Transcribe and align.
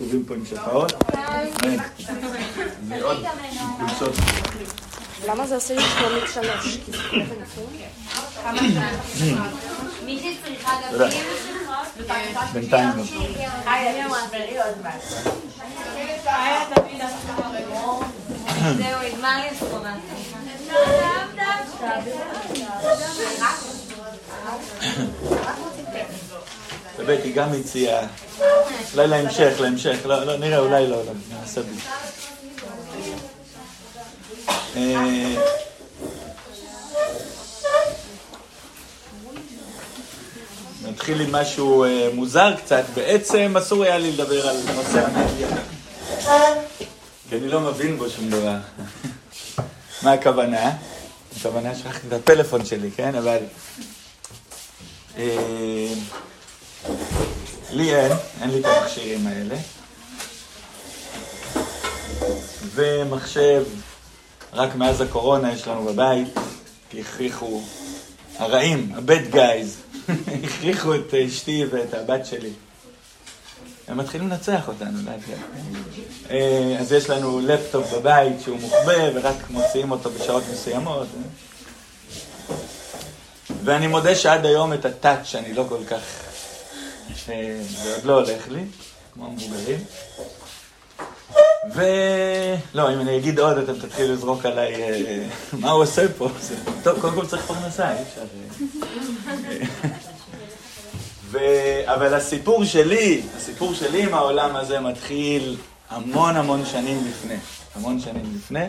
כתובים 0.00 0.24
פה 0.24 0.34
עם 0.34 0.46
שפעות. 0.46 0.92
למה 5.26 5.46
זה 5.46 5.54
עושה 5.54 5.74
לי 5.74 5.82
שלומית 5.82 6.24
שלוש? 6.34 6.78
נכון? 7.42 7.74
בינתיים 12.52 12.88
לא. 12.96 13.04
זהו, 18.76 18.98
נגמר 19.02 19.36
לי 19.36 19.48
הסכומה. 19.48 19.96
ובטי 27.00 27.32
גם 27.32 27.48
הציעה. 27.60 28.06
אולי 28.94 29.06
להמשך, 29.08 29.52
להמשך. 29.60 29.96
לא, 30.04 30.24
לא, 30.24 30.36
נראה, 30.36 30.58
אולי 30.58 30.86
לא, 30.86 30.96
לא. 30.96 31.12
נעשה 31.30 31.60
בלי. 31.62 31.80
אה, 34.76 35.34
נתחיל 40.88 41.20
עם 41.20 41.32
משהו 41.32 41.84
אה, 41.84 42.08
מוזר 42.14 42.54
קצת. 42.64 42.84
בעצם 42.94 43.56
אסור 43.56 43.84
היה 43.84 43.98
לי 43.98 44.12
לדבר 44.12 44.48
על 44.48 44.56
נושא 44.74 45.06
המדיה. 45.06 45.48
כי 47.28 47.36
אני 47.36 47.48
לא 47.48 47.60
מבין 47.60 47.98
בו 47.98 48.10
שום 48.10 48.30
דבר. 48.30 48.56
מה 50.02 50.12
הכוונה? 50.12 50.70
הכוונה 51.36 51.74
שכחתי 51.74 52.06
את 52.08 52.12
הפלאפון 52.12 52.64
שלי, 52.64 52.90
כן? 52.96 53.14
אבל... 53.14 53.38
אה, 56.88 56.94
לי 57.70 57.94
אין, 57.94 58.12
אין 58.42 58.50
לי 58.50 58.60
את 58.60 58.64
המכשירים 58.64 59.26
האלה. 59.26 59.56
ומחשב, 62.74 63.64
רק 64.52 64.74
מאז 64.74 65.00
הקורונה 65.00 65.52
יש 65.52 65.68
לנו 65.68 65.84
בבית, 65.84 66.28
כי 66.90 67.00
הכריחו, 67.00 67.62
הרעים, 68.38 68.92
ה-bad 68.94 69.36
הכריחו 70.44 70.94
את 70.94 71.14
אשתי 71.14 71.64
ואת 71.70 71.94
הבת 71.94 72.26
שלי. 72.26 72.50
הם 73.88 73.96
מתחילים 73.96 74.28
לנצח 74.28 74.68
אותנו, 74.68 74.98
לאט 75.04 75.20
לאט. 75.28 75.38
אה, 76.30 76.76
אז 76.80 76.92
יש 76.92 77.10
לנו 77.10 77.40
לפטופ 77.40 77.92
בבית 77.92 78.40
שהוא 78.44 78.60
מוחבא 78.60 79.10
ורק 79.14 79.50
מוציאים 79.50 79.90
אותו 79.90 80.10
בשעות 80.10 80.42
מסוימות. 80.52 81.06
אה. 81.16 82.54
ואני 83.64 83.86
מודה 83.86 84.14
שעד 84.14 84.46
היום 84.46 84.72
את 84.72 84.84
הטאץ' 84.84 85.34
אני 85.34 85.54
לא 85.54 85.64
כל 85.68 85.84
כך... 85.88 86.29
זה 87.16 87.94
עוד 87.96 88.04
לא 88.04 88.14
הולך 88.20 88.48
לי, 88.48 88.64
כמו 89.14 89.26
המבוגרים. 89.26 89.78
ו... 91.74 91.82
לא, 92.74 92.94
אם 92.94 93.00
אני 93.00 93.16
אגיד 93.16 93.38
עוד, 93.38 93.58
אתם 93.58 93.78
תתחילו 93.78 94.14
לזרוק 94.14 94.46
עליי 94.46 94.74
אה, 94.74 95.26
מה 95.52 95.70
הוא 95.70 95.82
עושה 95.82 96.06
פה. 96.18 96.28
טוב, 96.82 97.00
קודם 97.00 97.14
כל 97.14 97.26
צריך 97.26 97.42
פרנסה, 97.42 97.92
אי 97.92 98.02
אפשר... 98.02 98.20
אה. 98.22 99.88
ו... 101.30 101.38
אבל 101.84 102.14
הסיפור 102.14 102.64
שלי, 102.64 103.22
הסיפור 103.36 103.74
שלי 103.74 104.02
עם 104.02 104.14
העולם 104.14 104.56
הזה 104.56 104.80
מתחיל 104.80 105.56
המון 105.90 106.36
המון 106.36 106.66
שנים 106.66 107.06
לפני. 107.08 107.36
המון 107.74 108.00
שנים 108.00 108.34
לפני. 108.36 108.64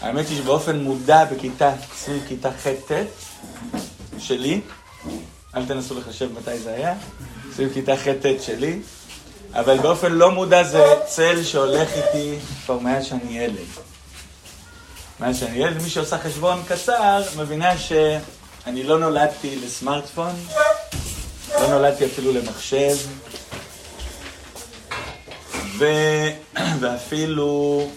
האמת 0.00 0.28
היא 0.28 0.38
שבאופן 0.38 0.78
מודע 0.78 1.24
בכיתה, 1.24 1.72
סביב 1.96 2.24
כיתה 2.28 2.50
ח'-ט' 2.50 2.92
שלי, 4.18 4.60
אל 5.56 5.64
תנסו 5.66 5.98
לחשב 5.98 6.32
מתי 6.32 6.58
זה 6.58 6.74
היה, 6.74 6.94
סביב 7.54 7.72
כיתה 7.72 7.96
ח'-ט' 7.96 8.42
שלי, 8.42 8.78
אבל 9.52 9.78
באופן 9.78 10.12
לא 10.12 10.30
מודע 10.30 10.62
זה 10.62 10.84
צל 11.06 11.44
שהולך 11.44 11.88
איתי 11.92 12.38
כבר 12.64 12.78
מאז 12.78 13.04
שאני 13.04 13.38
ילד. 13.38 13.66
מאז 15.20 15.38
שאני 15.38 15.58
ילד, 15.58 15.82
מי 15.82 15.90
שעושה 15.90 16.18
חשבון 16.18 16.62
קצר, 16.68 17.22
מבינה 17.36 17.78
שאני 17.78 18.82
לא 18.82 18.98
נולדתי 18.98 19.56
לסמארטפון, 19.64 20.34
לא 21.60 21.68
נולדתי 21.68 22.06
אפילו 22.06 22.32
למחשב, 22.32 22.96
ו... 25.78 25.84
ואפילו 26.80 27.88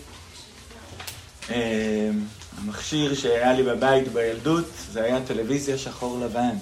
אה, 1.50 2.10
המכשיר 2.58 3.16
שהיה 3.16 3.54
לי 3.54 3.64
בבית 3.64 4.08
בילדות, 4.14 4.66
זה 4.92 5.04
היה 5.04 5.20
טלוויזיה 5.28 5.78
שחור 5.78 6.20
לבן. 6.20 6.56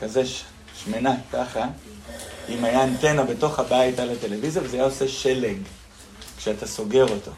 כזה. 0.00 0.22
שמנה, 0.84 1.14
ככה, 1.32 1.66
אם 2.48 2.64
היה 2.64 2.84
אנטנה 2.84 3.22
בתוך 3.22 3.58
הבית 3.58 3.98
על 3.98 4.10
הטלוויזיה, 4.10 4.62
וזה 4.62 4.76
היה 4.76 4.84
עושה 4.84 5.08
שלג 5.08 5.56
כשאתה 6.38 6.66
סוגר 6.66 7.08
אותו. 7.08 7.30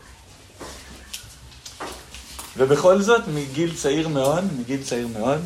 ובכל 2.56 3.02
זאת, 3.02 3.28
מגיל 3.28 3.74
צעיר 3.76 4.08
מאוד, 4.08 4.44
מגיל 4.58 4.82
צעיר 4.82 5.06
מאוד, 5.06 5.40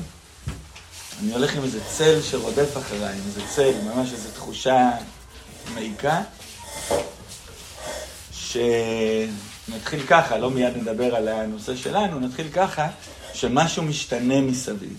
אני 1.22 1.32
הולך 1.32 1.56
עם 1.56 1.62
איזה 1.62 1.80
צל 1.96 2.22
שרודף 2.22 2.76
אחריי, 2.76 3.12
עם 3.12 3.22
איזה 3.26 3.40
צל, 3.54 3.72
ממש 3.84 4.12
איזו 4.12 4.28
תחושה 4.34 4.90
מעיקה, 5.74 6.20
שנתחיל 8.32 10.06
ככה, 10.08 10.38
לא 10.38 10.50
מיד 10.50 10.76
נדבר 10.76 11.16
על 11.16 11.28
הנושא 11.28 11.76
שלנו, 11.76 12.20
נתחיל 12.20 12.46
ככה, 12.54 12.88
שמשהו 13.34 13.82
משתנה 13.82 14.40
מסביב. 14.40 14.98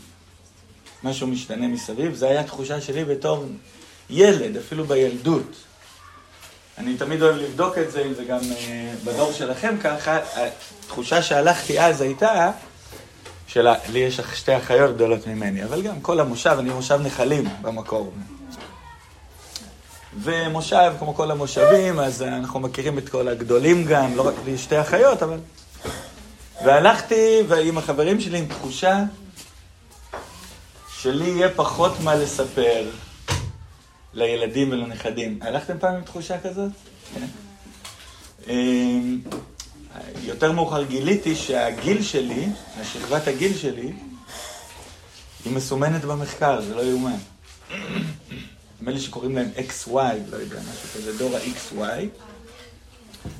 משהו 1.04 1.28
משתנה 1.28 1.68
מסביב, 1.68 2.16
זו 2.16 2.26
הייתה 2.26 2.44
תחושה 2.44 2.82
שלי 2.82 3.06
בתור 3.06 3.46
ילד, 4.10 4.58
אפילו 4.58 4.86
בילדות. 4.86 5.56
אני 6.78 6.98
תמיד 6.98 7.22
אוהב 7.22 7.36
לבדוק 7.36 7.78
את 7.78 7.92
זה, 7.92 8.04
אם 8.06 8.14
זה 8.14 8.24
גם 8.24 8.40
uh, 8.40 9.06
בדור 9.06 9.32
שלכם 9.32 9.76
ככה, 9.84 10.20
התחושה 10.86 11.22
שהלכתי 11.22 11.80
אז 11.80 12.02
הייתה, 12.02 12.52
שלה, 13.48 13.76
לי 13.92 14.00
יש 14.00 14.22
שתי 14.36 14.58
אחיות 14.58 14.96
גדולות 14.96 15.28
ממני, 15.28 15.64
אבל 15.64 15.82
גם 15.82 16.02
כל 16.02 16.20
המושב, 16.20 16.56
אני 16.60 16.70
מושב 16.70 17.00
נחלים 17.04 17.44
במקור. 17.62 18.14
ומושב, 20.22 20.94
כמו 21.00 21.14
כל 21.16 21.32
המושבים, 21.32 22.00
אז 22.00 22.22
אנחנו 22.22 22.60
מכירים 22.60 22.98
את 22.98 23.10
כל 23.10 23.28
הגדולים 23.28 23.86
גם, 23.86 24.16
לא 24.16 24.28
רק 24.28 24.34
לי 24.46 24.58
שתי 24.58 24.82
אחיות, 24.82 25.24
אבל... 25.24 25.38
והלכתי 26.66 27.44
עם 27.64 27.78
החברים 27.78 28.22
שלי 28.22 28.38
עם 28.38 28.46
תחושה 28.46 29.04
שלי 31.02 31.30
יהיה 31.30 31.50
פחות 31.56 31.92
מה 32.04 32.16
לספר 32.16 32.90
לילדים 34.14 34.72
ולנכדים. 34.72 35.40
הלכתם 35.42 35.80
פעם 35.80 35.96
עם 35.96 36.04
תחושה 36.04 36.40
כזאת? 36.40 36.72
כן. 37.14 37.26
אמ, 38.48 39.22
יותר 40.24 40.52
מאוחר 40.52 40.84
גיליתי 40.84 41.36
שהגיל 41.36 42.04
שלי, 42.04 42.48
השכבת 42.82 43.28
הגיל 43.28 43.58
שלי, 43.58 43.94
היא 45.46 45.54
מסומנת 45.56 46.06
במחקר, 46.06 46.62
זה 46.62 46.76
לא 46.76 46.82
יאומן. 46.82 47.18
נדמה 48.80 48.92
לי 48.92 49.00
שקוראים 49.00 49.36
להם 49.36 49.50
XY, 49.58 49.92
לא 50.32 50.38
יודע, 50.38 50.60
משהו 50.60 50.90
כזה, 50.96 51.18
דור 51.18 51.36
ה-XY. 51.36 52.06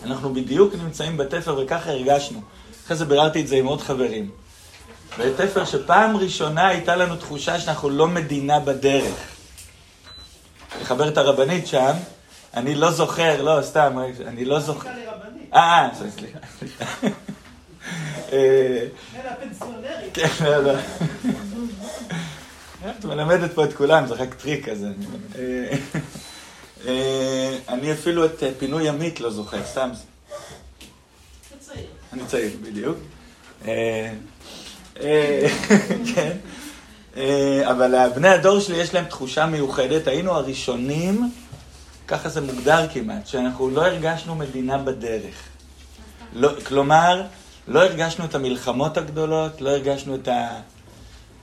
אנחנו 0.04 0.34
בדיוק 0.34 0.76
נמצאים 0.76 1.18
בתפר 1.18 1.60
וככה 1.64 1.92
הרגשנו. 1.92 2.42
אחרי 2.86 2.98
זה 2.98 3.06
ביררתי 3.06 3.42
את 3.42 3.48
זה 3.48 3.56
עם 3.56 3.66
עוד 3.66 3.82
חברים. 3.82 4.32
בתפר 5.20 5.66
שפעם 5.66 6.18
ראשונה 6.18 6.68
הייתה 6.68 6.96
לנו 6.96 7.16
תחושה 7.16 7.60
שאנחנו 7.60 7.90
לא 7.90 8.08
מדינה 8.08 8.60
בדרך. 8.60 9.16
לחבר 10.82 11.08
את 11.08 11.18
הרבנית 11.18 11.68
שם, 11.68 11.94
אני 12.54 12.76
לא 12.76 12.92
זוכר, 12.92 13.42
לא, 13.42 13.62
סתם, 13.62 13.98
אני 14.28 14.46
לא 14.46 14.60
זוכר. 14.60 14.90
אה, 15.54 15.86
אה, 15.86 15.90
סליחה. 16.18 16.40
כן, 20.14 20.28
לא, 20.44 20.58
לא. 20.58 20.74
את 22.90 23.06
מלמדת 23.06 23.54
פה 23.54 23.64
את 23.64 23.74
כולם, 23.74 24.08
זה 24.08 24.14
רק 24.14 24.34
טריק 24.34 24.70
כזה. 24.70 24.88
אני 27.70 27.94
אפילו 27.94 28.26
את 28.26 28.44
פינוי 28.60 28.88
ימית 28.88 29.20
לא 29.20 29.30
זוכר, 29.30 29.66
סתם. 29.66 29.90
אני 32.14 32.26
צעיר, 32.28 32.52
בדיוק. 32.62 32.98
כן. 36.16 36.38
אבל 37.64 38.10
בני 38.16 38.28
הדור 38.28 38.60
שלי 38.60 38.78
יש 38.78 38.94
להם 38.94 39.06
תחושה 39.06 39.46
מיוחדת, 39.46 40.08
היינו 40.08 40.32
הראשונים, 40.32 41.32
ככה 42.08 42.30
זה 42.30 42.42
מוגדר 42.42 42.88
כמעט, 42.94 43.28
שאנחנו 43.28 43.70
לא 43.70 43.86
הרגשנו 43.86 44.36
מדינה 44.36 44.78
בדרך. 44.78 45.36
לא, 46.34 46.50
כלומר, 46.68 47.24
לא 47.68 47.84
הרגשנו 47.84 48.26
את 48.26 48.36
המלחמות 48.36 48.98
הגדולות, 48.98 49.62
לא 49.62 49.70
הרגשנו 49.70 50.16
את 50.16 50.30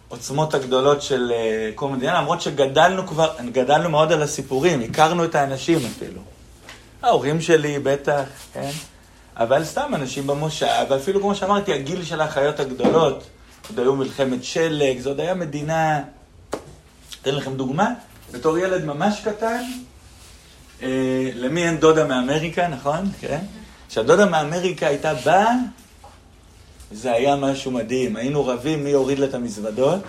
העוצמות 0.08 0.54
הגדולות 0.54 1.02
של 1.02 1.32
קום 1.74 1.92
המדינה, 1.92 2.20
למרות 2.20 2.40
שגדלנו 2.40 3.06
כבר, 3.06 3.30
גדלנו 3.52 3.90
מאוד 3.90 4.12
על 4.12 4.22
הסיפורים, 4.22 4.80
הכרנו 4.80 5.24
את 5.24 5.34
האנשים 5.34 5.78
אפילו. 5.78 6.20
ההורים 7.02 7.40
שלי 7.40 7.78
בטח, 7.78 8.24
כן? 8.52 8.70
אבל 9.36 9.64
סתם 9.64 9.94
אנשים 9.94 10.26
במושב, 10.26 10.84
ואפילו 10.88 11.20
כמו 11.20 11.34
שאמרתי, 11.34 11.72
הגיל 11.74 12.04
של 12.04 12.20
האחיות 12.20 12.60
הגדולות, 12.60 13.24
עוד 13.68 13.78
היו 13.78 13.96
מלחמת 13.96 14.44
שלג, 14.44 15.00
זו 15.00 15.10
עוד 15.10 15.20
היה 15.20 15.34
מדינה... 15.34 16.02
אתן 17.22 17.34
לכם 17.34 17.56
דוגמה, 17.56 17.90
בתור 18.32 18.58
ילד 18.58 18.84
ממש 18.84 19.20
קטן, 19.24 19.62
אה, 20.82 21.30
למי 21.34 21.64
אין 21.64 21.76
דודה 21.76 22.04
מאמריקה, 22.04 22.68
נכון? 22.68 23.10
כן. 23.20 23.40
כשהדודה 23.88 24.26
מאמריקה 24.26 24.86
הייתה 24.86 25.14
באה, 25.14 25.54
זה 26.92 27.12
היה 27.12 27.36
משהו 27.36 27.70
מדהים. 27.70 28.16
היינו 28.16 28.46
רבים 28.46 28.84
מי 28.84 28.90
יוריד 28.90 29.18
לה 29.18 29.26
את 29.26 29.34
המזוודות, 29.34 30.02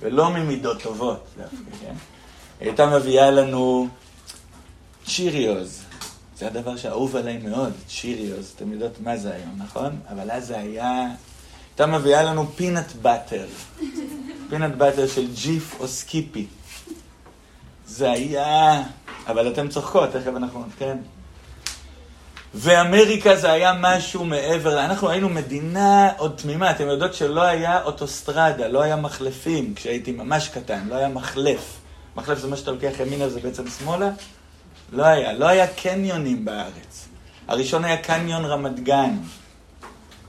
ולא 0.00 0.30
ממידות 0.30 0.82
טובות 0.82 1.26
דווקא, 1.36 1.56
כן? 1.80 1.94
היא 2.60 2.68
הייתה 2.68 2.86
מביאה 2.86 3.30
לנו 3.30 3.88
Cheerios. 5.06 5.82
זה 6.38 6.46
הדבר 6.46 6.76
שאהוב 6.76 7.16
עליי 7.16 7.38
מאוד, 7.38 7.72
Cheerios. 7.88 8.52
אתם 8.56 8.72
יודעות 8.72 9.00
מה 9.00 9.16
זה 9.16 9.34
היום, 9.34 9.54
נכון? 9.58 9.96
אבל 10.08 10.30
אז 10.30 10.46
זה 10.46 10.58
היה... 10.58 11.06
הייתה 11.80 11.98
מביאה 11.98 12.22
לנו 12.22 12.46
peanut 12.56 12.92
butter. 13.02 13.46
peanut 14.50 14.70
butter 14.70 15.06
של 15.06 15.26
Jif 15.34 15.80
או 15.80 15.88
Skippy. 15.88 16.46
זה 17.86 18.10
היה... 18.10 18.82
אבל 19.26 19.52
אתם 19.52 19.68
צוחקות, 19.68 20.10
תכף 20.10 20.32
אנחנו... 20.36 20.64
כן? 20.78 20.98
ואמריקה 22.54 23.36
זה 23.36 23.52
היה 23.52 23.72
משהו 23.80 24.24
מעבר, 24.24 24.84
אנחנו 24.84 25.10
היינו 25.10 25.28
מדינה 25.28 26.12
עוד 26.16 26.34
תמימה, 26.36 26.70
אתם 26.70 26.86
יודעות 26.88 27.14
שלא 27.14 27.42
היה 27.42 27.82
אוטוסטרדה, 27.82 28.68
לא 28.68 28.82
היה 28.82 28.96
מחלפים 28.96 29.74
כשהייתי 29.74 30.12
ממש 30.12 30.48
קטן, 30.48 30.86
לא 30.88 30.94
היה 30.94 31.08
מחלף. 31.08 31.76
מחלף 32.16 32.38
זה 32.38 32.48
מה 32.48 32.56
שאתה 32.56 32.70
לוקח 32.70 32.92
ימינה 33.00 33.26
וזה 33.26 33.40
בעצם 33.40 33.64
שמאלה? 33.78 34.10
לא 34.92 35.04
היה, 35.04 35.32
לא 35.32 35.46
היה 35.48 35.66
קניונים 35.66 36.44
בארץ. 36.44 37.08
הראשון 37.48 37.84
היה 37.84 37.96
קניון 37.96 38.44
רמת 38.44 38.80
גן. 38.80 39.16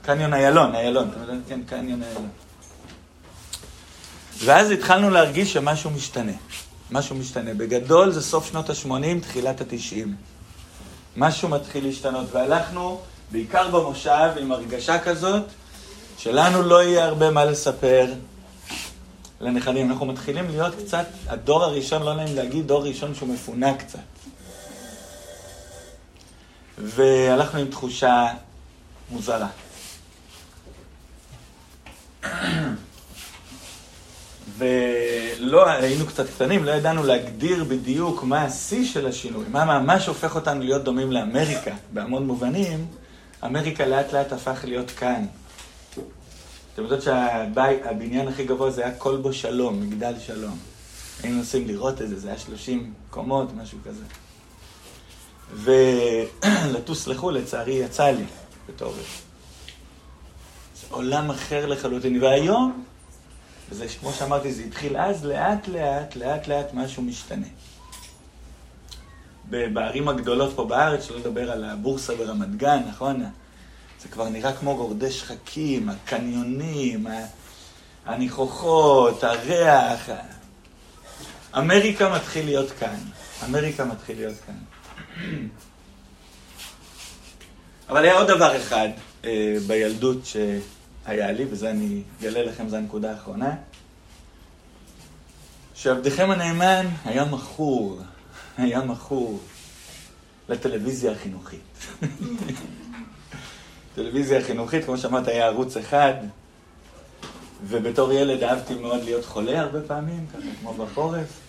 קניון 0.02 0.34
איילון, 0.34 0.74
איילון, 0.74 1.08
אתם 1.08 1.20
יודעים? 1.20 1.42
כן, 1.48 1.60
קניון 1.66 2.02
איילון. 2.02 2.28
ואז 4.44 4.70
התחלנו 4.70 5.10
להרגיש 5.10 5.52
שמשהו 5.52 5.90
משתנה. 5.90 6.32
משהו 6.90 7.16
משתנה. 7.16 7.54
בגדול 7.54 8.10
זה 8.10 8.22
סוף 8.22 8.50
שנות 8.50 8.70
ה-80, 8.70 9.22
תחילת 9.22 9.60
ה-90. 9.60 10.08
משהו 11.16 11.48
מתחיל 11.48 11.84
להשתנות, 11.84 12.26
והלכנו 12.32 13.00
בעיקר 13.30 13.68
במושב 13.68 14.30
עם 14.40 14.52
הרגשה 14.52 14.98
כזאת, 14.98 15.42
שלנו 16.18 16.62
לא 16.62 16.82
יהיה 16.82 17.04
הרבה 17.04 17.30
מה 17.30 17.44
לספר 17.44 18.12
לנכדים. 19.40 19.90
אנחנו 19.90 20.06
מתחילים 20.06 20.48
להיות 20.48 20.74
קצת, 20.84 21.06
הדור 21.28 21.64
הראשון, 21.64 22.02
לא 22.02 22.14
נעים 22.14 22.36
להגיד, 22.36 22.66
דור 22.66 22.84
ראשון 22.84 23.14
שהוא 23.14 23.28
מפונה 23.28 23.74
קצת. 23.74 23.98
והלכנו 26.78 27.60
עם 27.60 27.66
תחושה 27.66 28.26
מוזרה. 29.10 29.48
ולא, 34.58 35.68
היינו 35.68 36.06
קצת 36.06 36.26
קטנים, 36.30 36.64
לא 36.64 36.70
ידענו 36.70 37.04
להגדיר 37.04 37.64
בדיוק 37.64 38.22
מה 38.22 38.44
השיא 38.44 38.84
של 38.86 39.06
השינוי, 39.06 39.44
מה 39.48 39.64
ממש 39.64 40.06
הופך 40.06 40.34
אותנו 40.34 40.60
להיות 40.60 40.84
דומים 40.84 41.12
לאמריקה. 41.12 41.74
בהמון 41.92 42.26
מובנים, 42.26 42.86
אמריקה 43.44 43.86
לאט 43.86 44.12
לאט 44.12 44.32
הפך 44.32 44.60
להיות 44.64 44.90
כאן. 44.90 45.26
אתם 46.74 46.82
יודעות 46.82 47.02
שהבניין 47.02 48.28
הכי 48.28 48.44
גבוה 48.44 48.70
זה 48.70 48.84
היה 48.84 48.94
כלבו 48.94 49.32
שלום, 49.32 49.80
מגדל 49.80 50.14
שלום. 50.26 50.58
היינו 51.22 51.38
נוסעים 51.38 51.68
לראות 51.68 52.02
את 52.02 52.08
זה, 52.08 52.18
זה 52.18 52.28
היה 52.28 52.38
30 52.38 52.92
קומות, 53.10 53.48
משהו 53.62 53.78
כזה. 53.84 54.04
ולטוס 55.54 57.06
לחו"ל, 57.08 57.34
לצערי, 57.34 57.74
יצא 57.74 58.10
לי 58.10 58.24
בתור... 58.68 58.94
עולם 60.92 61.30
אחר 61.30 61.66
לחלוטין. 61.66 62.22
והיום, 62.22 62.84
וזה, 63.70 63.88
כמו 64.00 64.12
שאמרתי, 64.12 64.52
זה 64.52 64.62
התחיל 64.62 64.96
אז, 64.96 65.24
לאט 65.24 65.68
לאט, 65.68 66.16
לאט 66.16 66.48
לאט 66.48 66.74
משהו 66.74 67.02
משתנה. 67.02 67.46
בערים 69.50 70.08
הגדולות 70.08 70.52
פה 70.56 70.64
בארץ, 70.64 71.04
שלא 71.04 71.18
לדבר 71.18 71.50
על 71.50 71.64
הבורסה 71.64 72.14
ברמת 72.14 72.56
גן, 72.56 72.80
נכון? 72.88 73.24
זה 74.02 74.08
כבר 74.08 74.28
נראה 74.28 74.52
כמו 74.52 74.76
גורדי 74.76 75.10
שחקים, 75.10 75.88
הקניונים, 75.88 77.06
הניחוחות, 78.06 79.24
הריח. 79.24 80.10
אמריקה 81.58 82.14
מתחיל 82.14 82.44
להיות 82.44 82.70
כאן. 82.70 82.96
אמריקה 83.44 83.84
מתחיל 83.84 84.16
להיות 84.16 84.36
כאן. 84.46 84.54
אבל 87.90 88.04
היה 88.04 88.18
עוד 88.18 88.28
דבר 88.28 88.56
אחד 88.56 88.88
אה, 89.24 89.56
בילדות 89.66 90.24
שהיה 91.06 91.32
לי, 91.32 91.44
וזה 91.50 91.70
אני 91.70 92.02
אגלה 92.20 92.42
לכם, 92.42 92.68
זו 92.68 92.76
הנקודה 92.76 93.10
האחרונה. 93.10 93.54
שעבדכם 95.74 96.30
הנאמן 96.30 96.86
היה 97.04 97.24
מכור, 97.24 98.00
היה 98.58 98.80
מכור 98.80 99.40
לטלוויזיה 100.48 101.12
החינוכית. 101.12 101.60
טלוויזיה 103.94 104.38
החינוכית, 104.38 104.84
כמו 104.84 104.98
שאמרת, 104.98 105.28
היה 105.28 105.46
ערוץ 105.46 105.76
אחד, 105.76 106.14
ובתור 107.64 108.12
ילד 108.12 108.42
אהבתי 108.42 108.74
מאוד 108.74 109.04
להיות 109.04 109.24
חולה 109.24 109.60
הרבה 109.60 109.80
פעמים, 109.80 110.26
ככה 110.26 110.48
כמו 110.60 110.74
בחורף. 110.74 111.40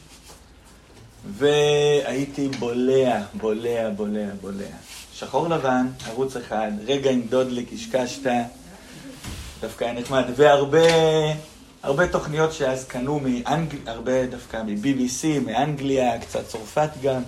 והייתי 1.32 2.50
בולע, 2.60 3.22
בולע, 3.34 3.90
בולע, 3.90 4.30
בולע. 4.42 4.66
שחור 5.14 5.48
לבן, 5.48 5.88
ערוץ 6.08 6.36
אחד, 6.36 6.72
רגע 6.86 7.12
עם 7.12 7.22
דודלי 7.30 7.66
קשקשתא, 7.66 8.32
דווקא 9.64 9.84
היה 9.84 9.94
נחמד, 9.94 10.24
והרבה 10.36 10.80
הרבה 11.84 12.08
תוכניות 12.08 12.54
שאז 12.54 12.86
קנו 12.86 13.20
מאנגליה, 13.20 13.82
הרבה 13.86 14.26
דווקא 14.26 14.64
מ-BBC, 14.64 15.40
מאנגליה, 15.46 16.22
קצת 16.22 16.48
צרפת 16.48 16.90
גם. 17.02 17.22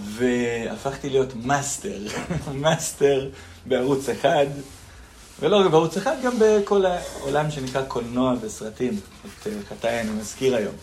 והפכתי 0.00 1.10
להיות 1.10 1.34
מאסטר, 1.34 1.98
מאסטר 2.62 3.30
בערוץ 3.66 4.08
אחד, 4.08 4.46
ולא 5.40 5.56
רק 5.56 5.70
בערוץ 5.70 5.96
אחד, 5.96 6.16
גם 6.24 6.32
בכל 6.40 6.84
העולם 6.86 7.50
שנקרא 7.50 7.82
קולנוע 7.82 8.34
וסרטים, 8.40 9.00
את 9.26 9.46
חטאי 9.68 10.00
אני 10.00 10.10
מזכיר 10.10 10.56
היום. 10.56 10.74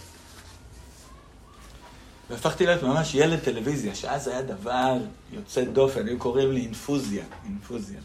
והפכתי 2.30 2.66
להיות 2.66 2.84
ממש 2.84 3.16
ילד 3.16 3.40
טלוויזיה, 3.40 3.96
שאז 3.96 4.28
היה 4.28 4.42
דבר 4.42 4.98
יוצא 5.32 5.64
דופן, 5.64 6.08
היו 6.08 6.20
קוראים 6.20 6.52
לי 6.52 6.62
אינפוזיה, 6.62 7.24
אינפוזיה. 7.46 8.00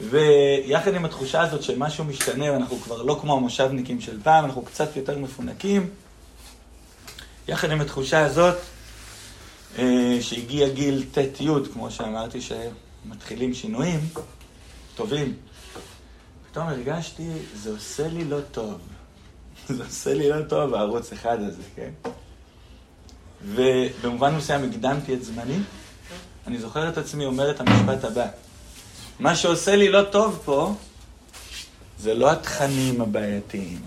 ויחד 0.00 0.94
עם 0.94 1.04
התחושה 1.04 1.40
הזאת 1.42 1.62
שמשהו 1.62 2.04
משתנה 2.04 2.52
ואנחנו 2.52 2.76
כבר 2.76 3.02
לא 3.02 3.18
כמו 3.20 3.36
המושבניקים 3.36 4.00
של 4.00 4.22
פעם, 4.22 4.44
אנחנו 4.44 4.62
קצת 4.62 4.96
יותר 4.96 5.18
מפונקים, 5.18 5.90
יחד 7.48 7.70
עם 7.70 7.80
התחושה 7.80 8.24
הזאת, 8.24 8.56
אה, 9.78 10.18
שהגיע 10.20 10.68
גיל 10.68 11.04
ט'-י', 11.12 11.48
כמו 11.72 11.90
שאמרתי, 11.90 12.38
שמתחילים 12.40 13.54
שינויים 13.54 14.00
טובים, 14.94 15.34
פתאום 16.50 16.68
הרגשתי, 16.68 17.28
זה 17.54 17.70
עושה 17.70 18.08
לי 18.08 18.24
לא 18.24 18.38
טוב. 18.52 18.78
זה 19.68 19.84
עושה 19.84 20.14
לי 20.14 20.28
לא 20.28 20.42
טוב, 20.48 20.74
הערוץ 20.74 21.12
אחד 21.12 21.38
הזה, 21.40 21.62
כן? 21.76 21.90
ובמובן 23.44 24.34
מסוים 24.34 24.70
הקדמתי 24.70 25.14
את 25.14 25.24
זמני. 25.24 25.58
אני 26.46 26.58
זוכר 26.58 26.88
את 26.88 26.98
עצמי 26.98 27.24
אומר 27.24 27.50
את 27.50 27.60
המשפט 27.60 28.04
הבא: 28.04 28.26
מה 29.20 29.36
שעושה 29.36 29.76
לי 29.76 29.88
לא 29.88 30.02
טוב 30.02 30.42
פה, 30.44 30.74
זה 31.98 32.14
לא 32.14 32.32
התכנים 32.32 33.00
הבעייתיים. 33.00 33.80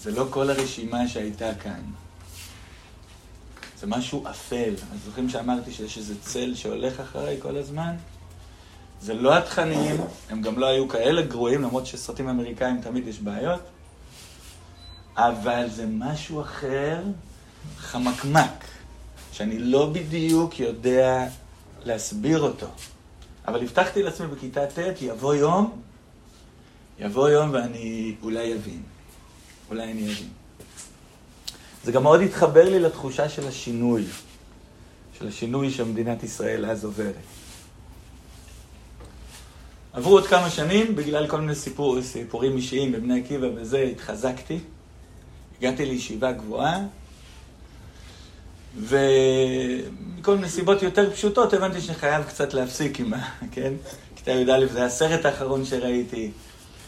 זה 0.00 0.10
לא 0.10 0.26
כל 0.30 0.50
הרשימה 0.50 1.08
שהייתה 1.08 1.54
כאן. 1.54 1.80
זה 3.80 3.86
משהו 3.86 4.24
אפל. 4.30 4.74
אז 4.92 4.98
זוכרים 5.04 5.28
שאמרתי 5.28 5.72
שיש 5.72 5.98
איזה 5.98 6.14
צל 6.20 6.54
שהולך 6.54 7.00
אחריי 7.00 7.36
כל 7.40 7.56
הזמן? 7.56 7.94
זה 9.00 9.14
לא 9.14 9.36
התכנים, 9.38 9.96
הם 10.30 10.42
גם 10.42 10.58
לא 10.58 10.66
היו 10.66 10.88
כאלה 10.88 11.22
גרועים, 11.22 11.62
למרות 11.62 11.86
שסרטים 11.86 12.28
אמריקאים 12.28 12.80
תמיד 12.80 13.08
יש 13.08 13.18
בעיות, 13.18 13.60
אבל 15.16 15.66
זה 15.70 15.86
משהו 15.88 16.40
אחר, 16.40 17.02
חמקמק, 17.78 18.64
שאני 19.32 19.58
לא 19.58 19.90
בדיוק 19.92 20.60
יודע 20.60 21.26
להסביר 21.84 22.40
אותו. 22.40 22.66
אבל 23.46 23.62
הבטחתי 23.62 24.02
לעצמי 24.02 24.26
בכיתה 24.26 24.66
ט', 24.66 25.02
יבוא 25.02 25.34
יום, 25.34 25.82
יבוא 26.98 27.28
יום 27.28 27.50
ואני 27.52 28.14
אולי 28.22 28.54
אבין. 28.54 28.82
אולי 29.70 29.92
אני 29.92 30.04
אבין. 30.04 30.28
זה 31.84 31.92
גם 31.92 32.02
מאוד 32.02 32.20
התחבר 32.20 32.70
לי 32.70 32.80
לתחושה 32.80 33.28
של 33.28 33.48
השינוי, 33.48 34.04
של 35.18 35.28
השינוי 35.28 35.70
שמדינת 35.70 36.22
ישראל 36.22 36.66
אז 36.66 36.84
עוברת. 36.84 37.14
עברו 39.92 40.12
עוד 40.12 40.26
כמה 40.26 40.50
שנים, 40.50 40.96
בגלל 40.96 41.26
כל 41.26 41.40
מיני 41.40 41.54
סיפור, 41.54 42.02
סיפורים 42.02 42.56
אישיים 42.56 42.92
בבני 42.92 43.20
עקיבא 43.20 43.46
וזה, 43.56 43.78
התחזקתי. 43.78 44.58
הגעתי 45.58 45.86
לישיבה 45.86 46.32
גבוהה, 46.32 46.86
ומכל 48.76 50.36
מיני 50.36 50.48
סיבות 50.48 50.82
יותר 50.82 51.12
פשוטות 51.12 51.52
הבנתי 51.52 51.80
שאני 51.80 51.98
חייב 51.98 52.24
קצת 52.24 52.54
להפסיק 52.54 53.00
עם 53.00 53.14
ה... 53.14 53.28
כן? 53.52 53.72
כיתה 54.16 54.30
י"א 54.30 54.66
זה 54.72 54.84
הסרט 54.84 55.24
האחרון 55.24 55.64
שראיתי, 55.64 56.30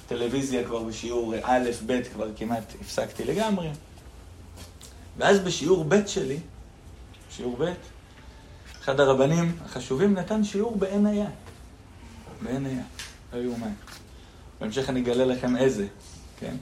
טלוויזיה 0.09 0.65
כבר 0.65 0.83
בשיעור 0.83 1.35
א', 1.43 1.71
ב', 1.87 2.03
כבר 2.13 2.29
כמעט 2.37 2.73
הפסקתי 2.81 3.25
לגמרי. 3.25 3.69
ואז 5.19 5.39
בשיעור 5.39 5.85
ב' 5.85 6.07
שלי, 6.07 6.39
שיעור 7.31 7.57
ב', 7.61 7.73
אחד 8.83 9.01
הרבנים 9.01 9.57
החשובים 9.65 10.15
נתן 10.15 10.45
שיעור 10.45 10.77
בעין 10.77 11.07
היה. 11.07 11.27
בעין 12.43 12.67
היה. 12.67 12.83
לא 13.33 13.39
יאומן. 13.39 13.73
בהמשך 14.61 14.89
אני 14.89 15.01
אגלה 15.01 15.25
לכם 15.25 15.57
איזה, 15.57 15.87
כן? 16.41 16.55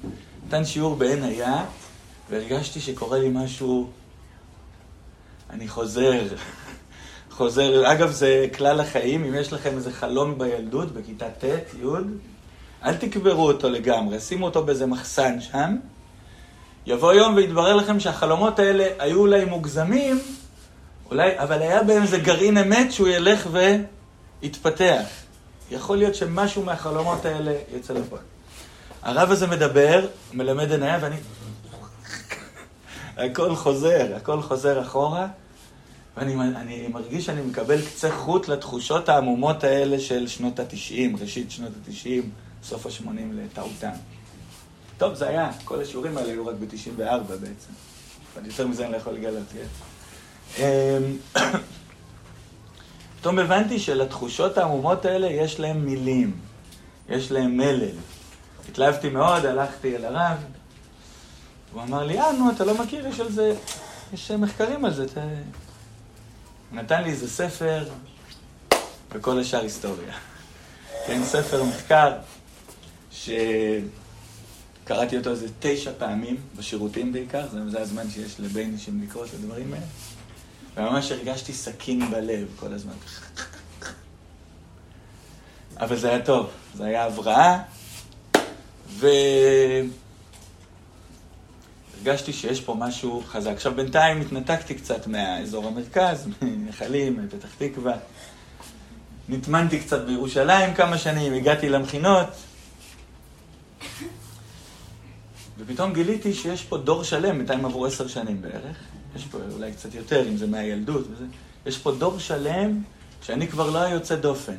נתן 0.47 0.65
שיעור 0.65 0.97
בעין 0.97 1.23
היה, 1.23 1.65
והרגשתי 2.31 2.81
שקורה 2.81 3.19
לי 3.19 3.29
משהו... 3.33 3.91
אני 5.53 5.69
חוזר, 5.69 6.21
חוזר. 7.31 7.93
אגב, 7.93 8.11
זה 8.11 8.47
כלל 8.57 8.81
החיים, 8.81 9.25
אם 9.25 9.35
יש 9.35 9.53
לכם 9.53 9.77
איזה 9.77 9.93
חלום 9.93 10.39
בילדות, 10.39 10.93
בכיתה 10.93 11.27
ט', 11.31 11.45
י', 11.83 11.87
אל 12.85 12.95
תקברו 12.95 13.47
אותו 13.47 13.71
לגמרי, 13.71 14.21
שימו 14.21 14.47
אותו 14.47 14.65
באיזה 14.65 14.87
מחסן 14.87 15.41
שם. 15.41 15.77
יבוא 16.87 17.13
יום 17.13 17.35
ויתברר 17.35 17.77
לכם 17.77 18.01
שהחלומות 18.01 18.59
האלה 18.59 18.87
היו 18.99 19.21
אולי 19.21 19.45
מוגזמים, 19.45 20.21
אולי, 21.11 21.39
אבל 21.39 21.63
היה 21.63 21.83
בהם 21.83 22.03
איזה 22.03 22.19
גרעין 22.19 22.59
אמת 22.59 22.93
שהוא 22.93 23.09
ילך 23.09 23.49
ויתפתח. 24.43 25.05
יכול 25.71 25.99
להיות 25.99 26.15
שמשהו 26.15 26.65
מהחלומות 26.65 27.25
האלה 27.25 27.53
יצא 27.77 27.95
לפועל. 27.95 28.23
הרב 29.03 29.31
הזה 29.31 29.47
מדבר, 29.47 30.07
מלמד 30.33 30.71
עיניה, 30.71 30.99
ואני... 31.01 31.17
הכל 33.17 33.57
חוזר, 33.57 34.07
הכל 34.17 34.43
חוזר 34.43 34.83
אחורה, 34.83 35.27
ואני 36.17 36.35
אני 36.35 36.89
מרגיש 36.89 37.27
שאני 37.27 37.41
מקבל 37.41 37.83
קצה 37.83 38.11
חוט 38.11 38.49
לתחושות 38.49 39.09
העמומות 39.09 39.65
האלה 39.65 40.01
של 40.01 40.29
שנות 40.29 40.59
התשעים, 40.59 41.17
ראשית 41.17 41.51
שנות 41.51 41.73
התשעים, 41.83 42.31
סוף 42.63 42.87
השמונים 42.87 43.39
לטעותם. 43.39 43.91
טוב, 44.99 45.15
זה 45.15 45.29
היה, 45.29 45.51
כל 45.65 45.81
השיעורים 45.81 46.17
האלה 46.17 46.33
היו 46.33 46.47
רק 46.47 46.55
ב-94 46.55 47.23
בעצם. 47.29 47.73
אבל 48.35 48.47
יותר 48.47 48.67
מזה 48.67 48.85
אני 48.85 48.93
לא 48.93 48.97
יכול 48.97 49.13
לגלות, 49.13 49.47
כן? 49.53 49.67
אמ, 50.59 51.17
פתאום 53.21 53.39
הבנתי 53.39 53.79
שלתחושות 53.79 54.59
העמומות 54.59 55.05
האלה 55.05 55.27
יש 55.27 55.61
להם 55.61 55.85
מילים, 55.85 56.37
יש 57.09 57.33
להם 57.33 57.57
מלל. 57.57 57.89
התלהבתי 58.69 59.09
מאוד, 59.09 59.47
הלכתי 59.47 59.97
אל 59.97 60.05
הרב, 60.05 60.37
הוא 61.73 61.83
אמר 61.83 62.05
לי, 62.05 62.21
אה, 62.21 62.33
נו, 62.33 62.51
אתה 62.51 62.65
לא 62.65 62.83
מכיר, 62.83 63.07
יש 63.07 63.21
על 63.21 63.33
זה, 63.33 63.55
יש 64.13 64.31
מחקרים 64.31 64.85
על 64.85 64.95
זה. 64.95 65.05
אתה... 65.05 65.21
נתן 66.73 67.03
לי 67.03 67.11
איזה 67.11 67.31
ספר, 67.31 67.89
וכל 69.13 69.41
השאר 69.41 69.61
היסטוריה. 69.61 70.15
כן, 71.07 71.25
ספר 71.25 71.65
מחקר, 71.65 72.13
שקראתי 73.13 73.89
אותו 75.17 75.31
איזה 75.31 75.47
תשע 75.61 75.93
פעמים, 75.99 76.37
בשירותים 76.57 77.13
בעיקר, 77.13 77.49
זה, 77.49 77.71
זה 77.71 77.81
הזמן 77.81 78.11
שיש 78.11 78.41
לביינישים 78.41 79.03
לקרוא 79.03 79.25
את 79.25 79.35
הדברים 79.35 79.75
האלה. 79.75 79.87
וממש 80.77 81.13
הרגשתי 81.13 81.53
סכין 81.53 82.11
בלב 82.11 82.49
כל 82.57 82.73
הזמן. 82.73 82.93
אבל 85.77 85.97
זה 85.97 86.09
היה 86.09 86.25
טוב, 86.25 86.51
זה 86.75 86.85
היה 86.85 87.05
הבראה, 87.05 87.63
והרגשתי 92.03 92.33
שיש 92.33 92.61
פה 92.61 92.75
משהו 92.75 93.23
חזק. 93.27 93.51
עכשיו, 93.51 93.75
בינתיים 93.75 94.21
התנתקתי 94.21 94.75
קצת 94.75 95.07
מהאזור 95.07 95.67
המרכז, 95.67 96.29
מנחלים, 96.43 97.25
מפתח 97.25 97.49
תקווה. 97.59 97.95
נטמנתי 99.29 99.81
קצת 99.81 100.05
בירושלים 100.05 100.75
כמה 100.75 100.99
שנים, 100.99 101.33
הגעתי 101.33 101.69
למכינות, 101.69 102.27
ופתאום 105.59 105.93
גיליתי 105.93 106.35
שיש 106.35 106.65
פה 106.65 106.79
דור 106.79 107.05
שלם, 107.05 107.39
בינתיים 107.39 107.65
עברו 107.65 107.87
עשר 107.87 108.09
שנים 108.09 108.43
בערך, 108.43 108.77
יש 109.17 109.25
פה 109.25 109.39
אולי 109.53 109.73
קצת 109.73 109.95
יותר, 109.95 110.29
אם 110.29 110.37
זה 110.37 110.47
מהילדות 110.47 111.07
וזה, 111.11 111.25
יש 111.67 111.79
פה 111.79 111.93
דור 111.93 112.19
שלם 112.19 112.83
שאני 113.23 113.49
כבר 113.49 113.71
לא 113.71 113.79
היוצא 113.79 114.17
דופן. 114.17 114.57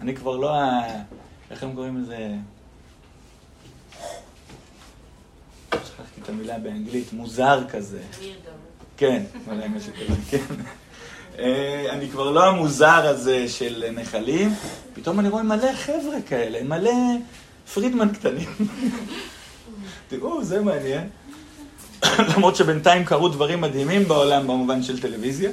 אני 0.00 0.16
כבר 0.16 0.36
לא 0.36 0.54
ה... 0.54 0.80
איך 1.50 1.62
הם 1.62 1.74
קוראים 1.74 2.02
לזה? 2.02 2.34
שכחתי 5.74 6.20
את 6.22 6.28
המילה 6.28 6.58
באנגלית, 6.58 7.12
מוזר 7.12 7.60
כזה. 7.70 8.00
כן, 8.96 9.22
אולי 9.46 9.68
משהו 9.68 9.92
כזה, 9.92 10.20
כן. 10.30 10.54
אה, 11.38 11.86
אני 11.90 12.08
כבר 12.08 12.30
לא 12.30 12.46
המוזר 12.46 13.06
הזה 13.06 13.48
של 13.48 13.84
נחלים, 13.92 14.54
פתאום 14.94 15.20
אני 15.20 15.28
רואה 15.28 15.42
מלא 15.42 15.72
חבר'ה 15.74 16.22
כאלה, 16.28 16.62
מלא 16.62 16.92
פרידמן 17.74 18.14
קטנים. 18.14 18.48
תראו, 20.08 20.44
זה 20.44 20.60
מעניין. 20.60 21.08
למרות 22.36 22.56
שבינתיים 22.56 23.04
קרו 23.04 23.28
דברים 23.28 23.60
מדהימים 23.60 24.08
בעולם 24.08 24.42
במובן 24.42 24.82
של 24.82 25.00
טלוויזיה. 25.00 25.50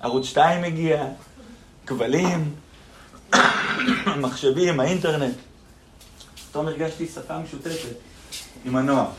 ערוץ 0.00 0.26
2 0.26 0.64
הגיע, 0.64 1.06
כבלים, 1.86 2.54
מחשבים, 4.22 4.80
האינטרנט. 4.80 5.34
פתאום 6.50 6.66
הרגשתי 6.66 7.06
שפה 7.06 7.38
משותפת 7.38 7.96
עם 8.64 8.76
הנוער. 8.76 9.10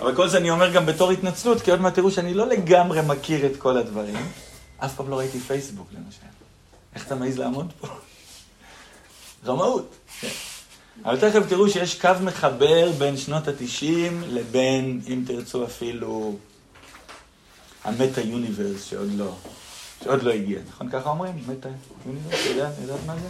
אבל 0.00 0.14
כל 0.14 0.28
זה 0.28 0.38
אני 0.38 0.50
אומר 0.50 0.72
גם 0.72 0.86
בתור 0.86 1.10
התנצלות, 1.10 1.62
כי 1.62 1.70
עוד 1.70 1.80
מעט 1.80 1.94
תראו 1.94 2.10
שאני 2.10 2.34
לא 2.34 2.46
לגמרי 2.46 3.00
מכיר 3.06 3.46
את 3.46 3.56
כל 3.56 3.76
הדברים. 3.76 4.16
אף 4.78 4.94
פעם 4.94 5.10
לא 5.10 5.18
ראיתי 5.18 5.40
פייסבוק, 5.40 5.88
למשל. 5.92 6.18
איך 6.94 7.06
אתה 7.06 7.14
מעז 7.14 7.38
לעמוד 7.38 7.72
פה? 7.80 7.88
רמאות. 9.46 9.94
אבל 11.04 11.20
תכף 11.20 11.48
תראו 11.48 11.68
שיש 11.68 12.00
קו 12.00 12.10
מחבר 12.22 12.92
בין 12.98 13.16
שנות 13.16 13.48
התשעים 13.48 14.22
לבין, 14.26 15.00
אם 15.08 15.22
תרצו 15.26 15.64
אפילו, 15.64 16.36
המטה 17.84 18.20
יוניברס 18.20 18.84
שעוד 18.84 19.12
לא, 19.16 19.34
שעוד 20.04 20.22
לא 20.22 20.32
הגיע. 20.32 20.58
נכון 20.68 20.90
ככה 20.90 21.10
אומרים? 21.10 21.32
מטה 21.46 21.68
יוניברס? 22.06 22.40
אתה 22.40 22.50
יודע? 22.50 22.70
מה 23.06 23.14
זה? 23.16 23.28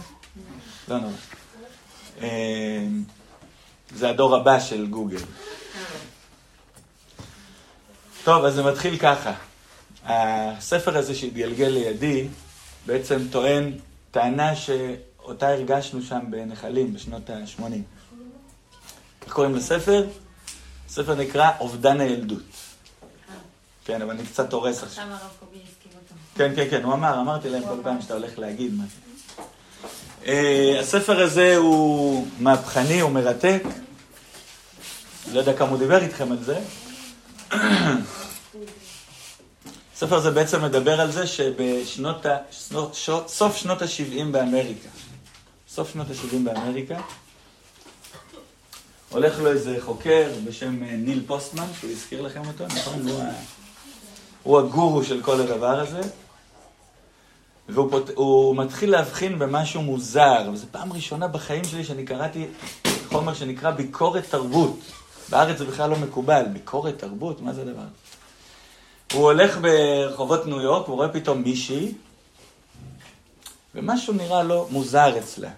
לא 0.87 0.97
נורא. 0.97 1.13
אמ, 2.21 3.03
זה 3.95 4.09
הדור 4.09 4.35
הבא 4.35 4.59
של 4.59 4.87
גוגל. 4.87 5.21
טוב, 8.23 8.45
אז 8.45 8.53
זה 8.53 8.63
מתחיל 8.63 8.97
ככה. 8.97 9.33
הספר 10.05 10.97
הזה 10.97 11.15
שהתגלגל 11.15 11.67
לידי 11.67 12.27
בעצם 12.85 13.19
טוען 13.31 13.71
טענה 14.11 14.55
ש... 14.55 14.69
אותה 15.23 15.49
הרגשנו 15.49 16.01
שם 16.01 16.19
בנחלים 16.29 16.93
בשנות 16.93 17.29
ה-80. 17.29 17.63
איך 19.25 19.33
קוראים 19.33 19.55
לספר? 19.55 20.07
הספר 20.89 21.15
נקרא 21.15 21.49
אובדן 21.59 22.01
הילדות. 22.01 22.43
כן, 23.85 24.01
אבל 24.01 24.11
אני 24.11 24.25
קצת 24.25 24.53
הורס 24.53 24.83
עכשיו. 24.83 25.03
עכשיו 25.03 25.17
הרב 25.21 25.31
קובי 25.39 25.57
הזכיר 25.57 25.91
אותו. 25.95 26.15
כן, 26.35 26.55
כן, 26.55 26.69
כן, 26.69 26.83
הוא 26.83 26.93
אמר, 26.93 27.21
אמרתי 27.21 27.49
להם 27.49 27.63
כל 27.63 27.77
פעם 27.83 28.01
שאתה 28.01 28.13
הולך 28.13 28.39
להגיד 28.39 28.73
משהו. 28.73 28.99
Uh, 30.23 30.29
הספר 30.79 31.23
הזה 31.23 31.55
הוא 31.57 32.27
מהפכני, 32.39 32.99
הוא 32.99 33.11
מרתק. 33.11 33.63
לא 35.31 35.39
יודע 35.39 35.57
כמה 35.57 35.69
הוא 35.69 35.79
דיבר 35.79 36.03
איתכם 36.03 36.31
על 36.31 36.43
זה. 36.43 36.59
הספר 39.93 40.15
הזה 40.15 40.31
בעצם 40.31 40.63
מדבר 40.63 41.01
על 41.01 41.11
זה 41.11 41.27
שבשנות 41.27 42.25
ה... 42.25 42.37
סוף 43.27 43.57
שנות 43.57 43.81
ה-70 43.81 44.23
באמריקה, 44.31 44.89
סוף 45.69 45.93
שנות 45.93 46.07
ה-70 46.09 46.35
באמריקה. 46.43 47.01
הולך 49.09 49.39
לו 49.39 49.51
איזה 49.51 49.77
חוקר 49.79 50.31
בשם 50.45 50.83
אה, 50.83 50.95
ניל 50.95 51.23
פוסטמן, 51.27 51.65
שהוא 51.79 51.91
הזכיר 51.91 52.21
לכם 52.21 52.41
אותו, 52.47 52.65
נכון? 52.67 53.07
הוא, 53.07 53.23
הוא 54.43 54.59
הגורו 54.59 55.03
של 55.03 55.21
כל 55.21 55.41
הדבר 55.41 55.79
הזה. 55.79 56.01
והוא 57.69 57.91
פות... 57.91 58.09
מתחיל 58.55 58.91
להבחין 58.91 59.39
במשהו 59.39 59.81
מוזר, 59.81 60.49
וזו 60.53 60.65
פעם 60.71 60.93
ראשונה 60.93 61.27
בחיים 61.27 61.63
שלי 61.63 61.83
שאני 61.83 62.05
קראתי 62.05 62.47
חומר 63.09 63.33
שנקרא 63.33 63.71
ביקורת 63.71 64.23
תרבות. 64.29 64.79
בארץ 65.29 65.57
זה 65.57 65.65
בכלל 65.65 65.89
לא 65.89 65.95
מקובל, 65.95 66.45
ביקורת 66.53 66.99
תרבות, 66.99 67.41
מה 67.41 67.53
זה 67.53 67.61
הדבר? 67.61 67.85
הוא 69.13 69.23
הולך 69.23 69.57
ברחובות 69.61 70.45
ניו 70.45 70.61
יורק, 70.61 70.87
הוא 70.87 70.95
רואה 70.95 71.09
פתאום 71.09 71.41
מישהי, 71.41 71.93
ומשהו 73.75 74.13
נראה 74.13 74.43
לו 74.43 74.67
מוזר 74.71 75.19
אצלה. 75.19 75.49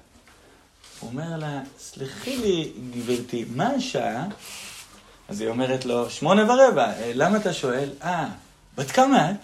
הוא 1.00 1.10
אומר 1.10 1.38
לה, 1.38 1.62
סלחי 1.80 2.38
לי, 2.38 2.72
גברתי, 2.92 3.46
מה 3.56 3.68
השעה? 3.68 4.28
אז 5.30 5.42
היא 5.42 5.50
אומרת 5.50 5.86
לו, 5.86 6.10
שמונה 6.10 6.54
ורבע. 6.54 6.94
אה, 6.94 7.12
למה 7.16 7.38
אתה 7.38 7.54
שואל? 7.54 7.90
אה, 8.04 8.30
בת 8.75 8.92
כמה 8.92 9.32
את? 9.32 9.36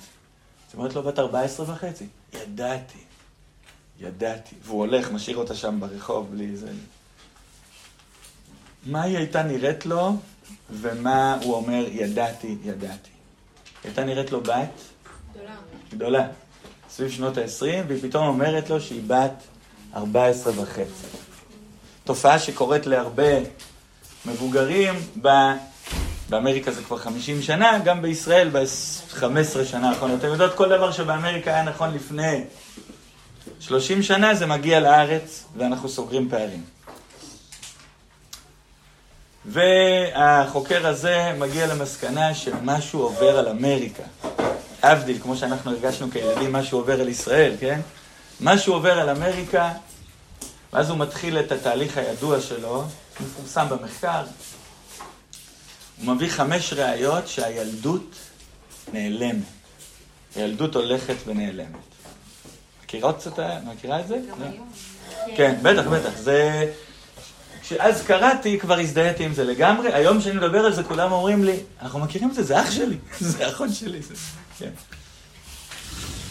היא 0.72 0.78
אומרת 0.78 0.96
לו, 0.96 1.04
בת 1.04 1.20
ארבע 1.20 1.42
עשרה 1.42 1.74
וחצי. 1.74 2.08
ידעתי, 2.34 3.00
ידעתי. 4.00 4.56
והוא 4.64 4.80
הולך, 4.80 5.12
משאיר 5.12 5.38
אותה 5.38 5.56
שם 5.56 5.80
ברחוב 5.80 6.32
בלי 6.32 6.58
זה. 6.58 6.72
מה 8.86 9.02
היא 9.02 9.18
הייתה 9.18 9.44
נראית 9.44 9.86
לו, 9.86 10.16
ומה 10.72 11.38
הוא 11.44 11.56
אומר, 11.56 11.86
ידעתי, 11.92 12.56
ידעתי. 12.64 13.10
היא 13.84 13.90
הייתה 13.90 14.04
נראית 14.04 14.32
לו 14.32 14.42
בת? 14.42 14.70
גדולה. 15.34 15.56
גדולה. 15.92 16.28
סביב 16.90 17.12
שנות 17.12 17.38
ה-20, 17.38 17.66
והיא 17.88 18.02
פתאום 18.02 18.28
אומרת 18.28 18.70
לו 18.70 18.82
שהיא 18.82 19.02
בת 19.08 19.44
14 19.96 20.54
וחצי. 20.62 21.08
תופעה 22.04 22.40
שקורית 22.40 22.86
להרבה 22.86 23.38
מבוגרים 24.26 24.94
באמריקה 26.30 26.72
זה 26.72 26.84
כבר 26.84 26.98
50 26.98 27.42
שנה, 27.42 27.80
גם 27.86 28.02
בישראל 28.02 28.50
ב-15 28.50 29.66
שנה 29.66 29.90
האחרונות. 29.90 30.20
אתם 30.20 30.28
יודעות, 30.28 30.54
כל 30.56 30.70
דבר 30.70 30.92
שבאמריקה 30.92 31.52
היה 31.52 31.64
נכון 31.64 31.94
לפני 31.94 32.44
30 33.60 34.04
שנה, 34.04 34.36
זה 34.36 34.46
מגיע 34.46 34.80
לארץ 34.80 35.44
ואנחנו 35.58 35.90
סוגרים 35.90 36.30
פערים. 36.30 36.77
והחוקר 39.48 40.88
הזה 40.88 41.34
מגיע 41.38 41.68
למסקנה 41.68 42.34
שמשהו 42.34 43.02
עובר 43.02 43.38
על 43.38 43.48
אמריקה. 43.48 44.04
להבדיל, 44.84 45.20
כמו 45.22 45.38
שאנחנו 45.38 45.72
הרגשנו 45.72 46.12
כילדים, 46.12 46.54
משהו 46.54 46.80
עובר 46.80 47.02
על 47.02 47.10
ישראל, 47.10 47.56
כן? 47.60 47.82
משהו 48.42 48.74
עובר 48.74 49.00
על 49.00 49.10
אמריקה, 49.10 49.72
ואז 50.74 50.90
הוא 50.90 50.98
מתחיל 50.98 51.40
את 51.40 51.52
התהליך 51.52 51.98
הידוע 51.98 52.42
שלו, 52.42 52.84
מפורסם 53.20 53.66
במחקר. 53.70 54.24
הוא 55.98 56.16
מביא 56.16 56.30
חמש 56.30 56.74
ראיות 56.74 57.28
שהילדות 57.28 58.16
נעלמת. 58.94 59.44
הילדות 60.36 60.76
הולכת 60.76 61.16
ונעלמת. 61.26 61.68
מכירה 62.84 63.14
קצת, 63.14 63.40
מכירה 63.66 64.00
את 64.00 64.08
זה? 64.08 64.20
לא. 64.40 64.46
כן, 65.38 65.56
בטח, 65.62 65.88
בטח. 65.88 66.18
זה... 66.18 66.72
כשאז 67.68 68.04
קראתי, 68.04 68.60
כבר 68.60 68.80
הזדהיתי 68.80 69.26
עם 69.26 69.34
זה 69.34 69.44
לגמרי. 69.44 69.94
היום 69.94 70.20
כשאני 70.20 70.36
מדבר 70.36 70.60
על 70.60 70.74
זה, 70.74 70.84
כולם 70.84 71.12
אומרים 71.12 71.44
לי, 71.44 71.60
אנחנו 71.82 72.00
מכירים 72.00 72.30
את 72.30 72.36
זה, 72.36 72.44
זה 72.44 72.62
אח 72.62 72.72
שלי, 72.72 72.98
זה 73.20 73.50
אחות 73.50 73.70
שלי. 73.74 74.00
כן. 74.60 74.70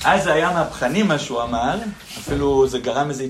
אז 0.04 0.24
זה 0.24 0.32
היה 0.32 0.50
מהפכני 0.50 1.02
מה 1.02 1.18
שהוא 1.18 1.42
אמר, 1.42 1.78
אפילו 2.18 2.68
זה 2.68 2.78
גרם 2.78 3.10
איזו 3.10 3.24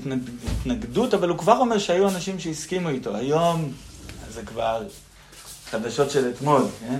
התנגדות, 0.61 1.13
אבל 1.13 1.29
הוא 1.29 1.37
כבר 1.37 1.57
אומר 1.57 1.77
שהיו 1.77 2.09
אנשים 2.09 2.39
שהסכימו 2.39 2.89
איתו. 2.89 3.15
היום 3.15 3.71
זה 4.29 4.41
כבר 4.45 4.83
חדשות 5.71 6.11
של 6.11 6.29
אתמול, 6.29 6.61
כן? 6.79 6.99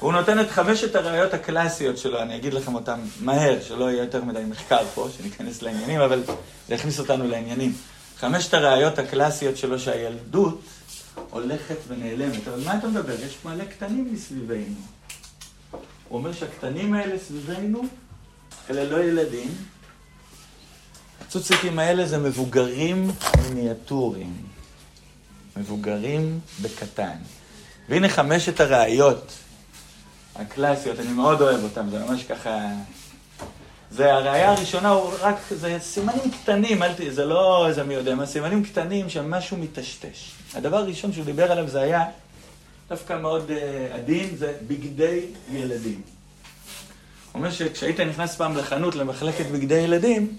הוא 0.00 0.12
נותן 0.12 0.40
את 0.40 0.50
חמשת 0.50 0.94
הראיות 0.94 1.34
הקלאסיות 1.34 1.98
שלו, 1.98 2.22
אני 2.22 2.36
אגיד 2.36 2.54
לכם 2.54 2.74
אותן 2.74 3.00
מהר, 3.20 3.58
שלא 3.62 3.90
יהיה 3.90 4.02
יותר 4.02 4.24
מדי 4.24 4.42
מחקר 4.48 4.84
פה, 4.94 5.08
שניכנס 5.18 5.62
לעניינים, 5.62 6.00
אבל 6.00 6.22
זה 6.68 6.74
יכניס 6.74 6.98
אותנו 6.98 7.28
לעניינים. 7.28 7.72
חמשת 8.20 8.54
הראיות 8.54 8.98
הקלאסיות 8.98 9.56
שלו 9.56 9.78
שהילדות 9.78 10.60
הולכת 11.30 11.76
ונעלמת. 11.88 12.48
אבל 12.48 12.64
מה 12.64 12.78
אתה 12.78 12.88
מדבר? 12.88 13.14
יש 13.26 13.38
מלא 13.44 13.64
קטנים 13.64 14.12
מסביבנו. 14.12 14.74
הוא 16.08 16.18
אומר 16.18 16.32
שהקטנים 16.32 16.94
האלה 16.94 17.18
סביבנו, 17.18 17.82
אלה 18.70 18.84
לא 18.84 19.04
ילדים. 19.04 19.48
הצוציקים 21.20 21.78
האלה 21.78 22.06
זה 22.06 22.18
מבוגרים 22.18 23.10
מיניאטורים. 23.42 24.36
מבוגרים 25.56 26.40
בקטן. 26.62 27.16
והנה 27.88 28.08
חמשת 28.08 28.60
הראיות 28.60 29.32
הקלאסיות, 30.36 31.00
אני 31.00 31.12
מאוד 31.12 31.40
אוהב 31.40 31.64
אותן, 31.64 31.90
זה 31.90 31.98
ממש 31.98 32.24
ככה... 32.24 32.68
זה 33.90 34.14
הראייה 34.14 34.50
הראשונה, 34.50 34.88
הוא 34.88 35.12
רק, 35.20 35.36
זה 35.50 35.76
סימנים 35.80 36.30
קטנים, 36.42 36.82
אל 36.82 36.92
ת... 36.92 37.00
זה 37.10 37.24
לא 37.24 37.68
איזה 37.68 37.84
מי 37.84 37.94
יודע 37.94 38.14
מה, 38.14 38.26
סימנים 38.26 38.64
קטנים 38.64 39.08
שמשהו 39.08 39.56
מטשטש. 39.56 40.30
הדבר 40.54 40.76
הראשון 40.76 41.12
שהוא 41.12 41.24
דיבר 41.24 41.52
עליו 41.52 41.68
זה 41.68 41.80
היה 41.80 42.04
דווקא 42.88 43.18
מאוד 43.18 43.50
uh, 43.50 43.94
עדין, 43.94 44.36
זה 44.36 44.52
בגדי 44.68 45.20
ילדים. 45.52 46.00
הוא 47.32 47.40
אומר 47.40 47.50
שכשהיית 47.50 48.00
נכנס 48.00 48.36
פעם 48.36 48.56
לחנות 48.56 48.94
למחלקת 48.94 49.46
בגדי 49.46 49.74
ילדים, 49.74 50.36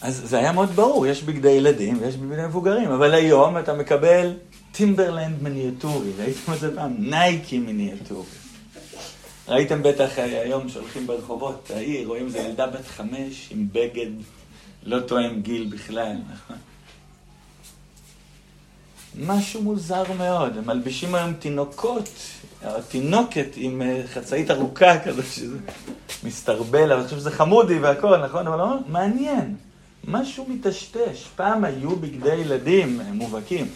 אז 0.00 0.22
זה 0.24 0.38
היה 0.38 0.52
מאוד 0.52 0.70
ברור, 0.70 1.06
יש 1.06 1.22
בגדי 1.22 1.50
ילדים 1.50 1.98
ויש 2.00 2.16
בגדי 2.16 2.42
מבוגרים, 2.46 2.90
אבל 2.90 3.14
היום 3.14 3.58
אתה 3.58 3.74
מקבל 3.74 4.32
טימברלנד 4.72 5.42
מיניאטורי, 5.42 6.10
ראיתם 6.18 6.52
את 6.52 6.60
זה 6.60 6.76
פעם? 6.76 6.94
נייקי 6.98 7.58
מיניאטורי. 7.58 8.37
ראיתם 9.48 9.82
בטח 9.82 10.18
אה, 10.18 10.40
היום 10.42 10.68
שהולכים 10.68 11.06
ברחובות 11.06 11.70
העיר, 11.74 12.08
רואים 12.08 12.26
איזה 12.26 12.38
ילדה 12.38 12.66
בת 12.66 12.86
חמש 12.86 13.48
עם 13.50 13.68
בגד 13.72 14.10
לא 14.82 15.00
תואם 15.00 15.40
גיל 15.42 15.68
בכלל, 15.70 16.16
נכון? 16.32 16.56
משהו 19.36 19.62
מוזר 19.62 20.02
מאוד, 20.18 20.58
הם 20.58 20.66
מלבישים 20.66 21.14
היום 21.14 21.32
תינוקות, 21.32 22.08
תינוקת 22.88 23.48
עם 23.56 23.82
אה, 23.82 24.02
חצאית 24.06 24.50
ארוכה 24.50 24.98
כזו, 24.98 25.22
שזה 25.22 25.56
מסתרבל, 26.24 26.92
אבל 26.92 27.00
אני 27.00 27.04
חושב 27.04 27.16
שזה 27.16 27.30
חמודי 27.30 27.78
והכל, 27.78 28.16
נכון? 28.16 28.46
אבל 28.46 28.58
לא, 28.58 28.76
מעניין, 28.88 29.54
משהו 30.04 30.46
מטשטש. 30.48 31.24
פעם 31.36 31.64
היו 31.64 31.96
בגדי 31.96 32.34
ילדים 32.34 33.00
אה, 33.00 33.12
מובהקים. 33.12 33.66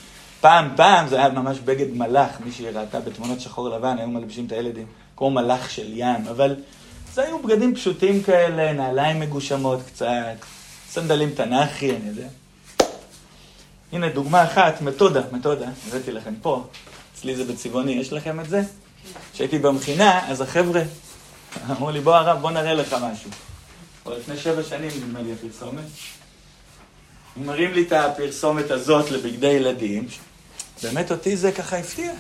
פעם, 0.41 0.69
פעם 0.77 1.09
זה 1.09 1.17
היה 1.17 1.29
ממש 1.29 1.59
בגד 1.59 1.97
מלאך, 1.97 2.41
מי 2.45 2.53
שראתה 2.53 3.01
בתמונות 3.01 3.41
שחור 3.41 3.69
לבן, 3.69 3.99
היו 3.99 4.09
מלבישים 4.09 4.47
את 4.47 4.53
הילדים, 4.53 4.87
כמו 5.17 5.31
מלאך 5.31 5.71
של 5.71 5.87
ים, 5.95 6.27
אבל 6.31 6.57
זה 7.15 7.23
היו 7.23 7.43
בגדים 7.43 7.75
פשוטים 7.75 8.23
כאלה, 8.23 8.73
נעליים 8.73 9.21
מגושמות 9.21 9.81
קצת, 9.87 10.07
סנדלים 10.91 11.31
תנ"כי, 11.31 11.97
אני 11.97 12.09
יודע. 12.09 12.29
הנה 13.93 14.09
דוגמה 14.09 14.45
אחת, 14.45 14.81
מתודה, 14.81 15.23
מתודה, 15.33 15.67
הבאתי 15.89 16.13
לכם 16.13 16.35
פה, 16.43 16.65
אצלי 17.15 17.37
זה 17.37 17.45
בצבעוני, 17.45 17.93
יש 17.93 18.13
לכם 18.13 18.41
את 18.41 18.49
זה? 18.49 18.63
כשהייתי 19.33 19.59
במכינה, 19.59 20.31
אז 20.31 20.41
החבר'ה 20.41 20.83
אמרו 21.71 21.91
לי, 21.91 22.01
בוא 22.01 22.15
הרב, 22.15 22.41
בוא 22.41 22.51
נראה 22.51 22.75
לך 22.75 22.97
משהו. 23.03 23.31
כבר 24.03 24.19
לפני 24.19 24.37
שבע 24.37 24.63
שנים 24.63 24.91
נדמה 24.97 25.23
לי 25.23 25.33
הפרסומת. 25.33 25.85
הם 27.37 27.47
מראים 27.47 27.73
לי 27.73 27.83
את 27.83 27.93
הפרסומת 27.93 28.71
הזאת 28.71 29.11
לבגדי 29.11 29.47
ילדים, 29.47 30.07
באמת 30.83 31.11
אותי 31.11 31.37
זה 31.37 31.53
ככה 31.53 31.77
הפתיע. 31.77 32.13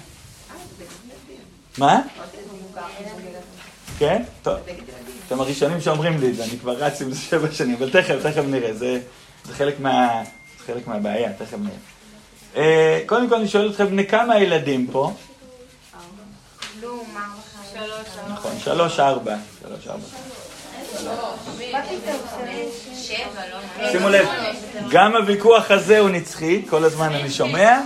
מה? 1.78 2.00
כן? 3.98 4.22
טוב. 4.42 4.56
אתם 5.26 5.40
הראשונים 5.40 5.80
שאומרים 5.80 6.20
לי 6.20 6.28
את 6.28 6.36
זה, 6.36 6.44
אני 6.44 6.58
כבר 6.58 6.72
רץ 6.72 7.02
עם 7.02 7.12
זה 7.12 7.20
שבע 7.20 7.52
שנים, 7.52 7.76
אבל 7.76 7.90
תכף, 7.90 8.14
תכף 8.22 8.42
נראה, 8.46 8.74
זה, 8.74 9.00
זה 9.44 9.54
חלק, 9.54 9.80
מה, 9.80 10.22
חלק 10.66 10.86
מהבעיה, 10.86 11.32
תכף 11.32 11.58
נראה. 11.58 11.76
Uh, 12.54 12.58
קודם 13.06 13.28
כל 13.28 13.34
אני 13.34 13.48
שואל 13.48 13.70
אתכם, 13.70 13.86
בני 13.86 14.06
כמה 14.06 14.38
ילדים 14.38 14.86
פה? 14.92 15.12
נכון, 18.32 18.52
שלוש, 18.64 19.00
ארבע. 19.00 19.36
שלוש, 19.62 19.88
ארבע. 19.88 20.04
שימו 23.92 24.08
לב, 24.08 24.28
גם 24.90 25.16
הוויכוח 25.16 25.70
הזה 25.70 25.98
הוא 25.98 26.10
נצחי, 26.10 26.62
כל 26.70 26.84
הזמן 26.84 27.12
אני 27.12 27.30
שומע. 27.30 27.80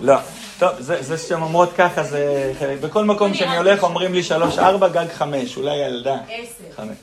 לא. 0.00 0.16
טוב, 0.58 0.70
זה, 0.78 1.02
זה 1.02 1.18
שהן 1.18 1.42
אומרות 1.42 1.72
ככה, 1.76 2.02
זה 2.02 2.52
חלק. 2.58 2.80
בכל 2.80 3.04
מקום 3.04 3.34
שאני 3.34 3.56
הולך 3.56 3.82
אומרים 3.82 4.14
לי 4.14 4.22
שלוש, 4.22 4.58
ארבע, 4.58 4.88
גג 4.88 5.06
חמש. 5.14 5.56
אולי 5.56 5.84
הילדה. 5.84 6.16
עשר. 6.28 6.64
חמש. 6.76 6.96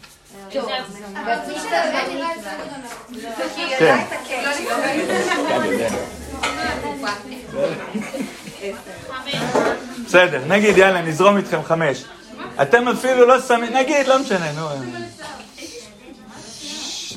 כן. 3.80 3.98
בסדר, 10.06 10.42
נגיד, 10.48 10.78
יאללה, 10.78 11.02
נזרום 11.02 11.38
איתכם 11.38 11.64
חמש. 11.64 12.04
אתם 12.62 12.88
אפילו 12.88 13.28
לא 13.28 13.42
שמים, 13.42 13.74
נגיד, 13.74 14.08
לא 14.08 14.20
משנה, 14.20 14.52
נו. 14.52 14.68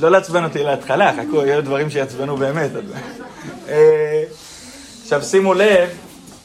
לא 0.00 0.10
לעצבן 0.10 0.44
אותי 0.44 0.62
להתחלה, 0.62 1.12
חכו, 1.12 1.46
יהיו 1.46 1.62
דברים 1.62 1.90
שיעצבנו 1.90 2.36
באמת. 2.36 2.70
עכשיו 5.02 5.22
שימו 5.22 5.54
לב, 5.54 5.88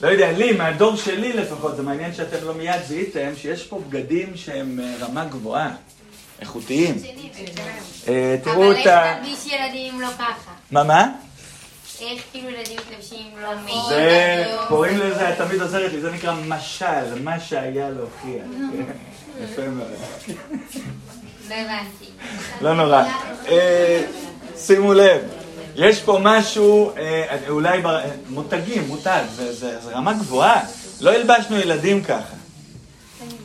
לא 0.01 0.07
יודע, 0.07 0.31
לי, 0.31 0.51
מהדור 0.51 0.95
שלי 0.95 1.33
לפחות, 1.33 1.75
זה 1.75 1.83
מעניין 1.83 2.13
שאתם 2.13 2.47
לא 2.47 2.53
מיד 2.53 2.83
זיהיתם, 2.87 3.29
שיש 3.37 3.63
פה 3.63 3.81
בגדים 3.89 4.31
שהם 4.35 4.79
רמה 5.01 5.25
גבוהה, 5.25 5.71
איכותיים. 6.41 6.95
תראו 8.43 8.71
את 8.71 8.85
ה... 8.85 9.11
אבל 9.11 9.17
איך 9.17 9.17
תלביש 9.23 9.53
ילדים 9.53 10.01
לא 10.01 10.07
ככה? 10.07 10.51
מה, 10.71 10.83
מה? 10.83 11.11
איך 12.01 12.21
כאילו 12.31 12.49
ילדים 12.49 12.77
מתלבשים 12.79 13.27
לא 13.41 13.49
מי... 13.65 13.71
זה, 13.89 14.45
קוראים 14.67 14.97
לזה, 14.97 15.29
את 15.29 15.37
תמיד 15.37 15.61
עוזרת 15.61 15.91
לי, 15.93 16.01
זה 16.01 16.11
נקרא 16.11 16.33
משל, 16.47 17.21
מה 17.23 17.39
שהיה 17.39 17.89
להוכיח. 17.89 18.43
יפה 19.43 19.67
מאוד. 19.67 19.87
לא 21.49 21.55
הבנתי. 21.55 22.05
לא 22.61 22.73
נורא. 22.73 23.03
שימו 24.57 24.93
לב, 24.93 25.21
יש 25.75 25.99
פה 26.01 26.19
משהו, 26.21 26.91
אולי 27.49 27.81
מותגים, 28.29 28.87
מותג, 28.87 29.23
זה 29.51 29.79
רמה 29.91 30.13
גבוהה. 30.13 30.61
לא 31.01 31.13
הלבשנו 31.13 31.57
ילדים 31.57 32.03
ככה. 32.03 32.35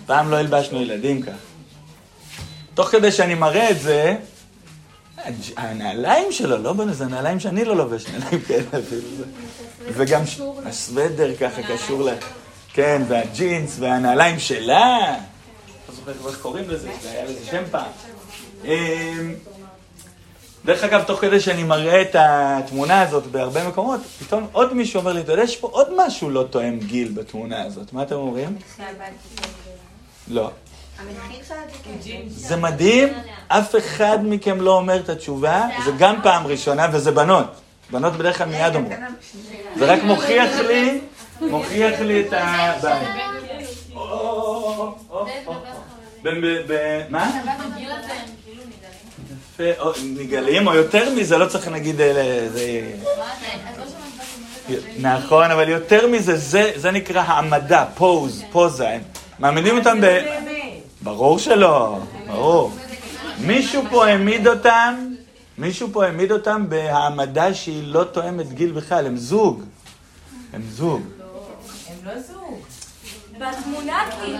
פעם 0.06 0.30
לא 0.30 0.36
הלבשנו 0.36 0.82
ילדים 0.82 1.22
ככה. 1.22 1.36
תוך 2.74 2.88
כדי 2.88 3.12
שאני 3.12 3.34
מראה 3.34 3.70
את 3.70 3.80
זה, 3.80 4.16
הנעליים 5.56 6.32
שלו, 6.32 6.58
לא 6.58 6.72
בנו, 6.72 6.94
זה 6.94 7.06
נעליים 7.06 7.40
שאני 7.40 7.64
לא 7.64 7.76
לובש, 7.76 8.06
נעליים 8.06 8.40
כאלה 8.40 8.66
אפילו. 8.68 9.08
וגם 9.92 10.22
הסוודר 10.66 11.36
ככה 11.36 11.62
קשור 11.62 12.02
ל... 12.02 12.10
כן, 12.72 13.02
והג'ינס, 13.08 13.76
והנעליים 13.78 14.38
שלה. 14.38 15.16
לא 15.88 15.94
זוכר 15.94 16.28
איך 16.28 16.38
קוראים 16.40 16.70
לזה, 16.70 16.90
היה 17.10 17.24
לזה 17.24 17.46
שם 17.50 17.62
פעם. 17.70 17.90
דרך 20.64 20.84
אגב, 20.84 21.02
תוך 21.02 21.20
כדי 21.20 21.40
שאני 21.40 21.62
מראה 21.62 22.02
את 22.02 22.16
התמונה 22.18 23.02
הזאת 23.02 23.26
בהרבה 23.26 23.68
מקומות, 23.68 24.00
פתאום 24.26 24.46
עוד 24.52 24.74
מישהו 24.74 25.00
אומר 25.00 25.12
לי, 25.12 25.20
אתה 25.20 25.32
יודע, 25.32 25.42
יש 25.42 25.56
פה 25.56 25.68
עוד 25.72 25.88
משהו 25.96 26.30
לא 26.30 26.44
תואם 26.50 26.78
גיל 26.78 27.12
בתמונה 27.14 27.62
הזאת. 27.62 27.92
מה 27.92 28.02
אתם 28.02 28.14
אומרים? 28.14 28.56
לא. 30.28 30.50
זה 32.26 32.56
מדהים, 32.56 33.08
אף 33.48 33.76
אחד 33.76 34.18
מכם 34.22 34.60
לא 34.60 34.76
אומר 34.76 35.00
את 35.00 35.08
התשובה, 35.08 35.66
זה 35.84 35.90
גם 35.98 36.16
פעם 36.22 36.46
ראשונה, 36.46 36.86
וזה 36.92 37.10
בנות. 37.10 37.46
בנות 37.90 38.12
בדרך 38.12 38.38
כלל 38.38 38.46
מיד 38.46 38.74
אומרות. 38.74 38.92
זה 39.76 39.92
רק 39.92 40.02
מוכיח 40.02 40.50
לי, 40.68 41.00
מוכיח 41.40 42.00
לי 42.00 42.20
את 42.20 42.32
הבעיה. 42.32 43.30
מה? 47.08 47.30
נגלים. 50.04 50.66
או, 50.66 50.74
יותר 50.74 51.10
מזה, 51.14 51.38
לא 51.38 51.46
צריך 51.46 51.68
להגיד... 51.68 52.00
אה, 52.00 52.48
זה... 52.52 52.80
נכון, 54.98 55.50
אבל 55.50 55.68
יותר 55.68 56.06
מזה, 56.06 56.36
זה, 56.76 56.90
נקרא 56.90 57.20
העמדה, 57.20 57.84
פוז, 57.94 58.42
פוזה. 58.52 58.98
מעמידים 59.38 59.78
אותם 59.78 59.98
ב... 60.00 60.20
ברור 61.02 61.38
שלא, 61.38 61.98
ברור. 62.26 62.72
מישהו 63.38 63.82
פה 63.90 64.06
העמיד 64.06 64.48
אותם, 64.48 64.94
מישהו 65.58 65.88
פה 65.92 66.04
העמיד 66.04 66.32
אותם 66.32 66.64
בהעמדה 66.68 67.54
שהיא 67.54 67.82
לא 67.86 68.04
תואמת 68.04 68.52
גיל 68.52 68.72
בכלל, 68.72 69.06
הם 69.06 69.16
זוג. 69.16 69.62
הם 70.52 70.62
זוג. 70.70 71.02
הם 71.88 71.96
לא 72.04 72.20
זוג. 72.20 72.73
בתמונה 73.38 74.10
כאילו. 74.20 74.38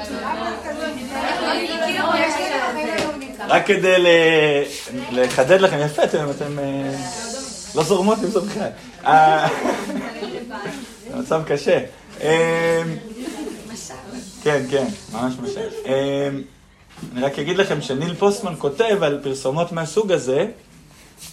רק 3.49 3.67
כדי 3.67 3.97
לחדד 5.11 5.61
לכם, 5.61 5.79
יפה, 5.85 6.05
אתם, 6.05 6.31
אתם 6.31 6.59
אה, 6.59 6.97
לא 7.75 7.83
זורמות 7.83 8.19
עם 8.19 8.31
זה 8.31 8.41
בכלל. 8.41 8.69
אה, 9.07 9.49
זה 11.11 11.17
מצב 11.17 11.43
קשה. 11.47 11.85
אה, 12.21 12.83
כן, 14.43 14.63
כן, 14.71 14.87
ממש 15.13 15.35
משל. 15.43 15.69
אני 17.13 17.23
רק 17.23 17.39
אגיד 17.39 17.57
לכם 17.57 17.83
שניל 17.83 18.15
פוסטמן 18.15 18.55
כותב 18.59 19.03
על 19.03 19.21
פרסומות 19.23 19.73
מהסוג 19.73 20.13
הזה, 20.13 20.47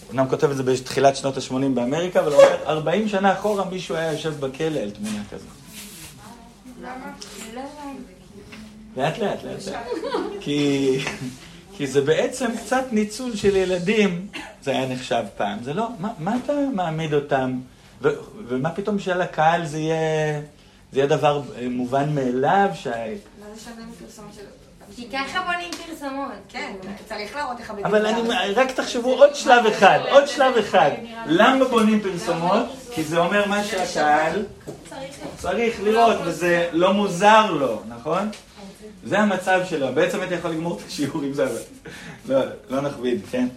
אומנם 0.08 0.28
כותב 0.28 0.50
את 0.50 0.56
זה 0.56 0.62
בתחילת 0.62 1.16
שנות 1.16 1.36
ה-80 1.36 1.68
באמריקה, 1.74 2.20
אבל 2.20 2.32
הוא 2.32 2.42
אומר, 2.42 2.56
40 2.66 3.08
שנה 3.08 3.32
אחורה 3.32 3.64
מישהו 3.64 3.96
היה 3.96 4.12
יושב 4.12 4.40
בכלא 4.40 4.78
על 4.78 4.90
תמונה 4.90 5.22
כזאת. 5.30 5.46
לאט 8.96 9.18
לאט, 9.18 9.38
לאט. 9.44 9.74
כי, 10.40 10.98
כי 11.76 11.86
זה 11.86 12.00
בעצם 12.00 12.50
קצת 12.56 12.84
ניצול 12.92 13.36
של 13.36 13.56
ילדים, 13.56 14.26
זה 14.62 14.70
היה 14.70 14.86
נחשב 14.88 15.24
פעם. 15.36 15.62
זה 15.62 15.74
לא, 15.74 15.88
מה, 15.98 16.12
מה 16.18 16.36
אתה 16.44 16.52
מעמיד 16.74 17.14
אותם? 17.14 17.58
ו, 18.02 18.08
ומה 18.48 18.70
פתאום 18.70 18.98
שעל 18.98 19.22
הקהל 19.22 19.66
זה 19.66 19.78
יהיה, 19.78 20.40
זה 20.92 20.98
יהיה 20.98 21.06
דבר 21.06 21.42
אה, 21.56 21.68
מובן 21.68 22.14
מאליו? 22.14 22.68
שה... 22.74 22.90
מה 22.90 23.46
זה 23.54 23.60
שונה 23.60 23.86
מפרסומת 23.90 24.34
של... 24.34 24.42
כי 24.96 25.08
ככה 25.12 25.42
בונים 25.42 25.70
פרסומות. 25.72 26.32
כן, 26.48 26.72
צריך 27.08 27.36
להראות 27.36 27.60
איך 27.60 27.70
הבגד 27.70 27.84
אבל 27.84 28.06
אני, 28.06 28.52
רק 28.54 28.70
תחשבו 28.70 29.12
עוד 29.12 29.34
שלב 29.34 29.66
אחד, 29.66 29.98
עוד 30.10 30.28
שלב 30.28 30.56
אחד. 30.56 30.90
למה 31.26 31.64
בונים 31.64 32.00
פרסומות? 32.00 32.66
כי 32.94 33.04
זה 33.04 33.18
אומר 33.18 33.48
מה 33.48 33.64
שהקהל 33.64 34.42
צריך 35.38 35.80
לראות, 35.82 36.16
וזה 36.24 36.68
לא 36.72 36.92
מוזר 36.92 37.50
לו, 37.52 37.82
נכון? 37.88 38.28
זה 39.04 39.18
המצב 39.18 39.60
שלו. 39.68 39.86
בעצם 39.94 40.20
הייתי 40.20 40.34
יכול 40.34 40.50
לגמור 40.50 40.78
את 40.78 40.86
השיעור 40.86 41.22
עם 41.22 41.32
זה, 41.32 41.44
אבל 41.44 41.58
לא, 42.28 42.40
לא 42.70 42.80
נכביד, 42.80 43.20
כן? 43.30 43.48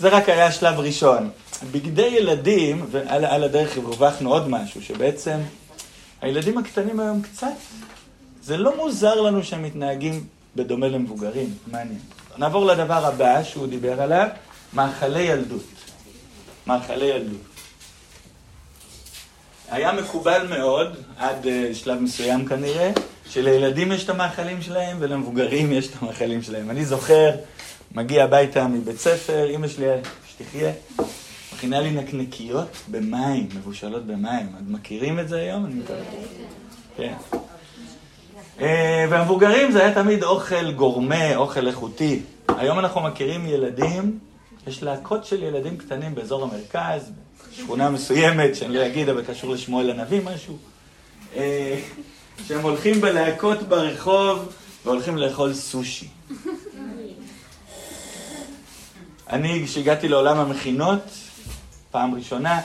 זה 0.00 0.08
רק 0.08 0.28
היה 0.28 0.52
שלב 0.52 0.78
ראשון. 0.78 1.30
בגדי 1.70 2.06
ילדים, 2.06 2.86
ועל 2.90 3.24
על 3.24 3.44
הדרך 3.44 3.76
הרווחנו 3.76 4.32
עוד 4.32 4.48
משהו, 4.48 4.82
שבעצם 4.82 5.38
הילדים 6.20 6.58
הקטנים 6.58 7.00
היום 7.00 7.22
קצת, 7.22 7.46
זה 8.42 8.56
לא 8.56 8.76
מוזר 8.76 9.20
לנו 9.20 9.44
שהם 9.44 9.62
מתנהגים 9.62 10.24
בדומה 10.56 10.88
למבוגרים, 10.88 11.54
מעניין. 11.66 11.98
נעבור 12.38 12.66
לדבר 12.66 13.06
הבא 13.06 13.42
שהוא 13.42 13.66
דיבר 13.66 14.02
עליו, 14.02 14.28
מאכלי 14.72 15.22
ילדות. 15.22 15.62
מאכלי 16.66 17.06
ילדות. 17.06 17.51
היה 19.72 19.92
מקובל 19.92 20.46
מאוד, 20.50 20.96
עד 21.18 21.46
אה, 21.46 21.70
שלב 21.74 22.00
מסוים 22.00 22.46
כנראה, 22.46 22.90
שלילדים 23.28 23.92
יש 23.92 24.04
את 24.04 24.10
המאכלים 24.10 24.62
שלהם 24.62 24.96
ולמבוגרים 25.00 25.72
יש 25.72 25.88
את 25.88 25.92
המאכלים 26.02 26.42
שלהם. 26.42 26.70
אני 26.70 26.84
זוכר, 26.84 27.30
מגיע 27.94 28.24
הביתה 28.24 28.68
מבית 28.68 28.98
ספר, 28.98 29.50
אמא 29.54 29.68
שלי, 29.68 29.86
שתחיה, 30.28 30.72
מכינה 31.54 31.80
לי 31.80 31.90
נקניקיות 31.90 32.68
במים, 32.88 33.48
מבושלות 33.56 34.06
במים. 34.06 34.46
את 34.56 34.68
מכירים 34.68 35.18
את 35.18 35.28
זה 35.28 35.38
היום? 35.38 35.66
אני 35.66 35.74
מקווה. 35.74 35.98
כן. 36.96 37.14
אה, 38.60 39.06
והמבוגרים 39.10 39.72
זה 39.72 39.84
היה 39.84 39.94
תמיד 39.94 40.22
אוכל 40.22 40.72
גורמה, 40.72 41.36
אוכל 41.36 41.66
איכותי. 41.66 42.22
היום 42.48 42.78
אנחנו 42.78 43.00
מכירים 43.00 43.46
ילדים, 43.46 44.18
יש 44.66 44.82
להקות 44.82 45.24
של 45.24 45.42
ילדים 45.42 45.76
קטנים 45.76 46.14
באזור 46.14 46.42
המרכז, 46.42 47.12
שכונה 47.56 47.90
מסוימת, 47.90 48.56
שאני 48.56 48.74
לא 48.74 48.86
אגיד, 48.86 49.08
אבל 49.08 49.24
קשור 49.24 49.50
לשמואל 49.50 49.90
הנביא 49.90 50.20
משהו, 50.24 50.56
אה, 51.36 51.80
שהם 52.46 52.60
הולכים 52.62 53.00
בלהקות 53.00 53.62
ברחוב 53.62 54.52
והולכים 54.84 55.16
לאכול 55.16 55.54
סושי. 55.54 56.08
אני, 59.30 59.62
כשהגעתי 59.66 60.08
לעולם 60.08 60.36
המכינות, 60.36 61.02
פעם 61.90 62.14
ראשונה, 62.14 62.60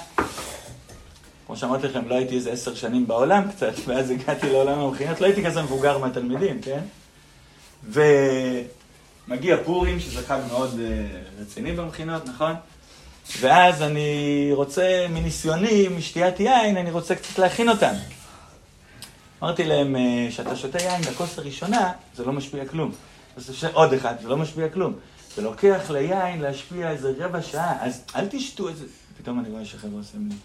כמו 1.45 1.57
שאמרתי 1.57 1.87
לכם, 1.87 2.07
לא 2.07 2.15
הייתי 2.15 2.35
איזה 2.35 2.51
עשר 2.51 2.75
שנים 2.75 3.07
בעולם 3.07 3.51
קצת, 3.51 3.73
ואז 3.85 4.11
הגעתי 4.11 4.49
לעולם 4.49 4.79
המכינות, 4.79 5.21
לא 5.21 5.25
הייתי 5.25 5.45
כזה 5.45 5.61
מבוגר 5.61 5.97
מהתלמידים, 5.97 6.61
כן? 6.61 6.81
ומגיע 7.83 9.57
פורים, 9.65 9.99
שזה 9.99 10.27
חג 10.27 10.39
מאוד 10.47 10.79
אה, 10.79 11.05
רציני 11.41 11.71
במכינות, 11.71 12.25
נכון? 12.25 12.53
ואז 13.39 13.81
אני 13.81 14.49
רוצה, 14.53 15.05
מניסיוני, 15.09 15.87
משתיית 15.87 16.39
יין, 16.39 16.77
אני 16.77 16.91
רוצה 16.91 17.15
קצת 17.15 17.39
להכין 17.39 17.69
אותם. 17.69 17.93
אמרתי 19.43 19.65
להם, 19.65 19.95
אה, 19.95 20.27
כשאתה 20.29 20.55
שותה 20.55 20.83
יין 20.83 21.01
בכוס 21.01 21.39
הראשונה, 21.39 21.91
זה 22.15 22.25
לא 22.25 22.33
משפיע 22.33 22.65
כלום. 22.65 22.91
אז 23.37 23.49
יש 23.49 23.63
עוד 23.63 23.93
אחד, 23.93 24.15
זה 24.21 24.27
לא 24.27 24.37
משפיע 24.37 24.69
כלום. 24.69 24.93
זה 25.35 25.41
לוקח 25.41 25.89
ליין 25.89 26.41
להשפיע 26.41 26.91
איזה 26.91 27.13
רבע 27.17 27.41
שעה, 27.41 27.77
אז 27.81 28.01
אל 28.15 28.27
תשתו 28.29 28.69
איזה... 28.69 28.85
פתאום 29.21 29.39
אני 29.39 29.49
רואה 29.49 29.65
שחבר'ה 29.65 29.97
עושים 29.97 30.29
לי. 30.29 30.35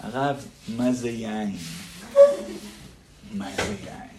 הרב, 0.00 0.36
מה 0.76 0.92
זה 0.92 1.08
יין? 1.08 1.56
מה 3.32 3.48
זה 3.56 3.74
יין? 3.84 4.14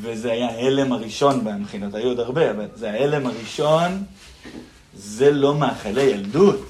וזה 0.00 0.32
היה 0.32 0.46
ההלם 0.46 0.92
הראשון 0.92 1.44
במכינות, 1.44 1.94
היו 1.94 2.08
עוד 2.08 2.20
הרבה, 2.20 2.50
אבל 2.50 2.66
זה 2.74 2.90
ההלם 2.90 3.26
הראשון, 3.26 4.04
זה 4.94 5.30
לא 5.30 5.54
מאכלי 5.54 6.02
ילדות. 6.02 6.66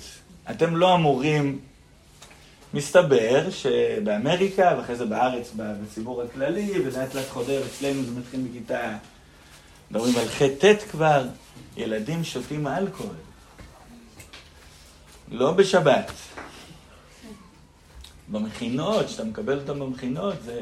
אתם 0.51 0.77
לא 0.77 0.95
אמורים... 0.95 1.59
מסתבר 2.75 3.51
שבאמריקה, 3.51 4.75
ואחרי 4.79 4.97
זה 4.97 5.07
בארץ, 5.07 5.53
בציבור 5.57 6.23
הכללי, 6.23 6.73
ולאט 6.85 7.15
לאט 7.15 7.29
חודר 7.29 7.63
אצלנו, 7.67 8.03
זה 8.05 8.11
מתחיל 8.21 8.41
מכיתה... 8.41 8.97
מדברים 9.91 10.15
על 10.17 10.29
ח'-ט' 10.29 10.91
כבר, 10.91 11.25
ילדים 11.77 12.25
שותים 12.25 12.67
אלכוהול. 12.67 13.15
לא 15.31 15.53
בשבת. 15.53 16.13
במכינות, 18.29 19.09
שאתה 19.09 19.25
מקבל 19.25 19.59
אותם 19.59 19.81
במכינות, 19.81 20.35
זה... 20.45 20.61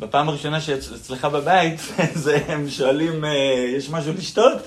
בפעם 0.00 0.28
הראשונה 0.28 0.60
שאצלך 0.60 1.24
בבית, 1.24 1.80
זה 2.24 2.44
הם 2.48 2.70
שואלים, 2.70 3.24
אה, 3.24 3.30
יש 3.76 3.90
משהו 3.90 4.12
לשתות? 4.12 4.62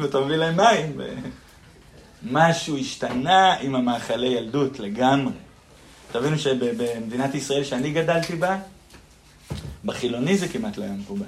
ואתה 0.00 0.20
מביא 0.20 0.36
להם 0.36 0.56
מים. 0.56 1.00
משהו 2.22 2.78
השתנה 2.78 3.54
עם 3.54 3.74
המאכלי 3.74 4.26
ילדות 4.26 4.78
לגמרי. 4.78 5.32
תבינו 6.12 6.38
שבמדינת 6.38 7.34
ישראל 7.34 7.64
שאני 7.64 7.92
גדלתי 7.92 8.36
בה, 8.36 8.58
בחילוני 9.84 10.38
זה 10.38 10.48
כמעט 10.48 10.76
לא 10.76 10.84
היה 10.84 10.92
מקובל. 10.92 11.24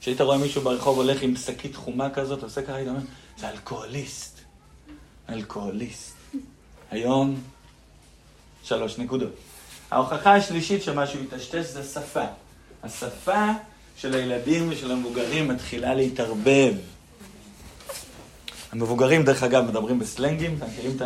כשהיית 0.00 0.20
רואה 0.20 0.38
מישהו 0.38 0.62
ברחוב 0.62 0.96
הולך 0.96 1.22
עם 1.22 1.36
שקית 1.36 1.76
חומה 1.76 2.10
כזאת, 2.10 2.42
עושה 2.42 2.62
ככה, 2.62 2.74
היית 2.74 2.88
אומר, 2.88 3.00
זה 3.38 3.48
אלכוהוליסט. 3.48 4.40
אלכוהוליסט. 5.28 6.14
היום, 6.90 7.40
שלוש 8.62 8.98
נקודות. 8.98 9.32
ההוכחה 9.90 10.34
השלישית 10.34 10.82
שמשהו 10.82 11.20
יטשטש 11.22 11.66
זה 11.66 11.82
שפה. 11.82 12.24
השפה 12.82 13.52
של 13.96 14.14
הילדים 14.14 14.68
ושל 14.70 14.90
המבוגרים 14.90 15.48
מתחילה 15.48 15.94
להתערבב. 15.94 16.74
המבוגרים, 18.72 19.22
דרך 19.22 19.42
אגב, 19.42 19.64
מדברים 19.64 19.98
בסלנגים, 19.98 20.54
אתם 20.58 20.66
מכירים 20.66 20.96
את 20.96 21.02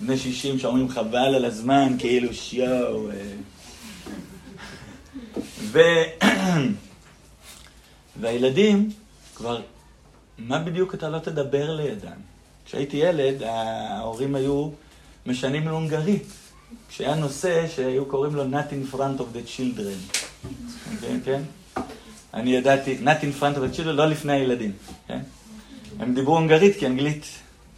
הבני 0.00 0.18
60 0.18 0.58
שאומרים 0.58 0.88
חבל 0.88 1.34
על 1.34 1.44
הזמן, 1.44 1.96
כאילו 1.98 2.34
שיואו. 2.34 3.08
ו... 5.60 5.78
והילדים 8.20 8.90
כבר 9.34 9.60
מה 10.38 10.58
בדיוק 10.58 10.94
אתה 10.94 11.08
לא 11.08 11.18
תדבר 11.18 11.74
לידם? 11.76 12.20
כשהייתי 12.66 12.96
ילד, 12.96 13.42
ההורים 13.42 14.34
היו 14.34 14.68
משנים 15.26 15.68
להונגרית. 15.68 16.26
כשהיה 16.88 17.14
נושא 17.14 17.68
שהיו 17.68 18.06
קוראים 18.06 18.34
לו 18.34 18.44
Not 18.44 18.70
in 18.70 18.94
front 18.94 19.20
of 19.20 19.36
the 19.36 19.58
children. 19.58 20.18
כן, 21.00 21.18
כן? 21.24 21.42
אני 22.34 22.56
ידעתי, 22.56 22.98
Not 23.04 23.22
in 23.22 23.42
front 23.42 23.56
of 23.56 23.58
the 23.58 23.78
children, 23.78 23.92
לא 23.92 24.06
לפני 24.06 24.32
הילדים. 24.32 24.72
כן? 25.08 25.20
הם 26.00 26.14
דיברו 26.14 26.34
הונגרית 26.34 26.76
כי 26.78 26.86
אנגלית, 26.86 27.26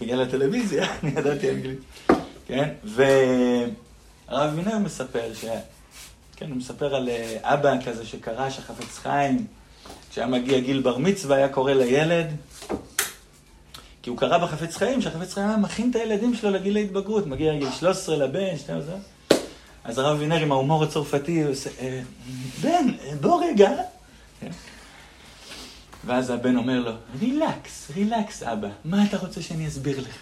בגלל 0.00 0.22
הטלוויזיה, 0.22 0.86
אני 1.02 1.10
ידעתי 1.10 1.50
אנגלית. 1.50 1.78
כן? 2.46 2.68
והרב 2.84 4.52
וינר 4.54 4.78
מספר 4.78 5.34
ש... 5.34 5.44
כן, 6.36 6.48
הוא 6.48 6.56
מספר 6.56 6.94
על 6.94 7.08
אה, 7.08 7.38
אבא 7.42 7.74
כזה 7.84 8.06
שקרא 8.06 8.50
שחפץ 8.50 8.98
חיים, 8.98 9.46
כשהיה 10.10 10.26
מגיע 10.26 10.58
גיל 10.58 10.82
בר 10.82 10.98
מצווה, 10.98 11.36
היה 11.36 11.48
קורא 11.48 11.72
לילד, 11.72 12.26
כי 14.02 14.10
הוא 14.10 14.18
קרא 14.18 14.38
בחפץ 14.38 14.76
חיים, 14.76 15.02
שהחפץ 15.02 15.34
חיים 15.34 15.48
היה 15.48 15.56
מכין 15.56 15.90
את 15.90 15.96
הילדים 15.96 16.34
שלו 16.34 16.50
לגיל 16.50 16.76
ההתבגרות, 16.76 17.26
מגיע 17.26 17.54
גיל 17.54 17.70
13 17.70 18.16
לבן, 18.16 18.56
12, 18.58 18.96
אז 19.84 19.98
הרב 19.98 20.18
וינר 20.20 20.36
עם 20.36 20.52
ההומור 20.52 20.84
הצרפתי, 20.84 21.42
הוא 21.42 21.52
עושה, 21.52 21.70
אה, 21.80 22.00
בן, 22.62 22.86
בוא 23.20 23.44
רגע. 23.44 23.70
ואז 26.04 26.30
הבן 26.30 26.56
אומר 26.56 26.80
לו, 26.80 26.92
רילקס, 27.20 27.90
רילקס 27.96 28.42
אבא, 28.42 28.68
מה 28.84 29.04
אתה 29.04 29.16
רוצה 29.16 29.42
שאני 29.42 29.68
אסביר 29.68 30.00
לך? 30.00 30.18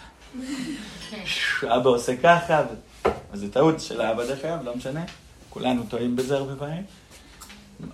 אבא 1.77 1.91
עושה 1.91 2.17
ככה, 2.17 2.63
וזו 3.33 3.49
טעות 3.49 3.81
של 3.81 4.01
האבא 4.01 4.27
דרך 4.27 4.45
אגב, 4.45 4.65
לא 4.65 4.77
משנה, 4.77 5.05
כולנו 5.51 5.83
טועים 5.89 6.17
בזה 6.17 6.37
הרבה 6.37 6.57
פעמים. 6.57 6.83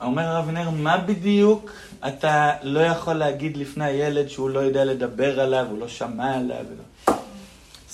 אומר 0.00 0.22
הרב 0.22 0.50
נר, 0.50 0.70
מה 0.70 0.98
בדיוק 0.98 1.70
אתה 2.08 2.52
לא 2.62 2.80
יכול 2.80 3.14
להגיד 3.14 3.56
לפני 3.56 3.84
הילד 3.84 4.28
שהוא 4.28 4.50
לא 4.50 4.60
יודע 4.60 4.84
לדבר 4.84 5.40
עליו, 5.40 5.66
הוא 5.70 5.78
לא 5.78 5.88
שמע 5.88 6.36
עליו? 6.36 6.64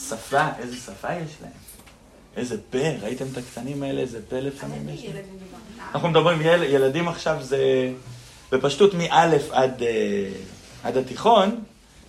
שפה, 0.09 0.49
איזה 0.59 0.77
שפה 0.77 1.13
יש 1.13 1.37
להם? 1.43 1.51
איזה 2.37 2.57
פה, 2.71 2.89
ראיתם 3.03 3.25
את 3.33 3.37
הקטנים 3.37 3.83
האלה, 3.83 4.01
איזה 4.01 4.21
פה 4.29 4.41
לפעמים 4.41 4.89
יש 4.89 5.05
להם? 5.05 5.25
אנחנו 5.95 6.09
מדברים, 6.09 6.41
יל, 6.41 6.63
ילדים 6.63 7.09
עכשיו 7.09 7.37
זה 7.41 7.93
בפשטות 8.53 8.95
מא' 8.95 9.29
עד, 9.51 9.83
אה, 9.83 10.31
עד 10.83 10.97
התיכון, 10.97 11.61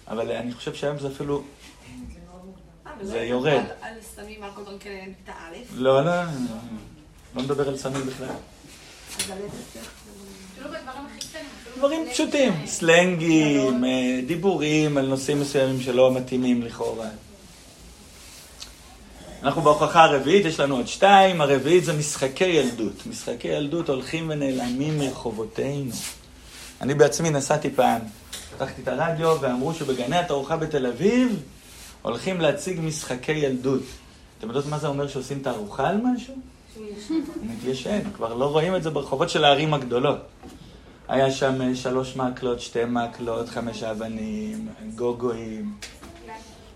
אבל 0.08 0.32
אני 0.32 0.54
חושב 0.54 0.74
שהיום 0.74 1.00
זה 1.00 1.08
אפילו, 1.08 1.44
זה 3.02 3.20
יורד. 3.20 3.64
על 3.82 3.94
סמים, 4.16 4.44
על 4.44 4.50
כל 4.56 4.62
דברים 4.62 4.80
כאלה, 4.80 5.02
בכיתה 5.02 5.32
א'? 5.32 5.56
לא, 5.74 6.06
לא, 6.06 6.12
לא 7.36 7.44
מדבר 7.44 7.68
על 7.68 7.78
סמים 7.78 8.06
בכלל. 8.06 8.28
דברים 11.78 12.10
פשוטים, 12.12 12.54
סלנגים, 12.66 13.86
אה, 13.86 14.20
דיבורים 14.28 14.98
על 14.98 15.06
נושאים 15.08 15.42
מסוימים 15.42 15.82
שלא 15.82 16.14
מתאימים 16.14 16.62
לכאורה. 16.62 17.08
אנחנו 19.44 19.62
בהוכחה 19.62 20.04
הרביעית, 20.04 20.46
יש 20.46 20.60
לנו 20.60 20.76
עוד 20.76 20.88
שתיים, 20.88 21.42
הרביעית 21.42 21.84
זה 21.84 21.94
משחקי 21.94 22.46
ילדות. 22.46 23.06
משחקי 23.06 23.48
ילדות 23.48 23.90
הולכים 23.90 24.30
ונעלמים 24.30 25.00
מרחובותינו. 25.00 25.92
אני 26.82 26.94
בעצמי 26.94 27.30
נסעתי 27.30 27.70
פעם, 27.70 28.02
פתחתי 28.56 28.82
את 28.82 28.88
הרדיו 28.88 29.38
ואמרו 29.42 29.74
שבגני 29.74 30.18
התערוכה 30.18 30.58
בתל 30.58 30.86
אביב 30.86 31.44
הולכים 32.02 32.42
להציג 32.42 32.80
משחקי 32.82 33.32
ילדות. 33.32 33.82
אתם 34.38 34.48
יודעות 34.48 34.66
מה 34.66 34.80
זה 34.80 34.88
אומר 34.88 35.08
שעושים 35.08 35.40
תערוכה 35.40 35.90
על 35.90 35.98
משהו? 36.04 36.34
מתיישן, 37.42 38.00
כבר 38.16 38.34
לא 38.34 38.46
רואים 38.46 38.76
את 38.76 38.84
זה 38.84 38.90
ברחובות 38.90 39.30
של 39.30 39.46
הערים 39.46 39.74
הגדולות. 39.74 40.20
היה 41.08 41.32
שם 41.32 41.62
אה, 41.62 41.76
שלוש 41.76 42.16
מקלות, 42.16 42.62
שתי 42.62 42.86
מקלות, 42.88 43.50
חמש 43.50 43.84
אבנים, 43.84 44.68
גוגואים, 44.96 45.74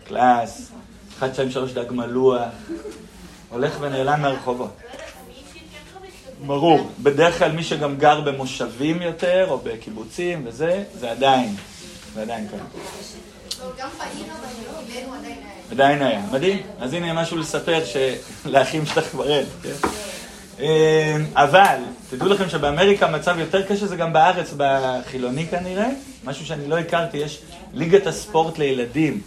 קלאס, 0.08 0.72
אחד, 1.18 1.34
שתיים, 1.34 1.52
שלוש 1.52 1.72
דג 1.72 1.92
מלוח, 1.92 2.42
הולך 3.50 3.78
ונעלם 3.82 4.22
מהרחובות. 4.22 4.78
ברור, 6.46 6.89
בדרך 7.04 7.39
כלל 7.39 7.52
מי 7.52 7.63
שגם 7.63 7.98
גר 7.98 8.22
במושבים 8.22 9.02
יותר, 9.02 9.46
או 9.50 9.58
בקיבוצים 9.63 10.43
וזה, 10.46 10.84
זה 11.00 11.12
עדיין, 11.12 11.56
זה 12.15 12.22
עדיין 12.22 12.48
אבל 12.50 12.62
עדיין 15.72 16.02
היה. 16.02 16.22
מדהים. 16.32 16.62
אז 16.80 16.93
הנה 16.93 17.13
משהו 17.13 17.38
לספר 17.38 17.84
לאחים 18.46 18.86
שלך 18.86 19.08
כבר 19.12 19.30
אין, 19.30 19.46
כן? 19.63 19.88
אמ, 20.60 20.65
אבל, 21.34 21.78
תדעו 22.10 22.28
לכם 22.28 22.50
שבאמריקה 22.50 23.06
המצב 23.06 23.39
יותר 23.39 23.67
קשה, 23.67 23.88
זה 23.88 23.96
גם 23.96 24.13
בארץ, 24.13 24.54
בחילוני 24.58 25.48
כנראה, 25.48 25.89
משהו 26.24 26.46
שאני 26.46 26.67
לא 26.67 26.78
הכרתי, 26.78 27.17
יש 27.17 27.41
ליגת 27.74 28.08
הספורט 28.08 28.58
לילדים. 28.58 29.22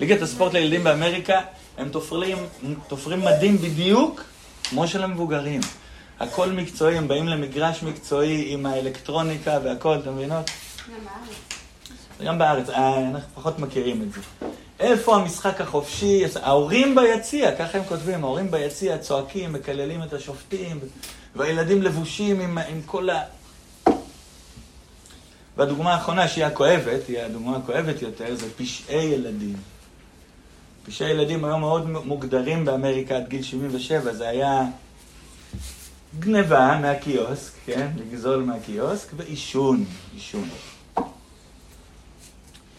ליגת 0.00 0.22
הספורט 0.22 0.52
לילדים 0.52 0.84
באמריקה, 0.84 1.40
הם 1.78 1.88
תופרים, 1.88 2.36
תופרים 2.88 3.24
מדים 3.24 3.58
בדיוק 3.58 4.24
כמו 4.64 4.88
של 4.88 5.04
המבוגרים. 5.04 5.60
הכל 6.24 6.52
מקצועי, 6.52 6.98
הם 6.98 7.08
באים 7.08 7.28
למגרש 7.28 7.82
מקצועי 7.82 8.52
עם 8.52 8.66
האלקטרוניקה 8.66 9.58
והכל, 9.64 9.98
אתם 9.98 10.16
מבינות? 10.16 10.50
גם 10.90 11.04
בארץ. 11.04 11.36
גם 12.24 12.38
בארץ, 12.38 12.68
אה, 12.68 13.08
אנחנו 13.10 13.28
פחות 13.34 13.58
מכירים 13.58 14.02
את 14.02 14.12
זה. 14.12 14.20
איפה 14.80 15.16
המשחק 15.16 15.60
החופשי? 15.60 16.24
ההורים 16.42 16.94
ביציע, 16.94 17.56
ככה 17.56 17.78
הם 17.78 17.84
כותבים, 17.84 18.24
ההורים 18.24 18.50
ביציע 18.50 18.98
צועקים, 18.98 19.52
מקללים 19.52 20.02
את 20.02 20.12
השופטים, 20.12 20.80
והילדים 21.36 21.82
לבושים 21.82 22.40
עם, 22.40 22.58
עם 22.58 22.82
כל 22.86 23.10
ה... 23.10 23.22
והדוגמה 25.56 25.94
האחרונה, 25.94 26.28
שהיא 26.28 26.44
הכואבת, 26.44 27.08
היא 27.08 27.18
הדוגמה 27.18 27.56
הכואבת 27.56 28.02
יותר, 28.02 28.34
זה 28.34 28.46
פשעי 28.56 29.04
ילדים. 29.04 29.56
פשעי 30.86 31.10
ילדים 31.10 31.44
היום 31.44 31.60
מאוד 31.60 31.90
מוגדרים 31.90 32.64
באמריקה 32.64 33.16
עד 33.16 33.28
גיל 33.28 33.42
77, 33.42 34.12
זה 34.12 34.28
היה 34.28 34.62
גניבה 36.18 36.78
מהקיוסק, 36.82 37.52
כן? 37.66 37.90
לגזול 37.96 38.42
מהקיוסק, 38.42 39.08
ועישון, 39.16 39.84
עישון. 40.14 40.48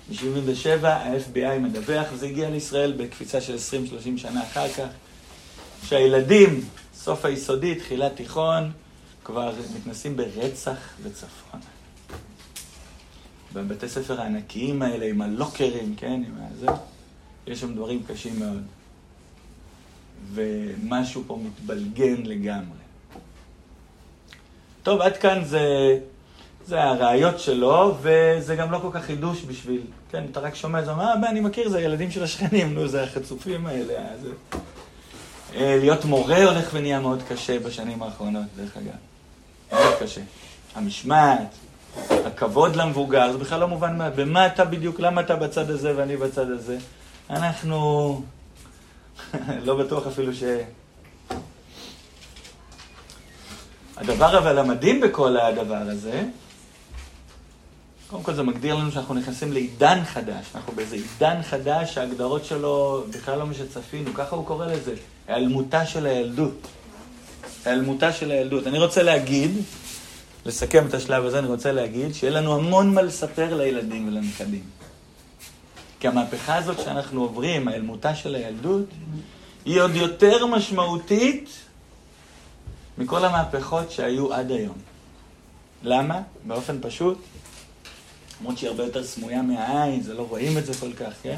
ב-77' 0.09 0.87
ה-FBI 0.87 1.59
מדווח, 1.59 2.07
וזה 2.13 2.25
הגיע 2.25 2.49
לישראל 2.49 2.93
בקפיצה 2.97 3.41
של 3.41 3.55
20-30 3.55 3.57
שנה 4.17 4.43
אחר 4.43 4.69
כך, 4.69 4.87
שהילדים, 5.83 6.61
סוף 6.95 7.25
היסודי, 7.25 7.75
תחילת 7.75 8.15
תיכון, 8.15 8.71
כבר 9.23 9.53
מתנסים 9.75 10.17
ברצח 10.17 10.77
בצפון. 11.03 11.59
בבתי 13.53 13.89
ספר 13.89 14.21
הענקיים 14.21 14.81
האלה, 14.81 15.05
עם 15.05 15.21
הלוקרים, 15.21 15.95
כן, 15.97 16.21
עם 16.27 16.35
הזה, 16.51 16.67
יש 17.47 17.59
שם 17.59 17.75
דברים 17.75 18.03
קשים 18.07 18.39
מאוד. 18.39 18.63
ומשהו 20.33 21.23
פה 21.27 21.39
מתבלגן 21.45 22.23
לגמרי. 22.23 22.84
טוב, 24.85 25.01
עד 25.01 25.17
כאן 25.17 25.43
זה 25.43 25.97
זה 26.67 26.83
הראיות 26.83 27.39
שלו, 27.39 27.95
וזה 28.01 28.55
גם 28.55 28.71
לא 28.71 28.77
כל 28.77 28.87
כך 28.91 29.03
חידוש 29.03 29.43
בשביל, 29.43 29.81
כן, 30.11 30.23
אתה 30.31 30.39
רק 30.39 30.55
שומע 30.55 30.79
את 30.79 30.85
זה, 30.85 30.93
מה, 30.93 31.13
אני 31.29 31.39
מכיר, 31.39 31.69
זה 31.69 31.77
הילדים 31.77 32.11
של 32.11 32.23
השכנים, 32.23 32.73
נו, 32.75 32.87
זה 32.87 33.03
החצופים 33.03 33.67
האלה. 33.67 33.93
זה... 34.21 34.29
אה, 35.55 35.77
להיות 35.79 36.05
מורה 36.05 36.43
הולך 36.43 36.69
ונהיה 36.73 36.99
מאוד 36.99 37.23
קשה 37.29 37.59
בשנים 37.59 38.03
האחרונות, 38.03 38.43
דרך 38.57 38.77
אגב. 38.77 38.93
מאוד 39.71 39.93
קשה. 39.99 40.21
המשמעת, 40.75 41.55
הכבוד 42.09 42.75
למבוגר, 42.75 43.31
זה 43.31 43.37
בכלל 43.37 43.59
לא 43.59 43.67
מובן 43.67 43.97
מה, 43.97 44.09
ומה 44.15 44.47
אתה 44.47 44.65
בדיוק, 44.65 44.99
למה 44.99 45.21
אתה 45.21 45.35
בצד 45.35 45.69
הזה 45.69 45.93
ואני 45.97 46.17
בצד 46.17 46.51
הזה? 46.51 46.77
אנחנו... 47.29 48.21
לא 49.65 49.75
בטוח 49.75 50.07
אפילו 50.07 50.33
ש... 50.33 50.43
הדבר 53.97 54.37
אבל 54.37 54.57
המדהים 54.57 55.01
בכל 55.01 55.37
הדבר 55.37 55.75
הזה, 55.75 56.23
קודם 58.09 58.23
כל 58.23 58.33
זה 58.33 58.43
מגדיר 58.43 58.75
לנו 58.75 58.91
שאנחנו 58.91 59.13
נכנסים 59.13 59.53
לעידן 59.53 60.03
חדש, 60.05 60.45
אנחנו 60.55 60.73
באיזה 60.73 60.95
עידן 60.95 61.41
חדש 61.43 61.93
שההגדרות 61.93 62.45
שלו 62.45 63.03
בכלל 63.09 63.39
לא 63.39 63.45
מה 63.47 63.53
שצפינו, 63.53 64.13
ככה 64.13 64.35
הוא 64.35 64.45
קורא 64.45 64.65
לזה, 64.65 64.93
היעלמותה 65.27 65.85
של 65.85 66.05
הילדות. 66.05 66.67
היעלמותה 67.65 68.13
של 68.13 68.31
הילדות. 68.31 68.67
אני 68.67 68.79
רוצה 68.79 69.03
להגיד, 69.03 69.51
לסכם 70.45 70.87
את 70.87 70.93
השלב 70.93 71.25
הזה, 71.25 71.39
אני 71.39 71.47
רוצה 71.47 71.71
להגיד 71.71 72.13
שיהיה 72.13 72.33
לנו 72.33 72.55
המון 72.55 72.93
מה 72.93 73.01
לספר 73.01 73.57
לילדים 73.57 74.07
ולנכדים. 74.07 74.63
כי 75.99 76.07
המהפכה 76.07 76.55
הזאת 76.55 76.79
שאנחנו 76.79 77.21
עוברים, 77.21 77.67
היעלמותה 77.67 78.15
של 78.15 78.35
הילדות, 78.35 78.85
היא 79.65 79.81
עוד 79.81 79.95
יותר 79.95 80.45
משמעותית 80.45 81.49
מכל 82.97 83.25
המהפכות 83.25 83.91
שהיו 83.91 84.33
עד 84.33 84.51
היום. 84.51 84.77
למה? 85.83 86.21
באופן 86.43 86.77
פשוט, 86.81 87.17
למרות 88.39 88.57
שהיא 88.57 88.69
הרבה 88.69 88.83
יותר 88.83 89.03
סמויה 89.03 89.41
מהעין, 89.41 90.01
זה 90.01 90.13
לא 90.13 90.25
רואים 90.29 90.57
את 90.57 90.65
זה 90.65 90.73
כל 90.79 90.93
כך, 90.93 91.13
כן? 91.23 91.37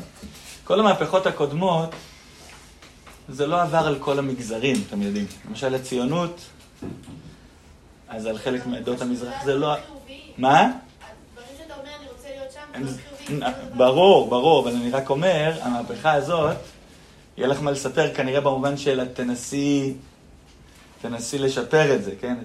כל 0.64 0.80
המהפכות 0.80 1.26
הקודמות, 1.26 1.90
זה 3.30 3.48
לא 3.48 3.62
עבר 3.62 3.88
על 3.88 4.00
כל 4.00 4.20
המגזרים, 4.20 4.76
אתם 4.88 5.02
יודעים. 5.02 5.26
למשל 5.50 5.76
הציונות, 5.76 6.42
אז 8.10 8.26
על 8.26 8.38
חלק 8.38 8.66
מעדות 8.66 9.02
המזרח, 9.02 9.44
זה 9.46 9.56
לא... 9.56 9.74
מה? 10.38 10.72
ברור, 13.78 14.30
ברור, 14.30 14.70
אבל 14.70 14.78
אני 14.78 14.92
רק 14.92 15.10
אומר, 15.10 15.54
המהפכה 15.62 16.12
הזאת, 16.12 16.56
יהיה 17.38 17.48
לך 17.48 17.62
מה 17.62 17.72
לספר 17.72 18.14
כנראה 18.14 18.42
במובן 18.42 18.78
של 18.78 19.06
תנסי, 19.14 19.94
תנסי 21.02 21.40
לשפר 21.40 21.96
את 21.96 22.04
זה, 22.04 22.12
כן? 22.22 22.36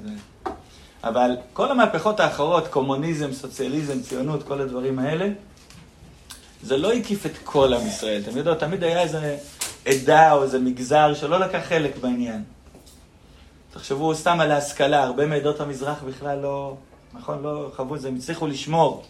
אבל 1.04 1.36
כל 1.52 1.70
המהפכות 1.70 2.20
האחרות, 2.20 2.68
קומוניזם, 2.68 3.32
סוציאליזם, 3.32 4.02
ציונות, 4.02 4.42
כל 4.42 4.60
הדברים 4.60 4.98
האלה, 4.98 5.28
זה 6.62 6.76
לא 6.76 6.92
הקיף 6.92 7.26
את 7.26 7.38
כל 7.44 7.74
עם 7.74 7.86
ישראל. 7.86 8.22
אתם 8.22 8.36
יודעים, 8.36 8.56
תמיד 8.56 8.84
היה 8.84 9.02
איזה 9.02 9.36
עדה 9.86 10.32
או 10.32 10.42
איזה 10.42 10.58
מגזר 10.58 11.14
שלא 11.14 11.40
לקח 11.40 11.60
חלק 11.68 11.96
בעניין. 11.96 12.42
תחשבו 13.72 14.14
סתם 14.14 14.40
על 14.40 14.50
ההשכלה, 14.50 15.02
הרבה 15.02 15.26
מעדות 15.26 15.60
המזרח 15.60 16.02
בכלל 16.02 16.38
לא, 16.38 16.76
נכון, 17.14 17.42
לא 17.42 17.70
חוו 17.76 17.94
את 17.94 18.00
זה, 18.00 18.08
הם 18.08 18.16
הצליחו 18.16 18.46
לשמור. 18.46 19.04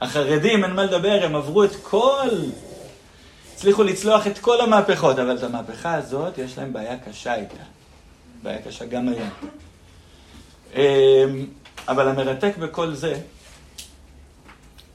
החרדים, 0.00 0.64
אין 0.64 0.72
מה 0.72 0.84
לדבר, 0.84 1.20
הם 1.22 1.36
עברו 1.36 1.64
את 1.64 1.76
כל, 1.82 2.28
הצליחו 3.54 3.82
לצלוח 3.82 4.26
את 4.26 4.38
כל 4.38 4.60
המהפכות, 4.60 5.18
אבל 5.18 5.36
את 5.36 5.42
המהפכה 5.42 5.94
הזאת, 5.94 6.38
יש 6.38 6.58
להם 6.58 6.72
בעיה 6.72 6.98
קשה 6.98 7.34
איתה. 7.34 7.62
בעיה 8.42 8.62
קשה 8.62 8.84
גם 8.84 9.08
היום. 9.08 9.30
אמ, 10.74 11.46
אבל 11.88 12.08
המרתק 12.08 12.56
בכל 12.58 12.94
זה, 12.94 13.20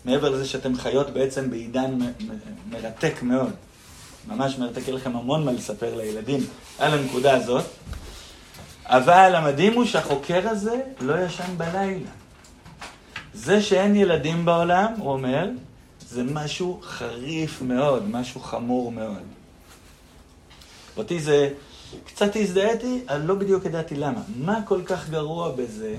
מעבר 0.05 0.29
לזה 0.29 0.45
שאתם 0.45 0.75
חיות 0.75 1.09
בעצם 1.09 1.49
בעידן 1.49 1.97
מרתק 2.69 3.13
מאוד, 3.21 3.51
ממש 4.27 4.57
מרתק, 4.57 4.81
יהיה 4.87 4.95
לכם 4.95 5.15
המון 5.15 5.45
מה 5.45 5.51
לספר 5.51 5.95
לילדים 5.95 6.45
על 6.79 6.93
הנקודה 6.93 7.35
הזאת, 7.35 7.65
אבל 8.85 9.35
המדהים 9.35 9.73
הוא 9.73 9.85
שהחוקר 9.85 10.49
הזה 10.49 10.81
לא 11.01 11.19
ישן 11.25 11.57
בלילה. 11.57 12.09
זה 13.33 13.61
שאין 13.61 13.95
ילדים 13.95 14.45
בעולם, 14.45 14.93
הוא 14.97 15.11
אומר, 15.11 15.49
זה 16.09 16.23
משהו 16.23 16.79
חריף 16.83 17.61
מאוד, 17.61 18.09
משהו 18.09 18.41
חמור 18.41 18.91
מאוד. 18.91 19.23
אותי 20.97 21.19
זה, 21.19 21.49
קצת 22.05 22.35
הזדהיתי, 22.35 23.01
אבל 23.07 23.21
לא 23.21 23.35
בדיוק 23.35 23.65
ידעתי 23.65 23.95
למה. 23.95 24.21
מה 24.37 24.59
כל 24.65 24.81
כך 24.85 25.09
גרוע 25.09 25.51
בזה 25.51 25.95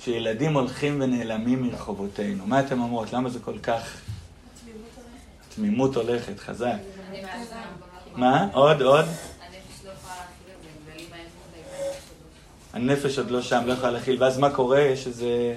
שילדים 0.00 0.54
הולכים 0.54 1.00
ונעלמים 1.00 1.62
מרחובותינו? 1.62 2.46
מה 2.46 2.60
אתם 2.60 2.80
אומרות? 2.80 3.12
למה 3.12 3.30
זה 3.30 3.38
כל 3.38 3.58
כך... 3.58 4.00
תמימות 5.54 5.96
הולכת, 5.96 6.38
חזק. 6.38 6.76
מה? 8.14 8.48
עוד, 8.52 8.82
עוד? 8.82 9.04
הנפש 12.72 13.18
עוד 13.18 13.30
לא 13.30 13.42
שם, 13.42 13.62
לא 13.66 13.72
יכולה 13.72 13.90
להכיל, 13.90 14.22
ואז 14.22 14.38
מה 14.38 14.50
קורה? 14.50 14.80
יש 14.80 15.06
איזה 15.06 15.56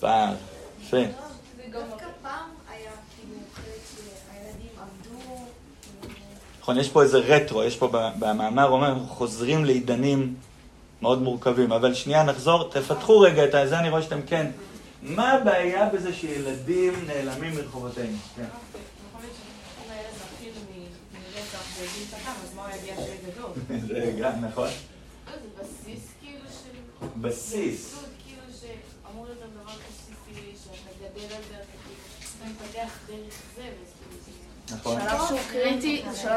פער. 0.00 0.34
יפה. 0.82 0.96
נכון, 6.66 6.78
יש 6.78 6.88
פה 6.88 7.02
איזה 7.02 7.18
רטרו, 7.18 7.62
יש 7.62 7.76
פה 7.76 7.88
במאמר, 8.18 8.68
אומר, 8.68 8.88
אנחנו 8.88 9.06
חוזרים 9.06 9.64
לעידנים 9.64 10.34
מאוד 11.02 11.22
מורכבים. 11.22 11.72
אבל 11.72 11.94
שנייה, 11.94 12.22
נחזור, 12.22 12.70
תפתחו 12.70 13.20
רגע 13.20 13.44
את 13.44 13.68
זה, 13.68 13.78
אני 13.78 13.90
רואה 13.90 14.02
שאתם 14.02 14.22
כן. 14.26 14.50
מה 15.02 15.32
הבעיה 15.32 15.88
בזה 15.88 16.12
שילדים 16.12 16.92
נעלמים 17.06 17.54
מרחובותינו? 17.54 18.16
כן. 18.36 18.44
זה 23.88 24.12
גם, 24.20 24.44
נכון. 24.44 24.68
בסיס. 27.20 27.94
כאילו 28.24 28.42
שאמור 28.60 29.24
להיות 29.24 29.38
דבר 29.38 29.72
בסיסי, 29.72 30.56
שאתה 30.64 30.90
גדל 30.98 31.34
על 31.34 31.42
זה, 31.48 31.54
אתה 31.56 32.50
מתפתח 32.50 32.98
דרך 33.06 33.42
זה, 33.56 33.62
נכון. 34.72 35.00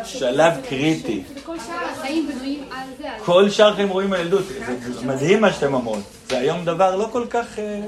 שלב 0.04 0.54
קריטי. 0.70 1.24
וכל 1.36 1.58
שאר 1.60 1.86
החיים 1.86 2.28
בנויים 2.28 2.63
על 2.72 2.88
זה. 2.98 3.08
כל 3.26 3.50
שאר 3.50 3.68
החיים 3.74 3.89
רואים 3.89 4.13
הילדות. 4.13 4.44
זה 5.00 5.06
מדהים 5.06 5.42
מה 5.42 5.54
שאתם 5.54 5.74
אומרות. 5.74 6.04
זה 6.30 6.38
היום 6.38 6.65
דבר 6.65 6.96
לא 6.96 7.10
כל 7.12 7.26
כך... 7.30 7.60
אה, 7.60 7.82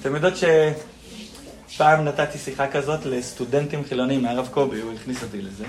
אתם 0.00 0.14
יודעות 0.14 0.34
שפעם 1.68 2.04
נתתי 2.04 2.38
שיחה 2.38 2.66
כזאת 2.66 3.06
לסטודנטים 3.06 3.84
חילונים 3.84 4.22
מהרב 4.22 4.48
קובי, 4.50 4.80
הוא 4.80 4.92
הכניס 4.92 5.22
אותי 5.22 5.42
לזה. 5.42 5.64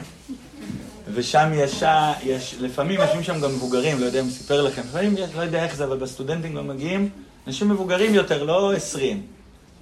ושם 1.14 1.52
ישע, 1.54 2.12
יש, 2.24 2.56
לפעמים 2.60 3.02
יושבים 3.02 3.24
שם 3.24 3.42
גם 3.42 3.50
מבוגרים, 3.50 4.00
לא 4.00 4.06
יודע 4.06 4.20
אם 4.20 4.30
סיפר 4.30 4.62
לכם, 4.62 4.82
לפעמים 4.82 5.16
יש, 5.18 5.30
לא 5.36 5.42
יודע 5.42 5.64
איך 5.64 5.76
זה, 5.76 5.84
אבל 5.84 5.98
בסטודנטים 5.98 6.56
גם 6.56 6.68
מגיעים 6.68 7.10
אנשים 7.48 7.70
מבוגרים 7.70 8.14
יותר, 8.14 8.44
לא 8.44 8.74
עשרים, 8.74 9.22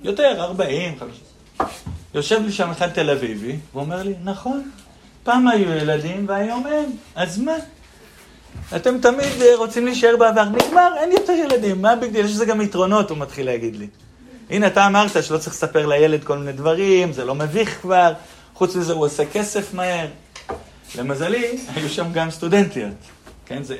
יותר, 0.04 0.36
ארבעים, 0.42 1.00
חמישים. 1.00 1.95
יושב 2.16 2.42
לי 2.46 2.52
שם 2.52 2.70
אחד 2.70 2.90
תל 2.90 3.10
אביבי, 3.10 3.56
ואומר 3.74 4.04
לי, 4.04 4.14
נכון, 4.24 4.72
פעם 5.24 5.48
היו 5.48 5.72
ילדים 5.72 6.26
והיום 6.28 6.68
אין, 6.68 6.98
אז 7.16 7.40
מה? 7.40 7.56
אתם 8.76 9.00
תמיד 9.00 9.42
אה, 9.42 9.56
רוצים 9.56 9.86
להישאר 9.86 10.16
בעבר, 10.20 10.44
נגמר, 10.44 10.94
אין 10.98 11.12
יותר 11.12 11.34
ילדים, 11.34 11.82
מה 11.82 11.96
בגלל? 11.96 12.26
יש 12.26 12.32
לזה 12.32 12.46
גם 12.46 12.62
יתרונות, 12.62 13.10
הוא 13.10 13.18
מתחיל 13.18 13.46
להגיד 13.46 13.76
לי. 13.76 13.88
הנה, 14.50 14.68
אתה 14.68 14.88
אמרת 14.88 15.24
שלא 15.24 15.38
צריך 15.38 15.56
לספר 15.56 15.86
לילד 15.86 16.24
כל 16.24 16.38
מיני 16.38 16.52
דברים, 16.52 17.14
זה 17.14 17.26
לא 17.26 17.36
מביך 17.36 17.82
כבר, 17.82 18.14
חוץ 18.54 18.76
מזה 18.76 18.94
הוא 18.94 19.06
עושה 19.06 19.26
כסף 19.26 19.74
מהר. 19.74 20.08
למזלי, 20.98 21.58
היו 21.76 21.90
שם 21.90 22.14
גם 22.14 22.32
סטודנטיות. 22.32 22.94
כן, 23.46 23.64
זה, 23.64 23.78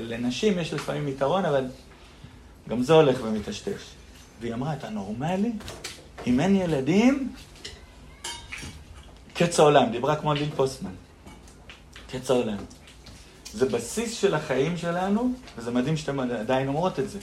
לנשים 0.00 0.58
יש 0.58 0.74
לפעמים 0.74 1.08
יתרון, 1.08 1.44
אבל 1.44 1.64
גם 2.68 2.82
זה 2.82 2.92
הולך 2.92 3.18
ומטשטש. 3.22 3.82
והיא 4.40 4.54
אמרה, 4.54 4.72
אתה 4.72 4.90
נורמלי? 4.90 5.52
אם 6.26 6.40
אין 6.40 6.56
ילדים, 6.56 7.28
קץ 9.34 9.60
העולם. 9.60 9.90
דיברה 9.90 10.16
כמו 10.16 10.34
ליל 10.34 10.50
פוסטמן. 10.56 10.90
קץ 12.10 12.30
העולם. 12.30 12.56
זה 13.52 13.66
בסיס 13.66 14.20
של 14.20 14.34
החיים 14.34 14.76
שלנו, 14.76 15.32
וזה 15.58 15.70
מדהים 15.70 15.96
שאתם 15.96 16.20
עדיין 16.20 16.68
אומרות 16.68 16.98
את 16.98 17.10
זה. 17.10 17.18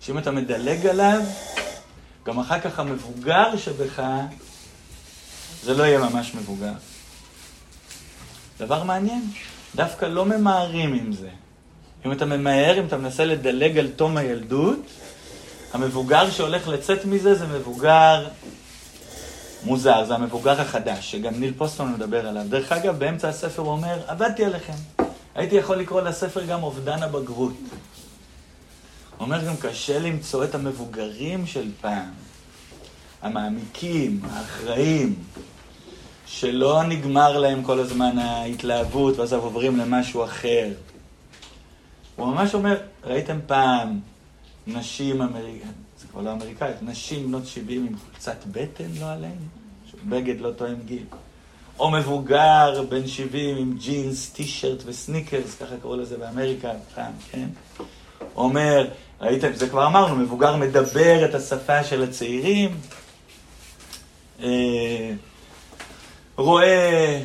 שאם 0.00 0.18
אתה 0.18 0.30
מדלג 0.30 0.86
עליו, 0.86 1.22
גם 2.26 2.40
אחר 2.40 2.60
כך 2.60 2.78
המבוגר 2.78 3.56
שבך, 3.56 4.02
זה 5.62 5.74
לא 5.74 5.82
יהיה 5.82 5.98
ממש 5.98 6.34
מבוגר. 6.34 6.72
דבר 8.58 8.82
מעניין, 8.82 9.30
דווקא 9.74 10.04
לא 10.04 10.24
ממהרים 10.24 10.94
עם 10.94 11.12
זה. 11.12 11.28
אם 12.06 12.12
אתה 12.12 12.24
ממהר, 12.24 12.78
אם 12.78 12.86
אתה 12.86 12.96
מנסה 12.96 13.24
לדלג 13.24 13.78
על 13.78 13.88
תום 13.96 14.16
הילדות, 14.16 14.80
המבוגר 15.72 16.30
שהולך 16.30 16.68
לצאת 16.68 17.04
מזה 17.04 17.34
זה 17.34 17.46
מבוגר 17.46 18.28
מוזר, 19.64 20.04
זה 20.04 20.14
המבוגר 20.14 20.60
החדש, 20.60 21.10
שגם 21.10 21.40
ניל 21.40 21.52
פוסטון 21.56 21.92
מדבר 21.92 22.28
עליו. 22.28 22.42
דרך 22.48 22.72
אגב, 22.72 22.98
באמצע 22.98 23.28
הספר 23.28 23.62
הוא 23.62 23.70
אומר, 23.70 23.98
עבדתי 24.06 24.44
עליכם. 24.44 25.04
הייתי 25.34 25.54
יכול 25.54 25.76
לקרוא 25.76 26.00
לספר 26.00 26.44
גם 26.44 26.62
אובדן 26.62 27.02
הבגרות. 27.02 27.52
הוא 29.18 29.26
אומר 29.26 29.46
גם, 29.46 29.56
קשה 29.56 29.98
למצוא 29.98 30.44
את 30.44 30.54
המבוגרים 30.54 31.46
של 31.46 31.70
פעם, 31.80 32.10
המעמיקים, 33.22 34.20
האחראים, 34.30 35.14
שלא 36.26 36.82
נגמר 36.82 37.38
להם 37.38 37.62
כל 37.62 37.78
הזמן 37.78 38.18
ההתלהבות, 38.18 39.18
ואז 39.18 39.32
עוברים 39.32 39.76
למשהו 39.76 40.24
אחר. 40.24 40.68
הוא 42.16 42.26
ממש 42.26 42.54
אומר, 42.54 42.76
ראיתם 43.04 43.38
פעם 43.46 44.00
נשים 44.66 45.22
אמריקאיות, 45.22 45.74
זה 46.14 46.20
כבר 46.20 46.30
לא 46.30 46.32
אמריקאיות, 46.32 46.82
נשים 46.82 47.26
בנות 47.26 47.46
70 47.46 47.86
עם 47.86 47.96
חולצת 47.98 48.36
בטן, 48.46 48.84
לא 49.00 49.12
עליהן? 49.12 49.32
בגד 50.04 50.40
לא 50.40 50.50
תואם 50.50 50.76
גיל. 50.84 51.04
או 51.78 51.90
מבוגר 51.90 52.82
בן 52.88 53.06
70 53.06 53.56
עם 53.56 53.76
ג'ינס, 53.78 54.30
טישרט 54.30 54.82
וסניקרס, 54.86 55.54
ככה 55.54 55.76
קראו 55.82 55.96
לזה 55.96 56.18
באמריקה 56.18 56.70
פעם, 56.94 57.12
כן? 57.30 57.48
אומר, 58.36 58.88
ראיתם, 59.20 59.52
זה 59.54 59.68
כבר 59.68 59.86
אמרנו, 59.86 60.16
מבוגר 60.16 60.56
מדבר 60.56 61.24
את 61.24 61.34
השפה 61.34 61.84
של 61.84 62.02
הצעירים. 62.02 62.80
אה, 64.42 65.12
רואה 66.36 67.22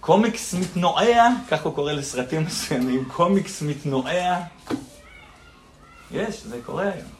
קומיקס 0.00 0.54
מתנועע, 0.54 1.28
כך 1.50 1.64
הוא 1.64 1.74
קורא 1.74 1.92
לסרטים 1.92 2.44
מסוימים, 2.44 3.04
קומיקס 3.04 3.62
מתנועע. 3.62 4.40
יש, 6.10 6.42
זה 6.44 6.60
קורה 6.66 6.84
היום. 6.84 7.13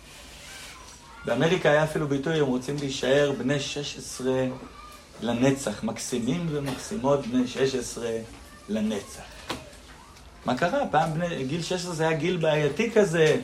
באמריקה 1.24 1.70
היה 1.70 1.84
אפילו 1.84 2.08
ביטוי, 2.08 2.40
הם 2.40 2.46
רוצים 2.46 2.76
להישאר 2.80 3.32
בני 3.38 3.60
16 3.60 4.32
לנצח, 5.20 5.84
מקסימים 5.84 6.46
ומקסימות 6.50 7.26
בני 7.26 7.48
16 7.48 8.10
לנצח. 8.68 9.22
מה 10.44 10.56
קרה? 10.56 10.86
פעם 10.90 11.14
בני, 11.14 11.44
גיל 11.44 11.62
16 11.62 11.94
זה 11.94 12.08
היה 12.08 12.18
גיל 12.18 12.36
בעייתי 12.36 12.90
כזה, 12.90 13.36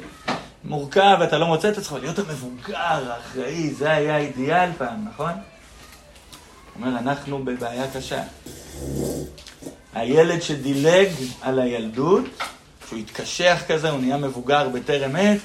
מורכב, 0.64 1.18
אתה 1.24 1.38
לא 1.38 1.46
מוצא 1.46 1.68
את 1.70 1.78
עצמך, 1.78 1.92
להיות 2.00 2.18
המבוגר, 2.18 3.12
האחראי, 3.12 3.70
זה 3.70 3.90
היה 3.90 4.14
האידיאל 4.14 4.70
פעם, 4.78 5.04
נכון? 5.08 5.32
אומר, 6.76 6.98
אנחנו 6.98 7.44
בבעיה 7.44 7.90
קשה. 7.94 8.22
הילד 9.94 10.42
שדילג 10.42 11.08
על 11.42 11.58
הילדות, 11.58 12.24
שהוא 12.88 12.98
התקשח 12.98 13.62
כזה, 13.68 13.90
הוא 13.90 14.00
נהיה 14.00 14.16
מבוגר 14.16 14.68
בטרם 14.68 15.16
עת, 15.16 15.38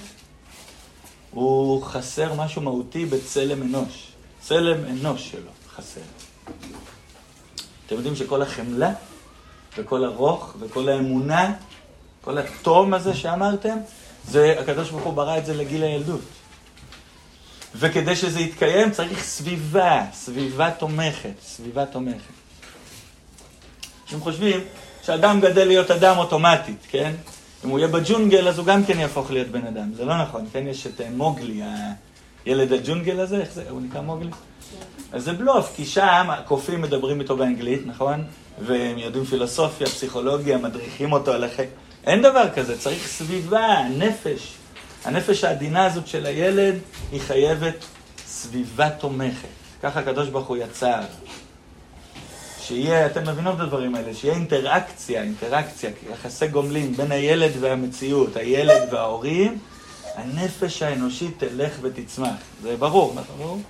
הוא 1.35 1.83
חסר 1.83 2.33
משהו 2.33 2.61
מהותי 2.61 3.05
בצלם 3.05 3.61
אנוש. 3.61 4.07
צלם 4.41 4.85
אנוש 4.85 5.31
שלו. 5.31 5.51
חסר. 5.75 6.01
אתם 7.85 7.95
יודעים 7.95 8.15
שכל 8.15 8.41
החמלה 8.41 8.91
וכל 9.77 10.03
הרוך 10.03 10.55
וכל 10.59 10.89
האמונה, 10.89 11.53
כל 12.21 12.37
התום 12.37 12.93
הזה 12.93 13.15
שאמרתם, 13.15 13.77
זה, 14.27 14.55
הקדוש 14.59 14.89
ברוך 14.89 15.03
הוא 15.03 15.13
ברא 15.13 15.37
את 15.37 15.45
זה 15.45 15.53
לגיל 15.53 15.83
הילדות. 15.83 16.21
וכדי 17.75 18.15
שזה 18.15 18.39
יתקיים 18.39 18.91
צריך 18.91 19.23
סביבה, 19.23 20.05
סביבה 20.13 20.71
תומכת, 20.71 21.33
סביבה 21.41 21.85
תומכת. 21.85 22.33
אתם 24.07 24.19
חושבים 24.21 24.59
שאדם 25.03 25.41
גדל 25.41 25.67
להיות 25.67 25.91
אדם 25.91 26.17
אוטומטית, 26.17 26.87
כן? 26.89 27.13
אם 27.65 27.69
הוא 27.69 27.79
יהיה 27.79 27.87
בג'ונגל 27.87 28.47
אז 28.47 28.57
הוא 28.57 28.65
גם 28.65 28.85
כן 28.85 28.99
יהפוך 28.99 29.31
להיות 29.31 29.47
בן 29.47 29.67
אדם. 29.67 29.93
זה 29.93 30.05
לא 30.05 30.21
נכון, 30.21 30.45
כן? 30.53 30.67
יש 30.67 30.87
את 30.87 31.01
אה, 31.01 31.09
מוגלי, 31.09 31.61
הילד 32.45 32.73
הג'ונגל 32.73 33.19
הזה, 33.19 33.37
איך 33.37 33.53
זה? 33.53 33.63
הוא 33.69 33.81
נקרא 33.81 34.01
מוגלי? 34.01 34.29
אז 35.11 35.23
זה 35.23 35.33
בלוף, 35.33 35.73
כי 35.75 35.85
שם 35.85 36.27
הקופים 36.29 36.81
מדברים 36.81 37.21
איתו 37.21 37.37
באנגלית, 37.37 37.81
נכון? 37.85 38.23
והם 38.65 38.97
יודעים 38.97 39.25
פילוסופיה, 39.25 39.87
פסיכולוגיה, 39.87 40.57
מדריכים 40.57 41.11
אותו 41.11 41.33
על 41.33 41.43
החק... 41.43 41.65
אין 42.03 42.21
דבר 42.21 42.49
כזה, 42.55 42.77
צריך 42.77 43.07
סביבה, 43.07 43.77
נפש. 43.97 44.55
הנפש 45.05 45.43
העדינה 45.43 45.85
הזאת 45.85 46.07
של 46.07 46.25
הילד, 46.25 46.75
היא 47.11 47.21
חייבת 47.21 47.85
סביבה 48.25 48.89
תומכת. 48.89 49.47
ככה 49.81 49.99
הקדוש 49.99 50.29
ברוך 50.29 50.47
הוא 50.47 50.57
יצר. 50.57 51.01
שיהיה, 52.67 53.05
אתם 53.05 53.29
מבינות 53.29 53.55
את 53.55 53.59
הדברים 53.59 53.95
האלה, 53.95 54.13
שיהיה 54.13 54.33
אינטראקציה, 54.33 55.21
אינטראקציה, 55.21 55.89
יחסי 56.11 56.47
גומלין 56.47 56.93
בין 56.93 57.11
הילד 57.11 57.51
והמציאות, 57.59 58.35
הילד 58.35 58.93
וההורים, 58.93 59.57
הנפש 60.15 60.81
האנושית 60.81 61.43
תלך 61.43 61.71
ותצמח. 61.81 62.35
זה 62.61 62.77
ברור, 62.77 63.13
מה 63.13 63.21
ברור? 63.37 63.61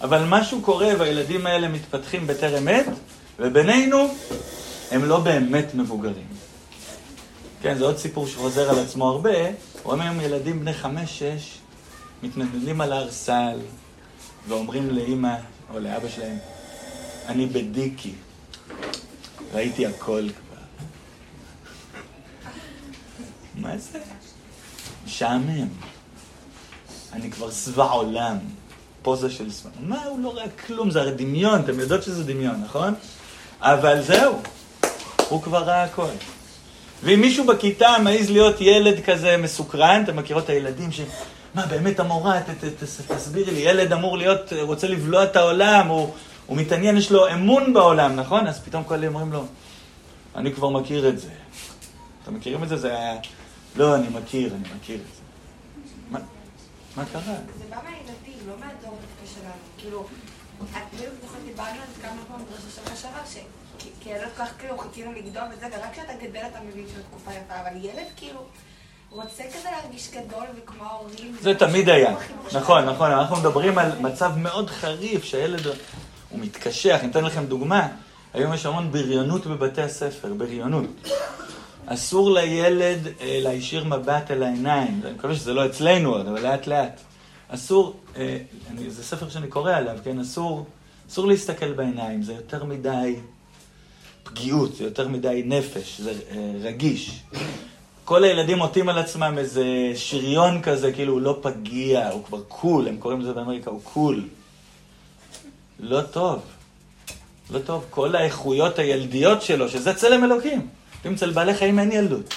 אבל 0.00 0.24
משהו 0.28 0.62
קורה 0.62 0.88
והילדים 0.98 1.46
האלה 1.46 1.68
מתפתחים 1.68 2.26
בטרם 2.26 2.68
עת, 2.68 2.86
ובינינו 3.38 4.14
הם 4.90 5.04
לא 5.04 5.20
באמת 5.20 5.74
מבוגרים. 5.74 6.26
כן, 7.62 7.78
זה 7.78 7.84
עוד 7.84 7.98
סיפור 7.98 8.26
שחוזר 8.26 8.70
על 8.70 8.78
עצמו 8.78 9.08
הרבה. 9.08 9.38
רואים 9.82 10.00
היום 10.00 10.20
ילדים 10.20 10.60
בני 10.60 10.72
חמש-שש 10.72 11.58
מתנדנדים 12.22 12.80
על 12.80 12.92
הארסל 12.92 13.58
ואומרים 14.48 14.90
לאימא 14.90 15.36
או 15.74 15.80
לאבא 15.80 16.08
שלהם, 16.08 16.38
אני 17.26 17.46
בדיקי, 17.46 18.12
ראיתי 19.52 19.86
הכל 19.86 20.28
כבר. 20.28 20.86
מה 23.54 23.78
זה? 23.78 23.98
משעמם. 25.06 25.68
אני 27.12 27.30
כבר 27.30 27.50
שבע 27.50 27.84
עולם. 27.84 28.36
פוזה 29.02 29.30
של 29.30 29.50
שבע. 29.50 29.70
מה, 29.80 30.04
הוא 30.04 30.20
לא 30.20 30.28
רואה 30.28 30.48
כלום, 30.66 30.90
זה 30.90 31.00
הרי 31.00 31.10
דמיון, 31.10 31.60
אתם 31.60 31.80
יודעות 31.80 32.02
שזה 32.02 32.24
דמיון, 32.24 32.62
נכון? 32.64 32.94
אבל 33.60 34.02
זהו, 34.02 34.34
הוא 35.28 35.42
כבר 35.42 35.62
ראה 35.62 35.84
הכל. 35.84 36.08
ואם 37.02 37.20
מישהו 37.20 37.46
בכיתה 37.46 37.96
מעז 38.02 38.30
להיות 38.30 38.60
ילד 38.60 39.04
כזה 39.04 39.36
מסוקרן, 39.36 40.02
אתם 40.04 40.16
מכירות 40.16 40.44
את 40.44 40.48
הילדים 40.48 40.92
ש... 40.92 41.00
מה, 41.54 41.66
באמת 41.66 42.00
המורה, 42.00 42.40
ת, 42.40 42.50
ת, 42.50 42.64
ת, 42.64 43.12
תסבירי 43.12 43.52
לי, 43.52 43.60
ילד 43.60 43.92
אמור 43.92 44.18
להיות, 44.18 44.52
רוצה 44.60 44.88
לבלוע 44.88 45.24
את 45.24 45.36
העולם, 45.36 45.86
הוא, 45.86 46.14
הוא 46.46 46.56
מתעניין, 46.56 46.96
יש 46.96 47.12
לו 47.12 47.32
אמון 47.32 47.72
בעולם, 47.72 48.16
נכון? 48.16 48.46
אז 48.46 48.60
פתאום 48.60 48.84
כל 48.84 48.94
אלה 48.94 49.06
אומרים 49.06 49.32
לו, 49.32 49.44
אני 50.36 50.52
כבר 50.52 50.68
מכיר 50.68 51.08
את 51.08 51.18
זה. 51.18 51.30
אתם 52.22 52.34
מכירים 52.34 52.64
את 52.64 52.68
זה? 52.68 52.76
זה 52.76 52.98
היה... 52.98 53.16
לא, 53.76 53.96
אני 53.96 54.08
מכיר, 54.08 54.54
אני 54.54 54.68
מכיר 54.76 54.96
את 54.96 55.14
זה. 55.14 55.20
מה, 56.10 56.18
מה 56.96 57.04
קרה? 57.12 57.22
זה 57.58 57.64
בא 57.70 57.76
מהילדים, 57.84 58.48
לא 58.48 58.54
מהדור 58.60 58.98
דווקא 59.00 59.34
שלנו. 59.34 59.52
כאילו, 59.78 60.06
את 60.62 60.94
בדיוק 60.94 61.14
דיברנו 61.46 61.70
על 61.70 61.88
זה 61.96 62.02
כמה 62.02 62.22
פעמים 62.28 62.46
בראש 62.46 62.62
השנה 62.68 62.96
שעבר, 62.96 63.40
ילד 64.06 64.28
כל 64.36 64.44
כך 64.44 64.52
כאילו 64.58 64.78
חיכינו 64.78 65.12
לגדול 65.12 65.42
וזה, 65.52 65.66
ורק 65.66 65.92
כשאתה 65.92 66.12
גדל 66.22 66.42
אתה 66.50 66.58
מבין 66.68 66.84
שזו 66.88 67.02
תקופה 67.10 67.30
יפה, 67.30 67.60
אבל 67.60 67.84
ילד 67.84 68.06
כאילו... 68.16 68.40
רוצה 69.12 69.42
כזה 69.54 69.68
להרגיש 69.70 70.10
גדול 70.10 70.44
וכמו 70.56 70.84
ההורים. 70.84 71.36
זה 71.40 71.54
תמיד 71.54 71.88
היה. 71.88 72.16
נכון, 72.52 72.84
נכון. 72.84 73.10
אנחנו 73.10 73.36
מדברים 73.36 73.78
על 73.78 73.98
מצב 74.00 74.32
מאוד 74.36 74.70
חריף, 74.70 75.24
שהילד, 75.24 75.66
הוא 75.66 76.38
מתקשח. 76.40 76.98
אני 77.02 77.10
אתן 77.10 77.24
לכם 77.24 77.46
דוגמה. 77.46 77.88
היום 78.34 78.54
יש 78.54 78.66
המון 78.66 78.92
בריונות 78.92 79.46
בבתי 79.46 79.82
הספר, 79.82 80.34
בריונות. 80.34 80.86
אסור 81.86 82.30
לילד 82.30 83.06
אה, 83.06 83.38
להישיר 83.42 83.84
מבט 83.84 84.30
אל 84.30 84.42
העיניים. 84.42 85.00
אני 85.04 85.12
מקווה 85.12 85.34
שזה 85.34 85.54
לא 85.54 85.66
אצלנו 85.66 86.20
אבל 86.20 86.42
לאט 86.42 86.66
לאט. 86.66 87.00
אסור, 87.48 87.96
אה, 88.16 88.38
אני, 88.70 88.90
זה 88.90 89.04
ספר 89.04 89.28
שאני 89.28 89.48
קורא 89.48 89.72
עליו, 89.72 89.98
כן? 90.04 90.20
אסור, 90.20 90.66
אסור 91.10 91.26
להסתכל 91.26 91.72
בעיניים, 91.72 92.22
זה 92.22 92.32
יותר 92.32 92.64
מדי 92.64 93.16
פגיעות, 94.22 94.76
זה 94.76 94.84
יותר 94.84 95.08
מדי 95.08 95.42
נפש, 95.46 96.00
זה 96.00 96.12
אה, 96.30 96.52
רגיש. 96.62 97.22
כל 98.10 98.24
הילדים 98.24 98.58
עוטים 98.58 98.88
על 98.88 98.98
עצמם 98.98 99.34
איזה 99.38 99.64
שריון 99.94 100.62
כזה, 100.62 100.92
כאילו 100.92 101.12
הוא 101.12 101.20
לא 101.20 101.38
פגיע, 101.42 102.08
הוא 102.08 102.24
כבר 102.24 102.40
קול, 102.48 102.88
הם 102.88 102.96
קוראים 102.96 103.20
לזה 103.20 103.32
באמריקה, 103.32 103.70
הוא 103.70 103.80
קול. 103.84 104.28
לא 105.80 106.02
טוב. 106.02 106.42
לא 107.50 107.58
טוב. 107.58 107.86
כל 107.90 108.16
האיכויות 108.16 108.78
הילדיות 108.78 109.42
שלו, 109.42 109.68
שזה 109.68 109.94
צלם 109.94 110.24
אלוקים. 110.24 110.68
אם 111.06 111.14
אצל 111.14 111.30
בעלי 111.30 111.54
חיים 111.54 111.78
אין 111.78 111.92
ילדות. 111.92 112.34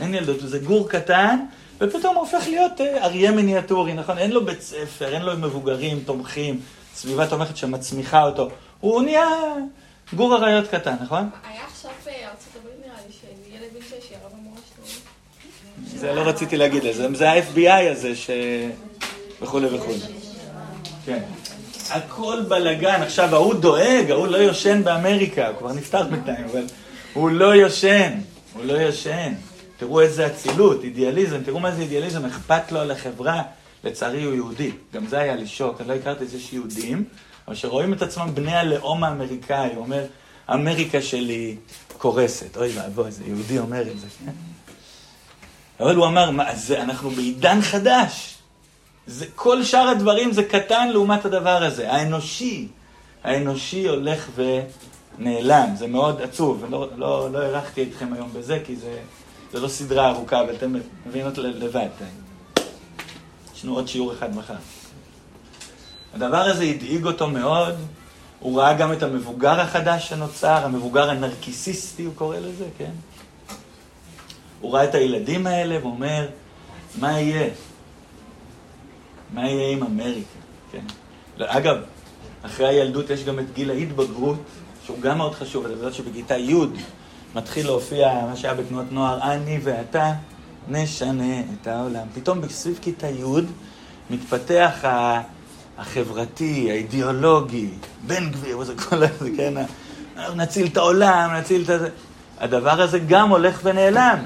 אין 0.00 0.14
ילדות, 0.14 0.42
וזה 0.42 0.58
גור 0.58 0.88
קטן, 0.88 1.38
ופתאום 1.80 2.16
הוא 2.16 2.24
הופך 2.24 2.48
להיות 2.48 2.80
אה, 2.80 3.04
אריה 3.04 3.30
מיניאטורי, 3.30 3.94
נכון? 3.94 4.18
אין 4.18 4.30
לו 4.30 4.44
בית 4.44 4.62
ספר, 4.62 5.14
אין 5.14 5.22
לו 5.22 5.36
מבוגרים 5.36 6.02
תומכים, 6.04 6.60
סביבה 6.94 7.26
תומכת 7.26 7.56
שמצמיחה 7.56 8.22
אותו. 8.22 8.48
הוא 8.80 9.02
נהיה 9.02 9.28
גור 10.12 10.36
אריות 10.36 10.68
קטן, 10.68 10.94
נכון? 11.02 11.30
היה 11.44 11.64
עכשיו 11.66 11.90
בארצות 12.04 12.56
הברית 12.60 12.76
נראה 12.86 12.98
לי, 13.06 13.12
שילד 13.12 13.72
בן 13.74 13.80
שש 13.80 14.10
ירה 14.10 14.28
במורשת. 14.32 14.68
זה 15.98 16.12
לא 16.12 16.20
רציתי 16.20 16.56
להגיד 16.56 16.84
לזה, 16.84 17.14
זה 17.14 17.30
ה-FBI 17.30 17.90
הזה 17.90 18.16
ש... 18.16 18.30
וכולי 19.42 19.66
וכולי. 19.66 19.98
כן. 21.06 21.22
הכל 21.90 22.42
בלאגן, 22.48 23.02
עכשיו 23.02 23.34
ההוא 23.34 23.54
דואג, 23.54 24.10
ההוא 24.10 24.26
לא 24.26 24.36
יושן 24.36 24.84
באמריקה, 24.84 25.48
הוא 25.48 25.56
כבר 25.58 25.72
נפטר 25.72 26.02
בינתיים, 26.02 26.44
אבל 26.44 26.64
הוא 27.14 27.30
לא 27.30 27.54
יושן, 27.54 28.12
הוא 28.54 28.64
לא 28.64 28.72
יושן. 28.72 29.32
תראו 29.76 30.00
איזה 30.00 30.26
אצילות, 30.26 30.84
אידיאליזם, 30.84 31.42
תראו 31.44 31.60
מה 31.60 31.70
זה 31.70 31.82
אידיאליזם, 31.82 32.24
אכפת 32.24 32.72
לו 32.72 32.80
על 32.80 32.90
החברה. 32.90 33.42
לצערי 33.84 34.22
הוא 34.22 34.34
יהודי, 34.34 34.70
גם 34.94 35.06
זה 35.06 35.18
היה 35.18 35.36
לי 35.36 35.46
שוק, 35.46 35.80
אני 35.80 35.88
לא 35.88 35.94
הכרתי 35.94 36.24
את 36.24 36.30
זה 36.30 36.40
שיהודים, 36.40 37.04
אבל 37.48 37.56
שרואים 37.56 37.92
את 37.92 38.02
עצמם 38.02 38.34
בני 38.34 38.54
הלאום 38.54 39.04
האמריקאי, 39.04 39.68
הוא 39.74 39.84
אומר, 39.84 40.04
אמריקה 40.52 41.02
שלי 41.02 41.56
קורסת. 41.98 42.56
אוי 42.56 42.72
ואבוי, 42.74 43.06
איזה 43.06 43.24
יהודי 43.26 43.58
אומר 43.58 43.80
את 43.80 44.00
זה, 44.00 44.06
כן? 44.26 44.32
אבל 45.80 45.96
הוא 45.96 46.06
אמר, 46.06 46.30
מה, 46.30 46.54
זה, 46.54 46.82
אנחנו 46.82 47.10
בעידן 47.10 47.62
חדש. 47.62 48.34
זה, 49.06 49.26
כל 49.34 49.64
שאר 49.64 49.88
הדברים 49.88 50.32
זה 50.32 50.42
קטן 50.44 50.88
לעומת 50.88 51.24
הדבר 51.24 51.62
הזה. 51.62 51.92
האנושי, 51.92 52.68
האנושי 53.24 53.88
הולך 53.88 54.28
ונעלם. 55.18 55.68
זה 55.76 55.86
מאוד 55.86 56.22
עצוב. 56.22 56.64
לא, 56.70 56.88
לא, 56.96 57.28
לא 57.32 57.42
אירחתי 57.42 57.82
אתכם 57.82 58.12
היום 58.12 58.30
בזה, 58.32 58.62
כי 58.66 58.76
זה, 58.76 58.98
זה 59.52 59.60
לא 59.60 59.68
סדרה 59.68 60.08
ארוכה, 60.08 60.40
אבל 60.40 60.54
אתם 60.54 60.74
מבינות 61.06 61.38
לבד. 61.38 61.88
יש 63.54 63.64
לנו 63.64 63.74
עוד 63.74 63.88
שיעור 63.88 64.12
אחד 64.12 64.36
מחר. 64.36 64.54
הדבר 66.14 66.40
הזה 66.40 66.64
הדאיג 66.64 67.06
אותו 67.06 67.28
מאוד. 67.28 67.74
הוא 68.40 68.60
ראה 68.60 68.74
גם 68.74 68.92
את 68.92 69.02
המבוגר 69.02 69.60
החדש 69.60 70.08
שנוצר, 70.08 70.64
המבוגר 70.64 71.10
הנרקיסיסטי, 71.10 72.04
הוא 72.04 72.14
קורא 72.14 72.36
לזה, 72.36 72.64
כן? 72.78 72.90
הוא 74.60 74.72
ראה 74.72 74.84
את 74.84 74.94
הילדים 74.94 75.46
האלה 75.46 75.78
ואומר, 75.82 76.28
מה 77.00 77.20
יהיה? 77.20 77.48
מה 79.34 79.50
יהיה 79.50 79.72
עם 79.72 79.82
אמריקה? 79.82 80.38
כן. 80.72 80.84
אגב, 81.38 81.76
אחרי 82.42 82.68
הילדות 82.68 83.10
יש 83.10 83.24
גם 83.24 83.38
את 83.38 83.44
גיל 83.54 83.70
ההתבגרות, 83.70 84.38
שהוא 84.84 85.00
גם 85.00 85.18
מאוד 85.18 85.34
חשוב, 85.34 85.64
אתה 85.64 85.74
יודע 85.74 85.92
שבכיתה 85.92 86.36
י' 86.36 86.54
מתחיל 87.34 87.66
להופיע 87.66 88.24
מה 88.30 88.36
שהיה 88.36 88.54
בתנועת 88.54 88.86
נוער, 88.90 89.32
אני 89.32 89.58
ואתה 89.62 90.12
נשנה 90.68 91.40
את 91.40 91.66
העולם. 91.66 92.06
פתאום 92.14 92.40
בסביב 92.40 92.78
כיתה 92.82 93.06
י' 93.06 93.24
מתפתח 94.10 94.84
החברתי, 95.78 96.70
האידיאולוגי, 96.70 97.68
בן 98.06 98.30
גביר, 98.30 98.58
וזה 98.58 98.74
כל 98.76 99.02
הזה, 99.02 99.30
כן, 99.36 99.54
נציל 100.36 100.66
את 100.66 100.76
העולם, 100.76 101.30
נציל 101.34 101.60
את 101.60 101.66
זה. 101.66 101.88
הדבר 102.40 102.82
הזה 102.82 102.98
גם 102.98 103.30
הולך 103.30 103.60
ונעלם. 103.64 104.18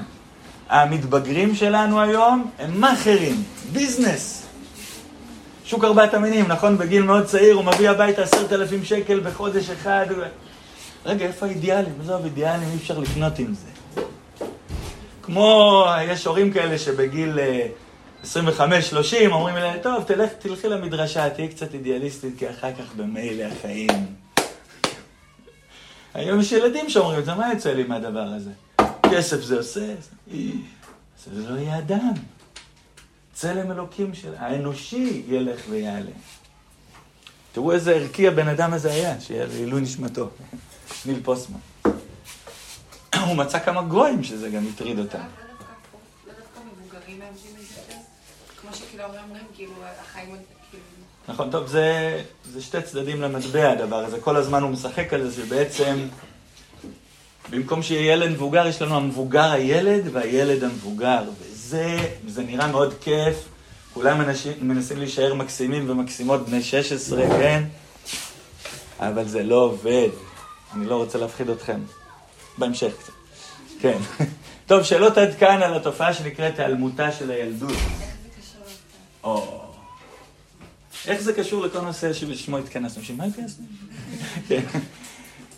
המתבגרים 0.69 1.55
שלנו 1.55 2.01
היום 2.01 2.51
הם 2.59 2.81
מאכערים, 2.81 3.43
ביזנס. 3.71 4.45
שוק 5.65 5.83
ארבעת 5.83 6.13
המינים, 6.13 6.47
נכון? 6.47 6.77
בגיל 6.77 7.03
מאוד 7.03 7.25
צעיר 7.25 7.55
הוא 7.55 7.65
מביא 7.65 7.89
הביתה 7.89 8.21
עשרת 8.21 8.53
אלפים 8.53 8.85
שקל 8.85 9.19
בחודש 9.19 9.69
אחד. 9.69 10.05
רגע, 11.05 11.25
איפה 11.25 11.45
האידיאלים? 11.45 11.93
עזוב, 12.01 12.23
אידיאלים 12.25 12.69
אי 12.71 12.77
אפשר 12.77 12.99
לקנות 12.99 13.39
עם 13.39 13.53
זה. 13.53 14.01
כמו, 15.21 15.85
יש 16.01 16.25
הורים 16.25 16.51
כאלה 16.51 16.77
שבגיל 16.77 17.39
25, 18.23 18.89
30, 18.89 19.31
אומרים 19.31 19.55
לי, 19.55 19.67
טוב, 19.81 20.03
תלך, 20.03 20.29
תלכי 20.39 20.67
למדרשה, 20.67 21.29
תהיי 21.29 21.47
קצת 21.47 21.73
אידיאליסטית, 21.73 22.39
כי 22.39 22.49
אחר 22.49 22.71
כך 22.73 22.95
במילא 22.95 23.43
החיים. 23.43 24.05
היום 26.13 26.39
יש 26.39 26.51
ילדים 26.51 26.89
שאומרים 26.89 27.19
את 27.19 27.25
זה, 27.25 27.33
מה 27.33 27.53
יוצא 27.53 27.73
לי 27.73 27.83
מהדבר 27.83 28.27
הזה? 28.35 28.49
כסף 29.17 29.41
זה 29.41 29.57
עושה, 29.57 29.95
זה 31.33 31.49
לא 31.49 31.59
יהיה 31.59 31.77
אדם. 31.77 32.13
צלם 33.33 33.71
אלוקים 33.71 34.13
של 34.13 34.33
האנושי 34.37 35.23
ילך 35.27 35.61
ויעלה. 35.69 36.11
תראו 37.51 37.71
איזה 37.71 37.95
ערכי 37.95 38.27
הבן 38.27 38.47
אדם 38.47 38.73
הזה 38.73 38.91
היה, 38.91 39.21
שיהיה 39.21 39.45
לעילוי 39.45 39.81
נשמתו. 39.81 40.29
ניל 41.05 41.19
פוסטמן. 41.23 41.59
הוא 43.27 43.35
מצא 43.35 43.59
כמה 43.59 43.81
גויים 43.81 44.23
שזה 44.23 44.49
גם 44.49 44.63
הטריד 44.73 44.99
אותם. 44.99 45.19
לא 45.19 45.23
כאילו 48.89 49.03
אומרים, 49.03 49.43
כאילו, 49.55 49.71
החיים. 49.99 50.35
כאילו- 50.69 50.83
נכון, 51.27 51.51
טוב, 51.51 51.67
זה 51.67 52.21
שתי 52.59 52.81
צדדים 52.81 53.21
למטבע 53.21 53.71
הדבר 53.71 54.05
הזה. 54.05 54.21
כל 54.21 54.35
הזמן 54.35 54.61
הוא 54.61 54.69
משחק 54.69 55.13
על 55.13 55.29
זה, 55.29 55.45
שבעצם 55.45 56.07
במקום 57.49 57.83
שיהיה 57.83 58.13
ילד 58.13 58.29
מבוגר, 58.31 58.67
יש 58.67 58.81
לנו 58.81 58.95
המבוגר 58.95 59.51
הילד 59.51 60.03
והילד 60.11 60.63
המבוגר. 60.63 61.23
וזה 61.41 61.97
זה 62.27 62.43
נראה 62.43 62.67
מאוד 62.67 62.93
כיף. 63.01 63.35
כולם 63.93 64.21
אנשים, 64.21 64.53
מנסים 64.61 64.97
להישאר 64.97 65.33
מקסימים 65.33 65.89
ומקסימות 65.89 66.49
בני 66.49 66.63
16, 66.63 67.27
כן? 67.27 67.63
אבל 68.99 69.27
זה 69.27 69.43
לא 69.43 69.55
עובד. 69.55 70.09
אני 70.75 70.85
לא 70.85 70.95
רוצה 70.95 71.17
להפחיד 71.17 71.49
אתכם. 71.49 71.79
בהמשך 72.57 72.91
קצת. 72.99 73.13
כן. 73.79 73.97
טוב, 74.67 74.83
שאלות 74.83 75.17
עד 75.17 75.35
כאן 75.39 75.61
על 75.63 75.73
התופעה 75.73 76.13
שנקראת 76.13 76.59
היעלמותה 76.59 77.11
של 77.11 77.31
הילדות. 77.31 77.77
או... 79.23 79.63
איך 81.07 81.21
זה 81.21 81.33
קשור 81.33 81.65
לכל 81.65 81.81
נושא 81.81 82.13
שבשמו 82.13 82.57
התכנסנו? 82.57 83.01
בשביל 83.01 83.17
מה 83.17 83.23
התכנסנו? 83.23 83.65
כן. 84.47 84.61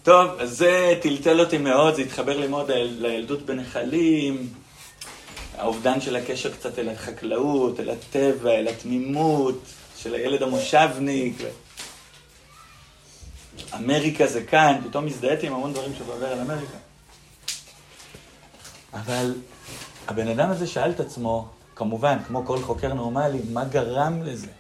טוב, 0.06 0.40
אז 0.40 0.58
זה 0.58 1.00
טלטל 1.02 1.40
אותי 1.40 1.58
מאוד, 1.58 1.96
זה 1.96 2.02
התחבר 2.02 2.38
לי 2.38 2.48
מאוד 2.48 2.72
לילדות 2.72 3.46
בנחלים, 3.46 4.50
האובדן 5.58 6.02
של 6.02 6.16
הקשר 6.16 6.54
קצת 6.54 6.80
אל 6.80 6.90
החקלאות, 6.90 7.80
אל 7.80 7.90
הטבע, 7.90 8.52
אל 8.52 8.68
התמימות 8.68 9.60
של 9.98 10.14
הילד 10.14 10.44
המושבניק. 10.44 11.38
אמריקה 13.76 14.28
זה 14.28 14.44
כאן, 14.44 14.82
פתאום 14.90 15.08
הזדהיתי 15.08 15.48
עם 15.48 15.54
המון 15.54 15.74
דברים 15.74 15.92
שבעבר 15.98 16.28
על 16.28 16.40
אמריקה. 16.40 16.78
אבל 18.94 19.34
הבן 20.08 20.28
אדם 20.28 20.50
הזה 20.50 20.68
שאל 20.68 20.92
את 20.92 21.00
עצמו, 21.00 21.48
כמובן, 21.76 22.18
כמו 22.28 22.46
כל 22.46 22.62
חוקר 22.62 22.94
נורמלי, 22.94 23.40
מה 23.54 23.64
גרם 23.64 24.24
לזה? 24.24 24.52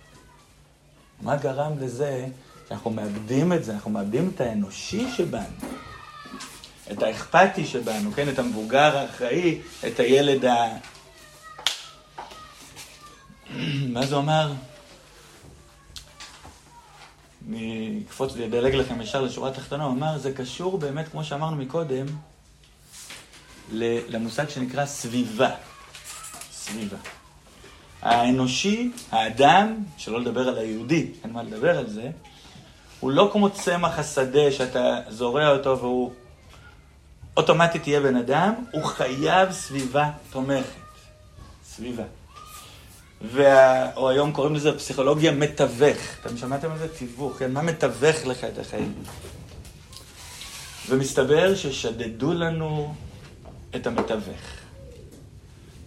מה 1.21 1.35
גרם 1.35 1.71
לזה 1.79 2.27
שאנחנו 2.70 2.91
מאבדים 2.91 3.53
את 3.53 3.63
זה, 3.63 3.74
אנחנו 3.74 3.91
מאבדים 3.91 4.32
את 4.36 4.41
האנושי 4.41 5.11
שבנו, 5.18 5.43
את 6.91 7.03
האכפתי 7.03 7.66
שבנו, 7.66 8.11
כן? 8.11 8.30
את 8.30 8.39
המבוגר 8.39 8.97
האחראי, 8.97 9.61
את 9.88 9.99
הילד 9.99 10.45
ה... 10.45 10.78
מה 13.89 14.05
זה 14.05 14.16
אומר? 14.16 14.53
אני 17.49 18.01
אקפוץ, 18.07 18.32
אדלג 18.32 18.76
לכם 18.76 19.01
ישר 19.01 19.22
לשורה 19.22 19.49
התחתונה, 19.49 19.84
הוא 19.84 19.93
אמר, 19.93 20.18
זה 20.18 20.34
קשור 20.34 20.78
באמת, 20.78 21.07
כמו 21.07 21.24
שאמרנו 21.24 21.55
מקודם, 21.55 22.05
למושג 23.72 24.49
שנקרא 24.49 24.86
סביבה. 24.86 25.55
סביבה. 26.51 26.97
האנושי, 28.01 28.91
האדם, 29.11 29.76
שלא 29.97 30.22
לדבר 30.22 30.47
על 30.47 30.57
היהודי, 30.57 31.07
אין 31.24 31.32
מה 31.32 31.43
לדבר 31.43 31.78
על 31.78 31.89
זה, 31.89 32.11
הוא 33.05 33.11
לא 33.11 33.29
כמו 33.31 33.49
צמח 33.49 33.99
השדה 33.99 34.51
שאתה 34.51 34.99
זורע 35.09 35.49
אותו 35.49 35.79
והוא 35.79 36.11
אוטומטית 37.37 37.87
יהיה 37.87 38.01
בן 38.01 38.15
אדם, 38.15 38.53
הוא 38.71 38.83
חייב 38.83 39.51
סביבה 39.51 40.11
תומכת. 40.29 40.65
סביבה. 41.63 42.03
וה... 43.21 43.95
או 43.95 44.09
היום 44.09 44.31
קוראים 44.31 44.55
לזה 44.55 44.77
פסיכולוגיה 44.77 45.31
מתווך. 45.31 45.97
אתם 46.21 46.37
שמעתם 46.37 46.71
על 46.71 46.77
זה? 46.77 46.87
תיווך, 46.87 47.39
כן? 47.39 47.51
מה 47.51 47.61
מתווך 47.61 48.25
לך 48.25 48.43
את 48.43 48.59
החיים? 48.59 48.93
ומסתבר 50.89 51.55
ששדדו 51.55 52.33
לנו 52.33 52.93
את 53.75 53.87
המתווך. 53.87 54.41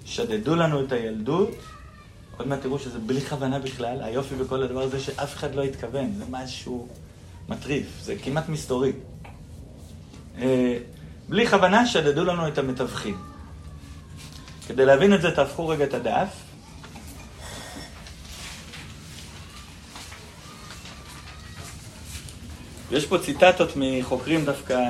שדדו 0.04 0.56
לנו 0.56 0.84
את 0.84 0.92
הילדות, 0.92 1.50
עוד 2.36 2.48
מעט 2.48 2.62
תראו 2.62 2.78
שזה 2.78 2.98
בלי 2.98 3.20
כוונה 3.20 3.58
בכלל, 3.58 4.02
היופי 4.02 4.34
בכל 4.34 4.62
הדבר 4.62 4.82
הזה 4.82 5.00
שאף 5.00 5.34
אחד 5.34 5.54
לא 5.54 5.62
התכוון, 5.62 6.12
זה 6.18 6.24
משהו 6.30 6.88
מטריף, 7.48 7.86
זה 8.02 8.14
כמעט 8.24 8.48
מסתורי. 8.48 8.92
אה, 10.38 10.78
בלי 11.28 11.46
כוונה 11.46 11.86
שדדו 11.86 12.24
לנו 12.24 12.48
את 12.48 12.58
המתווכים. 12.58 13.16
כדי 14.66 14.86
להבין 14.86 15.14
את 15.14 15.22
זה, 15.22 15.30
תהפכו 15.30 15.68
רגע 15.68 15.84
את 15.84 15.94
הדף. 15.94 16.28
יש 22.90 23.06
פה 23.06 23.18
ציטטות 23.18 23.72
מחוקרים 23.76 24.44
דווקא, 24.44 24.80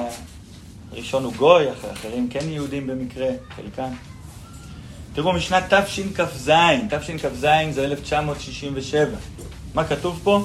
ראשון 0.92 1.24
הוא 1.24 1.32
גוי, 1.34 1.66
אחרים 1.92 2.28
כן 2.30 2.48
יהודים 2.48 2.86
במקרה, 2.86 3.28
חלקם. 3.56 3.90
תראו, 5.12 5.32
משנת 5.32 5.74
תשכ"ז, 5.74 6.50
תשכ"ז 6.90 7.46
זה 7.70 7.84
1967. 7.84 9.16
מה 9.74 9.84
כתוב 9.84 10.20
פה? 10.24 10.44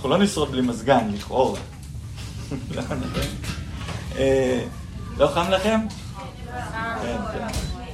אנחנו 0.00 0.10
לא 0.10 0.18
נשרוד 0.18 0.50
בלי 0.50 0.60
מזגן, 0.62 1.08
לכאורה. 1.12 1.60
אה, 4.16 4.64
לא 5.16 5.26
חם 5.26 5.50
לכם? 5.50 5.80
כן, 7.02 7.16
כן. 7.32 7.46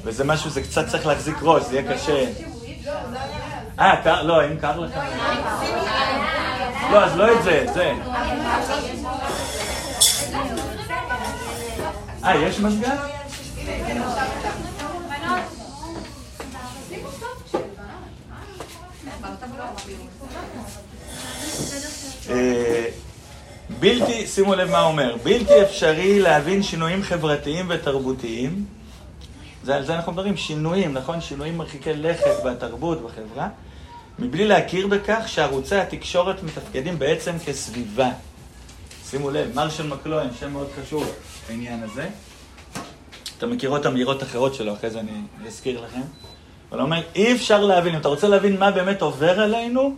וזה 0.05 0.25
משהו, 0.25 0.51
זה 0.51 0.63
קצת 0.63 0.87
צריך 0.87 1.07
להחזיק 1.07 1.37
ראש, 1.43 1.63
זה 1.63 1.79
יהיה 1.79 1.95
קשה. 1.95 2.25
אה, 3.81 4.03
קר, 4.05 4.23
לא, 4.23 4.47
אם 4.47 4.57
קר 4.57 4.81
לכם. 4.81 5.01
לא, 6.93 7.05
אז 7.05 7.17
לא 7.17 7.39
את 7.39 7.43
זה, 7.43 7.65
את 7.69 7.75
זה. 7.75 7.93
אה, 12.25 12.37
יש 12.37 12.61
מזגן? 12.61 12.97
אה, 22.31 22.87
בלתי, 23.81 24.27
שימו 24.27 24.55
לב 24.55 24.71
מה 24.71 24.83
אומר, 24.83 25.17
בלתי 25.23 25.63
אפשרי 25.63 26.21
להבין 26.21 26.63
שינויים 26.63 27.03
חברתיים 27.03 27.67
ותרבותיים, 27.69 28.65
זה, 29.65 29.77
על 29.77 29.85
זה 29.85 29.95
אנחנו 29.95 30.13
מדברים, 30.13 30.37
שינויים, 30.37 30.93
נכון? 30.93 31.21
שינויים 31.21 31.59
מרחיקי 31.59 31.93
לכת 31.93 32.45
בתרבות, 32.45 33.03
בחברה, 33.03 33.49
מבלי 34.19 34.47
להכיר 34.47 34.87
בכך 34.87 35.23
שערוצי 35.27 35.77
התקשורת 35.77 36.43
מתפקדים 36.43 36.99
בעצם 36.99 37.33
כסביבה. 37.47 38.11
שימו 39.11 39.31
לב, 39.31 39.55
מרשל 39.55 39.87
מקלוין, 39.87 40.29
שם 40.41 40.53
מאוד 40.53 40.69
חשוב 40.83 41.13
בעניין 41.49 41.83
הזה. 41.83 42.09
אתם 43.39 43.51
מכירות 43.51 43.87
אמירות 43.87 44.23
אחרות 44.23 44.55
שלו, 44.55 44.75
אחרי 44.75 44.91
זה 44.91 45.01
אני 45.01 45.13
אזכיר 45.47 45.81
לכם. 45.81 46.01
אבל 46.71 46.79
הוא 46.79 46.85
אומר, 46.85 47.03
אי 47.15 47.35
אפשר 47.35 47.65
להבין, 47.65 47.95
אם 47.95 48.01
אתה 48.01 48.09
רוצה 48.09 48.29
להבין 48.29 48.59
מה 48.59 48.71
באמת 48.71 49.03
עובר 49.03 49.41
עלינו, 49.41 49.97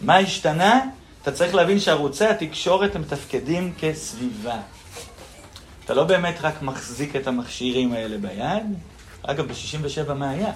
מה 0.00 0.16
השתנה, 0.16 0.80
אתה 1.22 1.32
צריך 1.32 1.54
להבין 1.54 1.80
שערוצי 1.80 2.24
התקשורת 2.24 2.96
הם 2.96 3.02
מתפקדים 3.02 3.72
כסביבה. 3.80 4.60
אתה 5.84 5.94
לא 5.94 6.04
באמת 6.04 6.38
רק 6.40 6.62
מחזיק 6.62 7.16
את 7.16 7.26
המכשירים 7.26 7.92
האלה 7.92 8.18
ביד. 8.18 8.64
אגב, 9.22 9.46
ב-67' 9.46 10.12
מה 10.12 10.30
היה? 10.30 10.52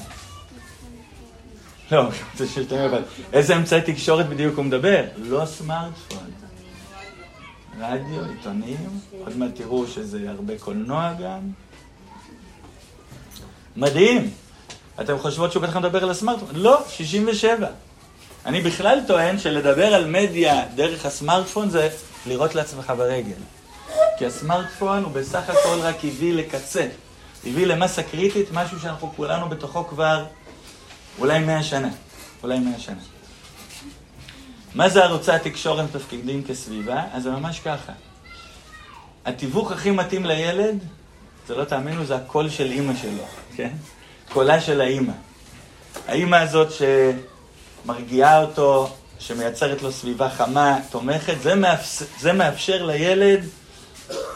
לא, 1.93 2.03
זה 2.37 2.49
שאתם 2.49 2.77
יודעים, 2.77 3.03
איזה 3.33 3.57
אמצעי 3.57 3.83
תקשורת 3.83 4.29
בדיוק 4.29 4.57
הוא 4.57 4.65
מדבר? 4.65 5.05
לא 5.17 5.47
סמארטפון. 5.47 6.31
רדיו, 7.81 8.25
עיתונים, 8.31 9.01
עוד 9.25 9.37
מעט 9.37 9.51
תראו 9.55 9.87
שזה 9.87 10.31
הרבה 10.31 10.59
קולנוע 10.59 11.13
גם. 11.23 11.41
מדהים. 13.77 14.31
אתם 15.01 15.19
חושבות 15.19 15.53
שהוא 15.53 15.63
בטח 15.63 15.77
מדבר 15.77 16.03
על 16.03 16.11
הסמארטפון? 16.11 16.49
לא, 16.53 16.85
67. 16.89 17.69
אני 18.47 18.61
בכלל 18.61 19.01
טוען 19.07 19.39
שלדבר 19.39 19.95
על 19.95 20.07
מדיה 20.07 20.65
דרך 20.75 21.07
הסמארטפון 21.07 21.71
זה 21.71 21.89
לירות 22.27 22.55
לעצמך 22.55 22.93
ברגל. 22.97 23.41
כי 24.19 24.27
הסמארטפון 24.27 25.05
הוא 25.05 25.13
בסך 25.13 25.51
הכל 25.51 25.79
רק 25.81 25.97
הביא 26.05 26.35
לקצה. 26.35 26.89
הביא 27.47 27.67
למסה 27.67 28.03
קריטית, 28.03 28.49
משהו 28.53 28.81
שאנחנו 28.81 29.13
כולנו 29.17 29.49
בתוכו 29.49 29.85
כבר 29.85 30.25
אולי 31.19 31.39
מאה 31.39 31.63
שנה. 31.63 31.89
אולי 32.43 32.59
מאה 32.59 32.79
שנה. 32.79 33.03
מה 34.75 34.89
זה 34.89 35.05
ערוצי 35.05 35.33
התקשורת 35.33 35.85
מתפקידים 35.85 36.45
כסביבה? 36.45 37.05
אז 37.13 37.23
זה 37.23 37.31
ממש 37.31 37.61
ככה. 37.61 37.93
התיווך 39.25 39.73
הכי 39.73 39.91
מתאים 39.91 40.27
לילד, 40.27 40.79
זה 41.49 41.55
לא 41.55 41.65
תאמינו, 41.65 42.05
זה 42.05 42.17
הקול 42.17 42.51
של 42.51 42.71
אימא 42.71 42.93
שלו, 43.03 43.25
כן? 43.57 43.71
קולה 44.33 44.61
של 44.61 44.81
האימא. 44.81 45.13
האימא 46.09 46.37
הזאת 46.37 46.73
שמרגיעה 47.85 48.43
אותו, 48.43 48.91
שמייצרת 49.19 49.83
לו 49.83 49.93
סביבה 49.93 50.31
חמה, 50.31 50.79
תומכת, 50.91 51.35
זה, 51.43 51.55
מאפשר, 51.55 52.05
זה 52.21 52.33
מאפשר 52.33 52.87
לילד 52.87 53.41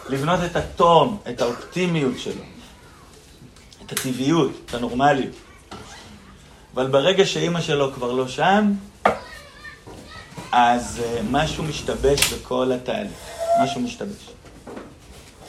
לבנות 0.08 0.40
את 0.46 0.56
התום, 0.56 1.18
את 1.28 1.40
האופטימיות 1.40 2.18
שלו, 2.18 2.42
את 3.86 3.92
הטבעיות, 3.92 4.50
את 4.66 4.74
הנורמליות. 4.74 5.34
אבל 6.74 6.86
ברגע 6.86 7.26
שאימא 7.26 7.60
שלו 7.60 7.92
כבר 7.92 8.12
לא 8.12 8.28
שם, 8.28 8.72
אז 10.52 11.00
uh, 11.00 11.22
משהו 11.30 11.64
משתבש 11.64 12.32
בכל 12.32 12.72
התהליך. 12.72 13.12
משהו 13.62 13.80
משתבש. 13.80 14.30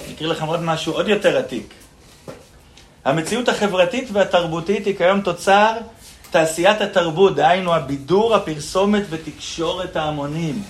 אני 0.05 0.13
אקריא 0.13 0.29
לכם 0.29 0.45
עוד 0.45 0.59
משהו 0.59 0.93
עוד 0.93 1.07
יותר 1.07 1.37
עתיק. 1.37 1.73
המציאות 3.05 3.49
החברתית 3.49 4.09
והתרבותית 4.13 4.85
היא 4.85 4.97
כיום 4.97 5.21
תוצר 5.21 5.73
תעשיית 6.36 6.81
התרבות, 6.81 7.36
דהיינו 7.36 7.73
הבידור, 7.73 8.36
הפרסומת 8.36 9.03
ותקשורת 9.09 9.95
ההמונים. 9.95 10.63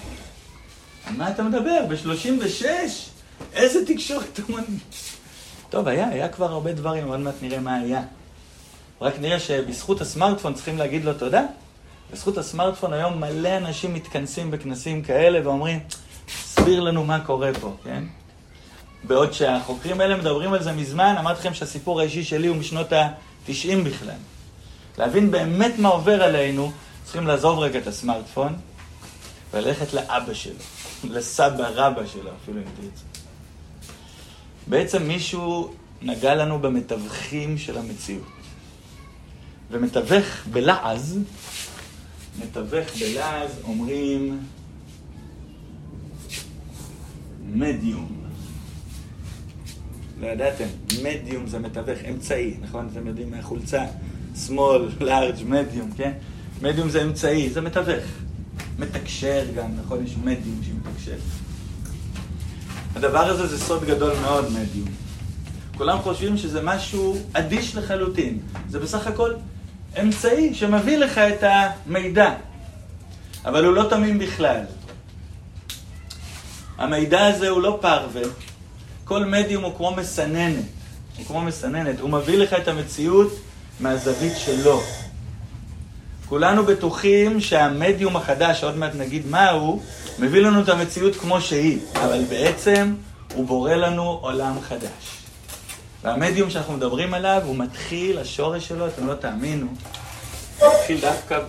על 1.06 1.14
מה 1.16 1.30
אתה 1.30 1.44
מדבר? 1.44 1.80
ב-36? 1.90 2.66
איזה 3.54 3.86
תקשורת 3.86 4.40
המונים? 4.40 4.80
טוב, 5.70 5.88
היה, 5.88 6.08
היה 6.08 6.30
כבר 6.30 6.52
הרבה 6.52 6.74
דברים, 6.74 7.08
עוד 7.08 7.20
מעט 7.20 7.34
נראה 7.42 7.60
מה 7.60 7.76
היה. 7.76 8.02
רק 9.02 9.14
נראה 9.20 9.40
שבזכות 9.40 10.02
הסמארטפון 10.02 10.54
צריכים 10.54 10.78
להגיד 10.78 11.06
לו 11.06 11.14
תודה. 11.14 11.42
בזכות 12.12 12.38
הסמארטפון 12.38 12.94
היום 12.94 13.20
מלא 13.22 13.58
אנשים 13.58 13.94
מתכנסים 13.94 14.52
בכנסים 14.52 15.02
כאלה 15.02 15.40
ואומרים, 15.44 15.80
תסביר 16.26 16.82
לנו 16.82 17.04
מה 17.04 17.20
קורה 17.20 17.52
פה, 17.62 17.74
כן? 17.84 18.04
בעוד 19.04 19.34
שהחוקרים 19.34 20.02
האלה 20.02 20.18
מדברים 20.18 20.54
על 20.54 20.64
זה 20.64 20.72
מזמן, 20.72 21.16
אמרתי 21.20 21.40
לכם 21.40 21.54
שהסיפור 21.54 22.00
האישי 22.00 22.24
שלי 22.24 22.48
הוא 22.48 22.58
משנות 22.58 22.94
ה-90 22.94 23.78
בכלל. 23.86 24.35
להבין 24.98 25.32
באמת 25.32 25.80
מה 25.80 25.90
עובר 25.90 26.24
עלינו, 26.24 26.72
צריכים 27.04 27.28
לעזוב 27.28 27.60
רגע 27.60 27.80
את 27.80 27.88
הסמארטפון 27.88 28.54
וללכת 29.54 29.94
לאבא 29.94 30.34
שלו, 30.34 30.60
לסבא 31.14 31.70
רבא 31.74 32.06
שלו 32.06 32.32
אפילו 32.44 32.58
אם 32.58 32.66
תרצו. 32.76 33.06
בעצם 34.68 35.04
מישהו 35.04 35.74
נגע 36.02 36.36
לנו 36.36 36.60
במתווכים 36.60 37.58
של 37.58 37.78
המציאות. 37.78 38.36
ומתווך 39.72 40.26
בלעז, 40.52 41.20
מתווך 42.40 42.88
בלעז 43.00 43.52
אומרים 43.64 44.40
מדיום. 47.46 48.26
לא 50.20 50.28
ידעתם, 50.28 50.66
מדיום 51.04 51.48
זה 51.48 51.60
מתווך, 51.60 52.00
אמצעי, 52.10 52.58
נכון? 52.62 52.90
אתם 52.92 53.08
יודעים 53.08 53.32
מהחולצה, 53.32 53.86
שמאל, 54.36 54.90
לארג', 55.08 55.36
מדיום, 55.46 55.92
כן? 55.98 56.12
מדיום 56.62 56.90
זה 56.90 57.04
אמצעי, 57.04 57.50
זה 57.50 57.62
מתווך. 57.62 58.04
מתקשר 58.80 59.44
גם, 59.56 59.70
נכון? 59.84 60.04
יש 60.06 60.16
מדיום 60.24 60.62
שמתקשר. 60.64 61.18
הדבר 62.96 63.20
הזה 63.20 63.48
זה 63.48 63.60
סוד 63.60 63.86
גדול 63.86 64.14
מאוד, 64.22 64.52
מדיום. 64.52 64.88
כולם 65.78 66.00
חושבים 66.00 66.38
שזה 66.38 66.62
משהו 66.64 67.18
אדיש 67.34 67.76
לחלוטין. 67.76 68.40
זה 68.70 68.80
בסך 68.80 69.08
הכל 69.08 69.34
אמצעי 70.02 70.54
שמביא 70.54 70.98
לך 70.98 71.18
את 71.18 71.44
המידע. 71.44 72.34
אבל 73.46 73.66
הוא 73.66 73.74
לא 73.74 73.86
תמים 73.90 74.20
בכלל. 74.20 74.62
המידע 76.78 77.26
הזה 77.26 77.50
הוא 77.50 77.62
לא 77.62 77.78
פרווה, 77.82 78.22
כל 79.06 79.26
מדיום 79.26 79.64
הוא 79.64 79.78
כמו 79.78 79.96
מסננת. 79.96 80.64
הוא 81.18 81.26
כמו 81.26 81.42
מסננת. 81.42 82.00
הוא 82.00 82.10
מביא 82.10 82.38
לך 82.38 82.54
את 82.54 82.68
המציאות 82.68 83.32
מהזווית 83.80 84.34
שלו. 84.38 84.84
כולנו 86.30 86.66
בטוחים 86.66 87.42
שהמדיום 87.42 88.16
החדש, 88.16 88.64
עוד 88.64 88.78
מעט 88.78 88.96
נגיד 88.96 89.28
מה 89.28 89.50
הוא, 89.50 89.82
מביא 90.20 90.42
לנו 90.42 90.62
את 90.62 90.70
המציאות 90.70 91.16
כמו 91.16 91.42
שהיא, 91.42 91.80
אבל 91.96 92.24
בעצם 92.30 92.96
הוא 93.34 93.46
בורא 93.46 93.74
לנו 93.74 94.04
עולם 94.22 94.62
חדש. 94.62 95.18
והמדיום 96.04 96.50
שאנחנו 96.50 96.74
מדברים 96.74 97.14
עליו, 97.14 97.42
הוא 97.46 97.56
מתחיל, 97.56 98.20
השורש 98.20 98.68
שלו, 98.68 98.88
אתם 98.88 99.08
לא 99.08 99.14
תאמינו, 99.14 99.68
הוא 100.60 100.70
מתחיל 100.80 101.02
דווקא 101.02 101.40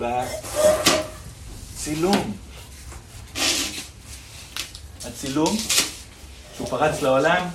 בצילום. 1.74 2.32
הצילום 5.06 5.56
שהוא 6.56 6.68
פרץ 6.68 7.02
לעולם 7.02 7.46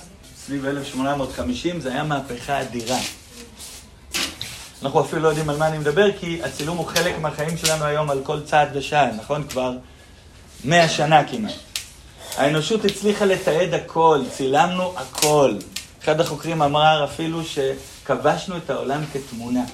סביב 0.46 0.66
1850, 0.66 1.80
זה 1.80 1.92
היה 1.92 2.04
מהפכה 2.04 2.60
אדירה. 2.60 2.98
אנחנו 4.82 5.00
אפילו 5.00 5.22
לא 5.22 5.28
יודעים 5.28 5.50
על 5.50 5.56
מה 5.56 5.68
אני 5.68 5.78
מדבר, 5.78 6.06
כי 6.20 6.40
הצילום 6.42 6.76
הוא 6.76 6.86
חלק 6.86 7.18
מהחיים 7.18 7.56
שלנו 7.56 7.84
היום 7.84 8.10
על 8.10 8.20
כל 8.22 8.40
צעד 8.40 8.68
ושעל, 8.72 9.10
נכון? 9.16 9.48
כבר 9.48 9.72
מאה 10.64 10.88
שנה 10.88 11.24
כמעט. 11.24 11.52
האנושות 12.36 12.84
הצליחה 12.84 13.24
לתעד 13.24 13.74
הכל, 13.74 14.20
צילמנו 14.30 14.92
הכל. 14.96 15.54
אחד 16.04 16.20
החוקרים 16.20 16.62
אמר 16.62 17.04
אפילו 17.04 17.40
שכבשנו 17.44 18.56
את 18.56 18.70
העולם 18.70 19.00
כתמונה. 19.12 19.64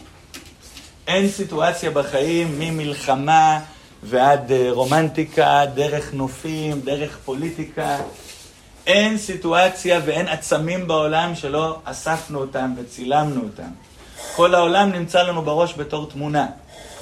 אין 1.07 1.29
סיטואציה 1.29 1.91
בחיים 1.91 2.59
ממלחמה 2.59 3.61
ועד 4.03 4.53
אה, 4.53 4.69
רומנטיקה, 4.71 5.63
דרך 5.75 6.15
נופים, 6.15 6.81
דרך 6.81 7.19
פוליטיקה, 7.25 7.97
אין 8.87 9.19
סיטואציה 9.19 10.01
ואין 10.07 10.29
עצמים 10.29 10.89
בעולם 10.89 11.35
שלא 11.35 11.79
אספנו 11.85 12.39
אותם 12.39 12.75
וצילמנו 12.77 13.43
אותם. 13.43 13.88
כל 14.37 14.55
העולם 14.55 14.93
נמצא 14.93 15.23
לנו 15.23 15.43
בראש 15.43 15.75
בתור 15.75 16.09
תמונה. 16.11 16.47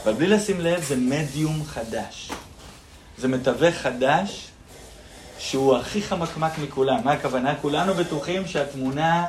אבל 0.04 0.12
בלי 0.12 0.26
לשים 0.26 0.60
לב, 0.60 0.82
זה 0.82 0.96
מדיום 0.96 1.64
חדש. 1.64 2.30
זה 3.18 3.28
מתווך 3.28 3.74
חדש 3.74 4.48
שהוא 5.38 5.76
הכי 5.76 6.02
חמקמק 6.02 6.58
מכולם. 6.58 7.00
מה 7.04 7.12
הכוונה? 7.12 7.54
כולנו 7.54 7.94
בטוחים 7.94 8.46
שהתמונה, 8.46 9.24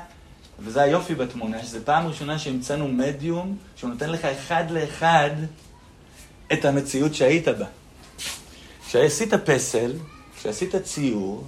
וזה 0.60 0.82
היופי 0.82 1.16
בתמונה, 1.16 1.64
שזו 1.64 1.80
פעם 1.86 2.08
ראשונה 2.08 2.40
שהמצאנו 2.40 2.88
מדיום 2.88 3.58
שהוא 3.76 3.90
נותן 3.90 4.10
לך 4.10 4.26
אחד 4.26 4.64
לאחד 4.72 5.30
את 6.54 6.66
המציאות 6.66 7.16
שהיית 7.16 7.48
בה. 7.48 7.66
כשעשית 8.88 9.34
פסל, 9.34 9.94
כשעשית 10.38 10.76
ציור, 10.76 11.48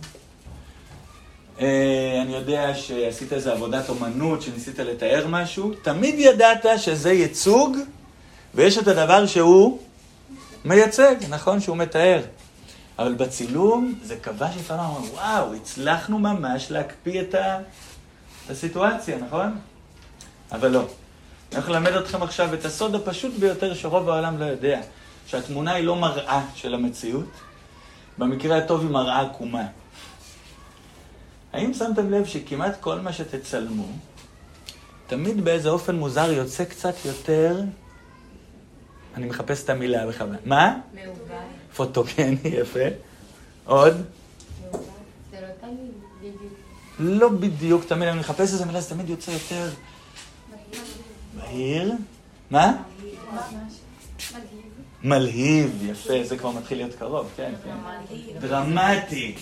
אני 1.60 2.36
יודע 2.36 2.76
שעשית 2.76 3.34
איזו 3.34 3.52
עבודת 3.52 3.90
אומנות, 3.90 4.42
שניסית 4.42 4.80
לתאר 4.80 5.28
משהו, 5.28 5.74
תמיד 5.82 6.16
ידעת 6.18 6.66
שזה 6.78 7.12
ייצוג, 7.12 7.78
ויש 8.56 8.78
את 8.78 8.88
הדבר 8.88 9.26
שהוא 9.26 9.80
מייצג, 10.66 11.16
נכון? 11.30 11.60
שהוא 11.60 11.78
מתאר. 11.78 12.22
אבל 13.00 13.14
בצילום 13.14 14.00
זה 14.04 14.16
כבש 14.16 14.56
לפעמים, 14.60 14.86
וואו, 15.14 15.54
הצלחנו 15.54 16.20
ממש 16.20 16.72
להקפיא 16.72 17.22
את. 17.22 17.36
את 18.50 18.52
הסיטואציה, 18.52 19.18
נכון? 19.18 19.58
אבל 20.52 20.72
לא. 20.72 20.80
אני 20.80 20.88
הולך 21.56 21.70
ללמד 21.70 21.92
אתכם 21.92 22.24
עכשיו 22.24 22.54
את 22.54 22.66
הסוד 22.66 22.96
הפשוט 22.96 23.34
ביותר 23.40 23.74
שרוב 23.74 24.10
העולם 24.10 24.40
לא 24.40 24.46
יודע, 24.46 24.82
שהתמונה 25.28 25.74
היא 25.74 25.86
לא 25.86 25.96
מראה 25.96 26.42
של 26.56 26.74
המציאות, 26.74 27.30
במקרה 28.18 28.58
הטוב 28.58 28.82
היא 28.82 28.90
מראה 28.90 29.22
עקומה. 29.22 29.66
האם 31.54 31.74
שמתם 31.74 32.12
לב 32.12 32.26
שכמעט 32.26 32.82
כל 32.82 33.00
מה 33.00 33.14
שתצלמו, 33.14 33.88
תמיד 35.08 35.46
באיזה 35.46 35.70
אופן 35.70 35.96
מוזר 35.96 36.32
יוצא 36.32 36.66
קצת 36.66 36.94
יותר... 37.06 37.62
אני 39.16 39.26
מחפש 39.26 39.64
את 39.64 39.70
המילה 39.70 40.08
בכוונה. 40.08 40.38
מה? 40.46 40.80
מעובד. 40.94 41.36
פוטוגני, 41.76 42.38
יפה. 42.62 42.80
עוד? 43.66 43.94
לא 47.00 47.30
בדיוק 47.30 47.86
תמיד, 47.86 48.08
אני 48.08 48.20
מחפש 48.20 48.40
איזה 48.40 48.66
מילה, 48.66 48.82
זה 48.82 48.90
תמיד 48.90 49.10
יוצא 49.10 49.32
יותר... 49.32 49.70
בהיר. 51.38 51.94
מה? 52.52 52.74
מלהיב, 55.04 55.84
יפה, 55.90 56.24
זה 56.24 56.38
כבר 56.38 56.52
מתחיל 56.52 56.78
להיות 56.78 56.96
קרוב, 56.96 57.30
כן, 57.36 57.54
כן. 57.64 57.76
דרמטי. 58.40 59.36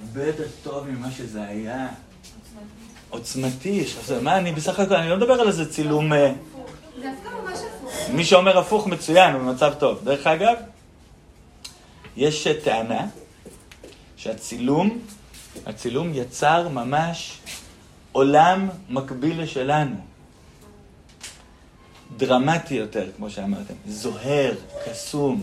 הרבה 0.00 0.26
יותר 0.26 0.44
טוב 0.62 0.86
ממה 0.88 1.10
שזה 1.10 1.42
היה. 1.42 1.88
עוצמתי. 3.10 3.84
עכשיו, 4.00 4.22
מה 4.22 4.38
אני 4.38 4.52
בסך 4.52 4.80
הכל, 4.80 4.94
אני 4.94 5.10
לא 5.10 5.16
מדבר 5.16 5.32
על 5.32 5.48
איזה 5.48 5.72
צילום... 5.72 6.12
אה, 6.12 6.32
זה 7.00 7.02
דווקא 7.02 7.36
ממש 7.36 7.58
הפוך. 7.58 8.10
מי 8.10 8.24
שאומר 8.24 8.58
הפוך 8.58 8.86
מצוין, 8.86 9.34
הוא 9.34 9.42
במצב 9.42 9.74
טוב. 9.78 10.04
דרך 10.04 10.26
אגב, 10.26 10.54
יש 12.16 12.48
טענה 12.64 13.06
שהצילום, 14.16 14.98
הצילום 15.66 16.10
יצר 16.14 16.68
ממש 16.68 17.38
עולם 18.12 18.68
מקביל 18.90 19.42
לשלנו. 19.42 19.96
דרמטי 22.16 22.74
יותר, 22.74 23.06
כמו 23.16 23.30
שאמרתם. 23.30 23.74
זוהר, 23.86 24.54
קסום. 24.86 25.42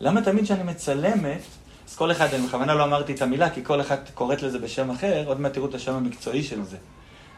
למה 0.00 0.22
תמיד 0.22 0.44
כשאני 0.44 0.62
מצלמת, 0.62 1.40
אז 1.88 1.96
כל 1.96 2.12
אחד, 2.12 2.34
אני 2.34 2.46
בכוונה 2.46 2.74
לא 2.74 2.84
אמרתי 2.84 3.14
את 3.14 3.22
המילה, 3.22 3.50
כי 3.50 3.64
כל 3.64 3.80
אחד 3.80 3.96
קוראת 4.14 4.42
לזה 4.42 4.58
בשם 4.58 4.90
אחר, 4.90 5.24
עוד 5.26 5.40
מעט 5.40 5.52
תראו 5.52 5.66
את 5.68 5.74
השם 5.74 5.94
המקצועי 5.94 6.42
של 6.42 6.64
זה. 6.64 6.76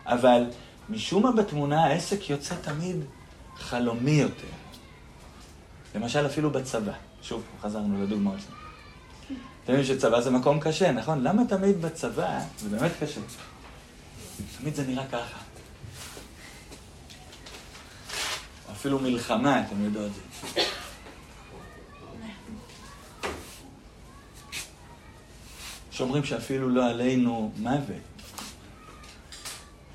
אבל 0.06 0.44
משום 0.88 1.22
מה 1.22 1.32
בתמונה 1.32 1.84
העסק 1.84 2.30
יוצא 2.30 2.54
תמיד 2.54 2.96
חלומי 3.56 4.10
יותר. 4.10 4.46
למשל 5.94 6.26
אפילו 6.26 6.50
בצבא, 6.50 6.92
שוב, 7.22 7.42
חזרנו 7.62 8.04
לדוגמאות. 8.04 8.38
אתם 9.64 9.72
יודעים 9.72 9.84
שצבא 9.84 10.20
זה 10.20 10.30
מקום 10.30 10.60
קשה, 10.60 10.92
נכון? 10.92 11.22
למה 11.22 11.42
תמיד 11.48 11.82
בצבא 11.82 12.38
זה 12.58 12.68
באמת 12.68 12.92
קשה? 13.00 13.20
תמיד 14.58 14.74
זה 14.74 14.86
נראה 14.86 15.06
ככה. 15.06 15.38
אפילו 18.72 18.98
מלחמה, 18.98 19.60
אתם 19.60 19.84
יודעות 19.84 20.10
זה. 20.14 20.60
שאומרים 26.00 26.24
שאפילו 26.24 26.68
לא 26.68 26.86
עלינו 26.90 27.52
מוות. 27.56 27.96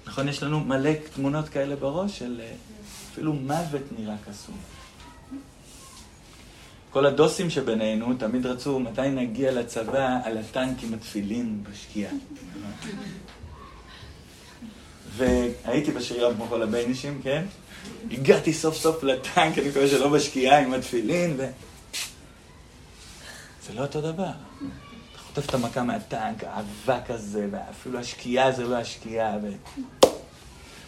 נכון, 0.06 0.28
יש 0.28 0.44
לנו 0.44 0.60
מלא 0.60 0.92
תמונות 1.14 1.50
כאלה 1.50 1.76
בראש 1.76 2.20
של 2.20 2.42
אה, 2.44 2.52
אפילו 3.12 3.34
מוות 3.34 3.82
נראה 4.00 4.16
קסום. 4.30 4.58
כל 6.90 7.06
הדוסים 7.06 7.50
שבינינו 7.50 8.14
תמיד 8.14 8.46
רצו 8.46 8.80
מתי 8.80 9.10
נגיע 9.10 9.52
לצבא 9.52 10.20
על 10.24 10.38
הטנק 10.38 10.84
עם 10.84 10.94
התפילין 10.94 11.64
בשקיעה. 11.64 12.14
והייתי 15.16 15.92
בשריון 15.92 16.36
כמו 16.36 16.48
כל 16.48 16.64
הביינישים, 16.64 17.22
כן? 17.24 17.46
הגעתי 18.12 18.54
סוף 18.54 18.76
סוף 18.76 19.04
לטנק, 19.04 19.58
אני 19.58 19.70
מקווה 19.70 19.88
שלא 19.88 20.10
בשקיעה 20.10 20.60
עם 20.60 20.74
התפילין, 20.74 21.34
ו... 21.38 21.46
זה 23.68 23.74
לא 23.74 23.82
אותו 23.82 24.02
דבר. 24.02 24.32
חוטף 25.36 25.50
את 25.50 25.54
המכה 25.54 25.84
מהטנק, 25.84 26.44
האבק 26.44 27.10
הזה, 27.10 27.48
ואפילו 27.52 28.00
השקיעה 28.00 28.52
זה 28.52 28.64
לא 28.64 28.76
השקיעה. 28.76 29.38
ו... 29.44 29.50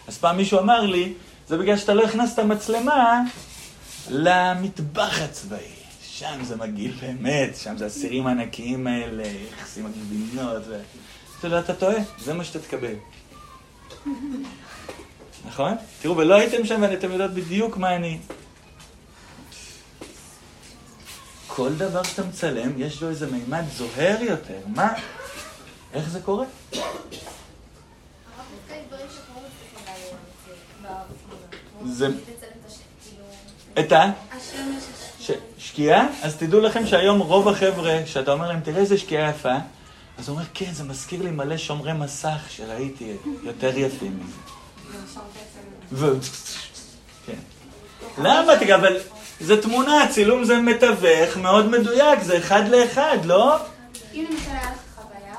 אז 0.07 0.17
פעם 0.17 0.37
מישהו 0.37 0.59
אמר 0.59 0.81
לי, 0.81 1.13
זה 1.47 1.57
בגלל 1.57 1.77
שאתה 1.77 1.93
לא 1.93 2.03
הכנסת 2.03 2.39
מצלמה 2.39 3.21
למטבח 4.09 5.21
הצבאי. 5.21 5.71
שם 6.01 6.43
זה 6.43 6.55
מגעיל 6.55 6.91
באמת, 7.01 7.55
שם 7.55 7.77
זה 7.77 7.85
הסירים 7.85 8.27
הענקיים 8.27 8.87
האלה, 8.87 9.23
יחסים 9.53 9.85
הגבינות, 9.85 10.63
ו... 10.67 10.79
אתה 11.39 11.47
יודע, 11.47 11.59
אתה 11.59 11.73
טועה, 11.73 11.97
זה 12.19 12.33
מה 12.33 12.43
שאתה 12.43 12.59
תקבל. 12.59 12.95
נכון? 15.47 15.73
תראו, 16.01 16.17
ולא 16.17 16.35
הייתם 16.35 16.65
שם 16.65 16.81
ואתם 16.81 17.11
יודעות 17.11 17.31
בדיוק 17.31 17.77
מה 17.77 17.95
אני. 17.95 18.19
כל 21.57 21.73
דבר 21.73 22.03
שאתה 22.03 22.23
מצלם, 22.23 22.71
יש 22.77 23.01
לו 23.01 23.09
איזה 23.09 23.27
מימד 23.31 23.63
זוהר 23.75 24.17
יותר. 24.21 24.59
מה? 24.67 24.93
איך 25.93 26.09
זה 26.09 26.19
קורה? 26.19 26.45
זה... 31.85 32.07
את 33.79 33.91
ה? 33.91 34.11
ש... 35.19 35.31
שקיעה? 35.57 36.07
אז 36.21 36.35
תדעו 36.35 36.61
לכם 36.61 36.87
שהיום 36.87 37.19
רוב 37.19 37.47
החבר'ה, 37.47 38.03
כשאתה 38.05 38.31
אומר 38.31 38.47
להם, 38.47 38.59
תראה 38.59 38.79
איזה 38.79 38.97
שקיעה 38.97 39.29
יפה, 39.29 39.55
אז 40.17 40.29
הוא 40.29 40.35
אומר, 40.35 40.47
כן, 40.53 40.71
זה 40.73 40.83
מזכיר 40.83 41.23
לי 41.23 41.31
מלא 41.31 41.57
שומרי 41.57 41.93
מסך 41.93 42.39
שראיתי 42.49 43.15
יותר 43.43 43.77
יפים 43.77 44.19
מזה. 44.19 44.37
ו... 45.91 46.13
כן. 47.25 47.39
למה? 48.17 48.53
אבל 48.75 48.97
זה 49.39 49.61
תמונה, 49.61 50.07
צילום 50.11 50.43
זה 50.43 50.57
מתווך 50.57 51.37
מאוד 51.37 51.67
מדויק, 51.69 52.23
זה 52.23 52.37
אחד 52.37 52.67
לאחד, 52.67 53.17
לא? 53.25 53.55
אם 54.13 54.25
למשל 54.29 54.49
היה 54.49 54.71
לך 54.71 54.79
חוויה, 54.95 55.35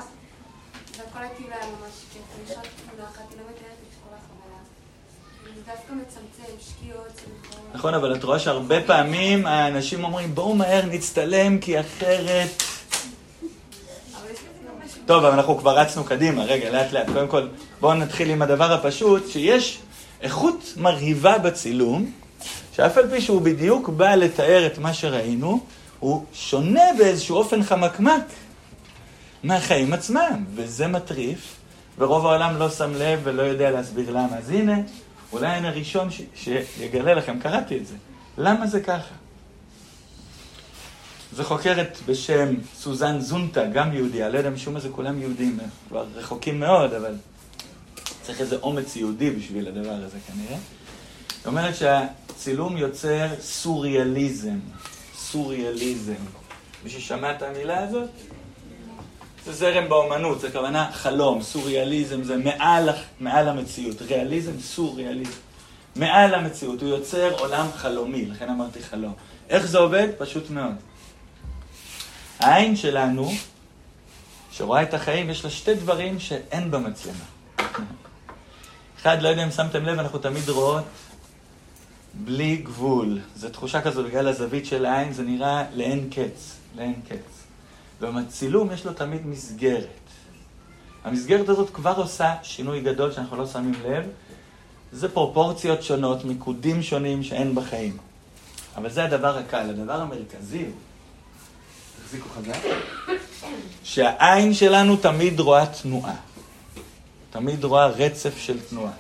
והכל 0.99 1.25
הטיול 1.25 1.53
היה 1.53 1.63
ממש 1.67 1.93
כיף, 2.13 2.23
תמונה 2.47 3.11
אחת, 3.11 3.23
היא 3.31 3.39
לא 3.39 3.45
מתארת 3.51 3.79
את 3.89 3.95
כל 4.05 4.15
החוויה. 4.15 4.61
זה 5.55 5.61
דווקא 5.67 5.93
מצמצם, 5.93 6.53
שקיעות, 6.61 7.21
שמחות. 7.25 7.61
נכון, 7.75 7.95
אבל 7.95 8.15
את 8.15 8.25
רואה 8.25 8.39
שהרבה 8.39 8.81
פעמים 8.81 9.47
האנשים 9.47 10.05
אומרים, 10.05 10.35
בואו 10.35 10.55
מהר 10.55 10.87
נצטלם, 10.87 11.59
כי 11.59 11.81
אחרת... 11.81 12.63
טוב, 15.07 15.25
אבל 15.25 15.35
אנחנו 15.35 15.59
כבר 15.59 15.79
רצנו 15.79 16.05
קדימה, 16.05 16.45
רגע, 16.45 16.71
לאט 16.71 16.93
לאט. 16.93 17.07
קודם 17.07 17.29
כל, 17.29 17.49
בואו 17.81 17.95
נתחיל 17.95 18.31
עם 18.31 18.43
הדבר 18.43 18.73
הפשוט, 18.73 19.29
שיש 19.29 19.79
איכות 20.21 20.73
מרהיבה 20.77 21.39
בצילום, 21.39 22.11
שאף 22.73 22.97
על 22.99 23.11
פי 23.11 23.21
שהוא 23.21 23.43
בדיוק 23.43 23.89
בא 23.89 24.15
לתאר 24.15 24.67
את 24.67 24.79
מה 24.79 24.95
שראינו, 24.95 25.61
הוא 25.99 26.25
שונה 26.33 26.85
באיזשהו 26.99 27.37
אופן 27.37 27.63
חמקמק 27.63 28.23
מהחיים 29.43 29.93
עצמם, 29.93 30.45
וזה 30.55 30.87
מטריף, 30.87 31.57
ורוב 31.99 32.27
העולם 32.27 32.57
לא 32.59 32.71
שם 32.71 32.93
לב 32.95 33.21
ולא 33.25 33.43
יודע 33.43 33.71
להסביר 33.71 34.11
למה. 34.11 34.37
אז 34.39 34.51
הנה, 34.51 34.77
אולי 35.33 35.47
אני 35.59 35.69
הראשון 35.69 36.11
ש- 36.11 36.23
שיגלה 36.35 37.15
לכם, 37.15 37.39
קראתי 37.41 37.79
את 37.79 37.87
זה. 37.87 37.95
למה 38.39 38.67
זה 38.67 38.81
ככה? 38.81 39.15
זו 41.33 41.45
חוקרת 41.45 41.99
בשם 42.07 42.55
סוזן 42.79 43.21
זונטה, 43.21 43.67
גם 43.67 43.93
יהודייה, 43.93 44.29
לא 44.29 44.39
יודע 44.39 44.51
משום 44.51 44.75
מה 44.75 44.81
זה 44.81 44.89
כולם 44.89 45.21
יהודים, 45.21 45.59
כבר 45.89 46.07
רחוקים 46.15 46.61
מאוד, 46.61 46.93
אבל 46.93 47.15
צריך 48.23 48.41
איזה 48.41 48.57
אומץ 48.63 48.97
יהודי 48.97 49.31
בשביל 49.31 49.69
הדבר 49.69 49.95
הזה 50.05 50.19
כנראה. 50.27 50.57
היא 51.45 51.47
אומרת 51.47 51.75
שהצילום 52.39 52.77
יוצר 52.77 53.27
סוריאליזם, 53.41 54.59
סוריאליזם. 55.17 56.23
מישהו 56.85 57.01
שמע 57.01 57.31
את 57.31 57.43
המילה 57.43 57.79
הזאת? 57.79 58.11
זה 59.45 59.53
זרם 59.53 59.89
באומנות, 59.89 60.41
זה 60.41 60.51
כוונה 60.51 60.91
חלום, 60.93 61.43
סוריאליזם 61.43 62.23
זה 62.23 62.37
מעל, 62.37 62.89
מעל 63.21 63.49
המציאות, 63.49 64.03
ריאליזם, 64.03 64.61
סוריאליזם. 64.61 65.31
מעל 65.97 66.35
המציאות, 66.35 66.83
הוא 66.83 66.89
יוצר 66.89 67.39
עולם 67.39 67.67
חלומי, 67.77 68.27
לכן 68.27 68.49
אמרתי 68.49 68.83
חלום. 68.83 69.13
איך 69.49 69.67
זה 69.67 69.79
עובד? 69.79 70.09
פשוט 70.19 70.51
מאוד. 70.51 70.75
העין 72.39 72.77
שלנו, 72.77 73.31
שרואה 74.51 74.83
את 74.83 74.95
החיים, 74.95 75.31
יש 75.31 75.45
לה 75.45 75.51
שתי 75.51 75.75
דברים 75.75 76.21
שאין 76.21 76.71
במצלמה. 76.71 77.25
אחד, 79.01 79.23
לא 79.23 79.29
יודע 79.29 79.45
אם 79.45 79.51
שמתם 79.51 79.85
לב, 79.85 79.99
אנחנו 79.99 80.19
תמיד 80.19 80.49
רואות 80.49 80.85
בלי 82.15 82.57
גבול. 82.57 83.21
זו 83.37 83.49
תחושה 83.49 83.81
כזו 83.81 84.05
בגלל 84.05 84.29
הזווית 84.29 84.67
של 84.67 84.85
העין, 84.87 85.13
זה 85.13 85.23
נראה 85.23 85.65
לאין 85.75 86.11
קץ, 86.11 86.57
לאין 86.77 86.95
קץ. 87.09 87.45
ובצילום 88.01 88.73
יש 88.73 88.87
לו 88.87 88.93
תמיד 88.93 89.27
מסגרת. 89.27 89.87
המסגרת 91.05 91.49
הזאת 91.49 91.71
כבר 91.71 91.95
עושה 91.97 92.35
שינוי 92.43 92.81
גדול 92.81 93.13
שאנחנו 93.13 93.37
לא 93.37 93.47
שמים 93.47 93.75
לב. 93.85 94.05
זה 94.93 95.09
פרופורציות 95.09 95.83
שונות, 95.83 96.25
מיקודים 96.25 96.83
שונים 96.83 97.23
שאין 97.23 97.55
בחיים. 97.55 97.97
אבל 98.77 98.91
זה 98.91 99.05
הדבר 99.05 99.39
הקל. 99.39 99.71
הדבר 99.71 100.01
המרכזי 100.01 100.59
הוא, 100.59 100.73
תחזיקו 102.05 102.29
חזק, 102.29 102.59
שהעין 103.85 104.55
שלנו 104.55 104.97
תמיד 104.97 105.41
רואה 105.41 105.67
תנועה. 105.67 106.15
תמיד 107.31 107.65
רואה 107.65 107.87
רצף 107.87 108.39
של 108.39 108.61
תנועה. 108.61 108.93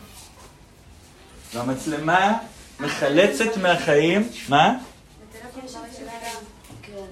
והמצלמה 1.54 2.38
מחלצת 2.80 3.56
מהחיים, 3.62 4.28
מה? 4.48 4.78
לא. 6.94 7.06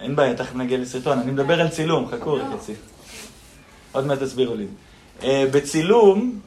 אין 0.00 0.16
בעיה, 0.16 0.34
תכף 0.34 0.54
נגיע 0.54 0.78
לסרטון. 0.78 1.18
אני 1.18 1.30
מדבר 1.30 1.60
על 1.60 1.68
צילום, 1.68 2.08
חכו 2.08 2.34
רק 2.34 2.46
אצלי. 2.54 2.74
עוד 3.92 4.06
מעט 4.06 4.18
תסבירו 4.18 4.54
לי. 4.54 4.66
אה, 5.22 5.44
בצילום 5.52 6.40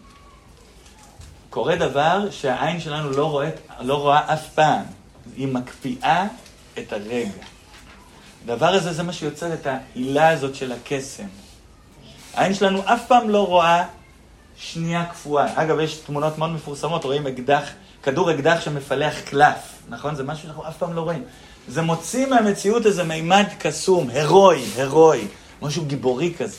קורה 1.50 1.76
דבר 1.76 2.28
שהעין 2.32 2.80
שלנו 2.80 3.12
לא 3.12 3.32
רואה, 3.32 3.50
לא 3.80 3.96
רואה 3.96 4.34
אף 4.34 4.50
פעם. 4.50 4.84
היא 5.36 5.48
מקפיאה 5.48 6.28
את 6.80 6.94
הרגע. 6.94 7.30
הדבר 8.44 8.68
הזה 8.68 8.94
זה 8.94 9.04
מה 9.04 9.14
שיוצר 9.14 9.54
את 9.54 9.68
העילה 9.68 10.30
הזאת 10.30 10.56
של 10.56 10.72
הקסם. 10.72 11.28
העין 12.34 12.54
שלנו 12.54 12.82
אף 12.86 13.08
פעם 13.08 13.30
לא 13.30 13.48
רואה 13.48 13.86
שנייה 14.58 15.06
קפואה. 15.06 15.46
אגב, 15.56 15.80
יש 15.80 15.96
תמונות 15.96 16.38
מאוד 16.38 16.52
מפורסמות, 16.52 17.04
רואים 17.04 17.28
אקדח, 17.28 17.70
כדור 18.04 18.32
אקדח 18.32 18.62
שמפלח 18.62 19.20
קלף, 19.20 19.74
נכון? 19.90 20.16
זה 20.16 20.24
משהו 20.24 20.44
שאנחנו 20.44 20.68
אף 20.68 20.78
פעם 20.78 20.94
לא 20.94 21.02
רואים. 21.02 21.24
זה 21.68 21.82
מוציא 21.82 22.26
מהמציאות 22.26 22.86
איזה 22.86 23.04
מימד 23.04 23.46
קסום, 23.60 24.10
הירואי, 24.10 24.64
הירואי, 24.76 25.28
משהו 25.62 25.86
גיבורי 25.86 26.34
כזה. 26.38 26.58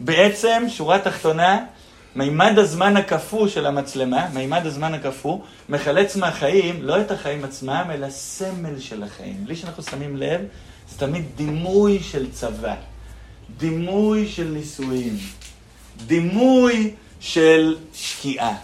בעצם, 0.00 0.62
שורה 0.68 0.98
תחתונה, 0.98 1.64
מימד 2.16 2.58
הזמן 2.58 2.96
הקפוא 2.96 3.48
של 3.48 3.66
המצלמה, 3.66 4.28
מימד 4.34 4.66
הזמן 4.66 4.94
הקפוא, 4.94 5.38
מחלץ 5.68 6.16
מהחיים, 6.16 6.82
לא 6.82 7.00
את 7.00 7.10
החיים 7.10 7.44
עצמם, 7.44 7.84
אלא 7.92 8.10
סמל 8.10 8.80
של 8.80 9.02
החיים. 9.02 9.44
בלי 9.44 9.56
שאנחנו 9.56 9.82
שמים 9.82 10.16
לב, 10.16 10.40
זה 10.90 10.98
תמיד 10.98 11.24
דימוי 11.36 12.00
של 12.02 12.32
צבא, 12.32 12.74
דימוי 13.58 14.28
של 14.28 14.44
נישואים, 14.44 15.16
דימוי 16.06 16.94
של 17.20 17.76
שקיעה. 17.94 18.56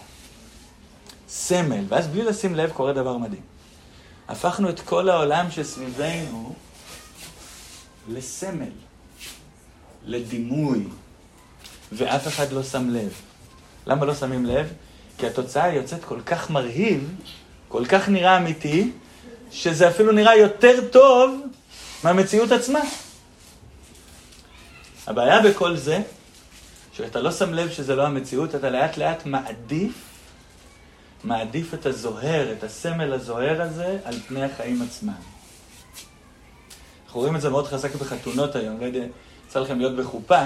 סמל, 1.29 1.83
ואז 1.87 2.07
בלי 2.07 2.23
לשים 2.23 2.55
לב 2.55 2.71
קורה 2.71 2.93
דבר 2.93 3.17
מדהים. 3.17 3.41
הפכנו 4.27 4.69
את 4.69 4.79
כל 4.79 5.09
העולם 5.09 5.51
שסביבנו 5.51 6.55
לסמל, 8.09 8.71
לדימוי, 10.05 10.83
ואף 11.91 12.27
אחד 12.27 12.51
לא 12.51 12.63
שם 12.63 12.89
לב. 12.89 13.13
למה 13.87 14.05
לא 14.05 14.15
שמים 14.15 14.45
לב? 14.45 14.73
כי 15.17 15.27
התוצאה 15.27 15.73
יוצאת 15.73 16.05
כל 16.05 16.21
כך 16.25 16.49
מרהיב, 16.49 17.15
כל 17.67 17.85
כך 17.85 18.09
נראה 18.09 18.37
אמיתי, 18.37 18.91
שזה 19.51 19.89
אפילו 19.89 20.11
נראה 20.11 20.35
יותר 20.35 20.87
טוב 20.91 21.41
מהמציאות 22.03 22.51
עצמה. 22.51 22.79
הבעיה 25.07 25.41
בכל 25.41 25.75
זה, 25.75 26.01
שאתה 26.97 27.21
לא 27.21 27.31
שם 27.31 27.53
לב 27.53 27.69
שזה 27.69 27.95
לא 27.95 28.05
המציאות, 28.05 28.55
אתה 28.55 28.69
לאט 28.69 28.97
לאט 28.97 29.25
מעדיף, 29.25 29.93
מעדיף 31.23 31.73
את 31.73 31.85
הזוהר, 31.85 32.51
את 32.51 32.63
הסמל 32.63 33.13
הזוהר 33.13 33.61
הזה, 33.61 33.97
על 34.03 34.15
פני 34.27 34.43
החיים 34.43 34.81
עצמם. 34.81 35.13
אנחנו 37.05 37.19
רואים 37.19 37.35
את 37.35 37.41
זה 37.41 37.49
מאוד 37.49 37.67
חזק 37.67 37.95
בחתונות 37.95 38.55
היום, 38.55 38.79
לא 38.79 38.85
יודע, 38.85 39.05
יצא 39.47 39.59
לכם 39.59 39.79
להיות 39.79 39.95
בחופה, 39.95 40.39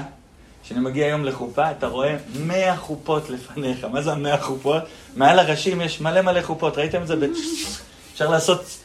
כשאני 0.64 0.80
מגיע 0.80 1.06
היום 1.06 1.26
לחופה, 1.26 1.72
אתה 1.72 1.88
רואה 1.88 2.18
מאה 2.40 2.78
חופות 2.78 3.30
לפניך. 3.30 3.84
מה 3.84 4.02
זה 4.02 4.12
המאה 4.12 4.38
חופות? 4.38 4.84
מעל 5.16 5.40
הראשים 5.40 5.82
יש 5.82 6.02
מלא 6.02 6.22
מלא 6.22 6.42
חופות. 6.42 6.78
ראיתם 6.78 7.02
את 7.02 7.08
זה? 7.08 7.16
אפשר 8.14 8.30
לעשות 8.30 8.78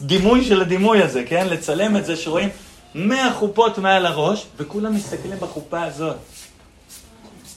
דימוי 0.00 0.44
של 0.44 0.60
הדימוי 0.60 1.02
הזה, 1.02 1.24
כן? 1.26 1.46
לצלם 1.50 1.96
את 1.96 2.06
זה 2.06 2.16
שרואים 2.16 2.48
מאה 2.94 3.32
חופות 3.32 3.78
מעל 3.78 4.06
הראש, 4.06 4.46
וכולם 4.56 4.94
מסתכלים 4.94 5.38
בחופה 5.40 5.82
הזאת. 5.82 6.16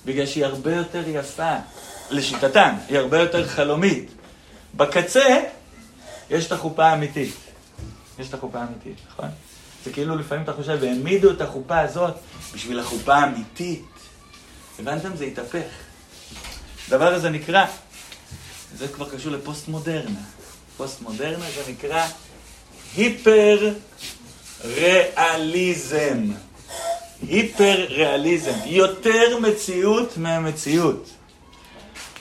בגלל 0.07 0.25
שהיא 0.25 0.45
הרבה 0.45 0.75
יותר 0.75 1.03
יפה, 1.07 1.55
לשיטתם, 2.09 2.73
היא 2.87 2.97
הרבה 2.97 3.19
יותר 3.19 3.47
חלומית. 3.47 4.09
בקצה, 4.75 5.39
יש 6.29 6.47
את 6.47 6.51
החופה 6.51 6.85
האמיתית. 6.85 7.35
יש 8.19 8.29
את 8.29 8.33
החופה 8.33 8.59
האמיתית, 8.59 8.97
נכון? 9.09 9.29
זה 9.85 9.93
כאילו 9.93 10.15
לפעמים 10.15 10.43
אתה 10.43 10.53
חושב, 10.53 10.77
והעמידו 10.81 11.31
את 11.31 11.41
החופה 11.41 11.79
הזאת 11.79 12.13
בשביל 12.53 12.79
החופה 12.79 13.15
האמיתית. 13.15 13.83
הבנתם? 14.79 15.15
זה 15.15 15.25
התהפך. 15.25 15.67
הדבר 16.87 17.13
הזה 17.13 17.29
נקרא, 17.29 17.65
זה 18.77 18.87
כבר 18.87 19.09
קשור 19.09 19.31
לפוסט 19.31 19.67
מודרנה. 19.67 20.19
פוסט 20.77 21.01
מודרנה 21.01 21.45
זה 21.55 21.71
נקרא 21.71 22.07
היפר 22.95 23.73
ריאליזם. 27.23 27.33
היפר 27.33 27.85
ריאליזם. 27.89 28.59
יותר 28.65 29.39
מציאות 29.39 30.17
מהמציאות. 30.17 31.09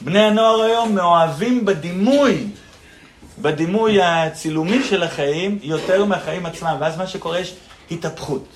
בני 0.01 0.21
הנוער 0.21 0.63
היום 0.63 0.95
מאוהבים 0.95 1.65
בדימוי 1.65 2.47
בדימוי 3.39 4.03
הצילומי 4.03 4.85
של 4.85 5.03
החיים 5.03 5.59
יותר 5.63 6.05
מהחיים 6.05 6.47
עצמם, 6.47 6.77
ואז 6.81 6.97
מה 6.97 7.07
שקורה 7.07 7.41
יש 7.41 7.55
התהפכות. 7.91 8.47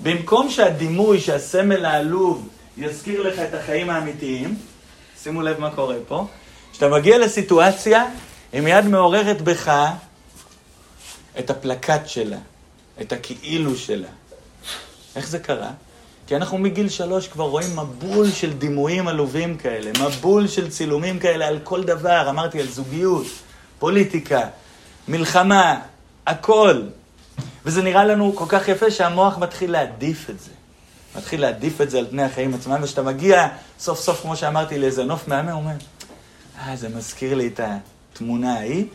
במקום 0.00 0.50
שהדימוי, 0.50 1.20
שהסמל 1.20 1.84
העלוב, 1.84 2.48
יזכיר 2.76 3.22
לך 3.22 3.38
את 3.38 3.54
החיים 3.54 3.90
האמיתיים, 3.90 4.54
שימו 5.22 5.42
לב 5.42 5.60
מה 5.60 5.70
קורה 5.70 5.96
פה, 6.08 6.26
כשאתה 6.72 6.88
מגיע 6.88 7.18
לסיטואציה, 7.18 8.04
היא 8.52 8.60
מיד 8.60 8.84
מעוררת 8.84 9.42
בך 9.42 9.90
את 11.38 11.50
הפלקט 11.50 12.08
שלה, 12.08 12.38
את 13.00 13.12
הכאילו 13.12 13.76
שלה. 13.76 14.08
איך 15.18 15.28
זה 15.28 15.38
קרה? 15.38 15.70
כי 16.26 16.36
אנחנו 16.36 16.58
מגיל 16.58 16.88
שלוש 16.88 17.28
כבר 17.28 17.44
רואים 17.44 17.76
מבול 17.76 18.30
של 18.30 18.52
דימויים 18.52 19.08
עלובים 19.08 19.56
כאלה, 19.56 19.90
מבול 20.00 20.48
של 20.48 20.70
צילומים 20.70 21.18
כאלה 21.18 21.46
על 21.46 21.58
כל 21.64 21.84
דבר, 21.84 22.30
אמרתי 22.30 22.60
על 22.60 22.66
זוגיות, 22.66 23.26
פוליטיקה, 23.78 24.40
מלחמה, 25.08 25.80
הכל. 26.26 26.82
וזה 27.64 27.82
נראה 27.82 28.04
לנו 28.04 28.32
כל 28.36 28.44
כך 28.48 28.68
יפה 28.68 28.90
שהמוח 28.90 29.38
מתחיל 29.38 29.70
להעדיף 29.72 30.30
את 30.30 30.40
זה. 30.40 30.50
מתחיל 31.16 31.40
להעדיף 31.40 31.80
את 31.80 31.90
זה 31.90 31.98
על 31.98 32.06
פני 32.10 32.22
החיים 32.22 32.54
עצמם, 32.54 32.78
וכשאתה 32.82 33.02
מגיע 33.02 33.48
סוף 33.78 34.00
סוף, 34.00 34.20
כמו 34.22 34.36
שאמרתי, 34.36 34.78
לאיזה 34.78 35.04
נוף 35.04 35.28
מהמם, 35.28 35.48
הוא 35.48 35.60
אומר, 35.60 35.76
אה, 36.58 36.76
זה 36.76 36.88
מזכיר 36.88 37.34
לי 37.34 37.46
את 37.46 37.60
התמונה 38.12 38.54
ההיא, 38.54 38.86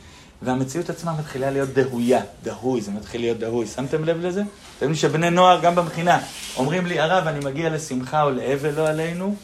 והמציאות 0.43 0.89
עצמה 0.89 1.13
מתחילה 1.19 1.51
להיות 1.51 1.69
דהויה, 1.69 2.21
דהוי, 2.43 2.81
זה 2.81 2.91
מתחיל 2.91 3.21
להיות 3.21 3.39
דהוי. 3.39 3.67
שמתם 3.67 4.03
לב 4.03 4.25
לזה? 4.25 4.41
אתם 4.41 4.49
יודעים 4.81 4.95
שבני 4.95 5.29
נוער, 5.29 5.59
גם 5.61 5.75
במכינה, 5.75 6.19
אומרים 6.57 6.85
לי, 6.85 6.99
הרב, 6.99 7.27
אני 7.27 7.45
מגיע 7.45 7.69
לשמחה 7.69 8.23
או 8.23 8.31
לאבל 8.31 8.73
לא 8.73 8.87
עלינו, 8.87 9.35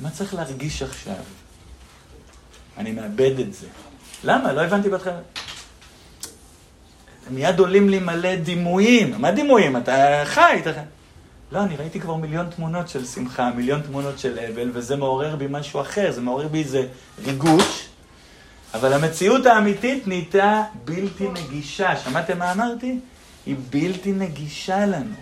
מה 0.00 0.10
צריך 0.10 0.34
להרגיש 0.34 0.82
עכשיו? 0.82 1.14
אני 2.78 2.92
מאבד 2.92 3.40
את 3.40 3.54
זה. 3.54 3.66
למה? 4.24 4.52
לא 4.52 4.60
הבנתי 4.60 4.88
בהתחלה. 4.88 5.20
מיד 7.30 7.58
עולים 7.58 7.88
לי 7.88 7.98
מלא 7.98 8.36
דימויים. 8.36 9.14
מה 9.18 9.30
דימויים? 9.30 9.76
אתה 9.76 10.22
חי, 10.24 10.58
אתה 10.62 10.72
חי. 10.72 10.80
לא, 11.52 11.62
אני 11.62 11.76
ראיתי 11.76 12.00
כבר 12.00 12.14
מיליון 12.14 12.46
תמונות 12.56 12.88
של 12.88 13.04
שמחה, 13.04 13.50
מיליון 13.56 13.80
תמונות 13.80 14.18
של 14.18 14.38
אבל, 14.38 14.70
וזה 14.72 14.96
מעורר 14.96 15.36
בי 15.36 15.46
משהו 15.50 15.80
אחר, 15.80 16.12
זה 16.12 16.20
מעורר 16.20 16.48
בי 16.48 16.62
איזה 16.62 16.86
ריגוש, 17.24 17.87
אבל 18.74 18.92
המציאות 18.92 19.46
האמיתית 19.46 20.06
נהייתה 20.06 20.62
בלתי 20.84 21.28
נגישה. 21.28 21.96
שמעתם 21.96 22.38
מה 22.38 22.52
אמרתי? 22.52 22.98
היא 23.46 23.56
בלתי 23.70 24.12
נגישה 24.12 24.86
לנו. 24.86 25.14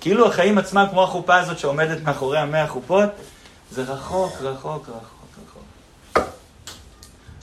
כאילו 0.00 0.28
החיים 0.28 0.58
עצמם, 0.58 0.86
כמו 0.90 1.04
החופה 1.04 1.36
הזאת 1.36 1.58
שעומדת 1.58 2.02
מאחורי 2.02 2.38
המאה 2.38 2.68
חופות, 2.68 3.08
זה 3.70 3.82
רחוק, 3.82 4.32
רחוק, 4.40 4.88
רחוק. 4.88 5.10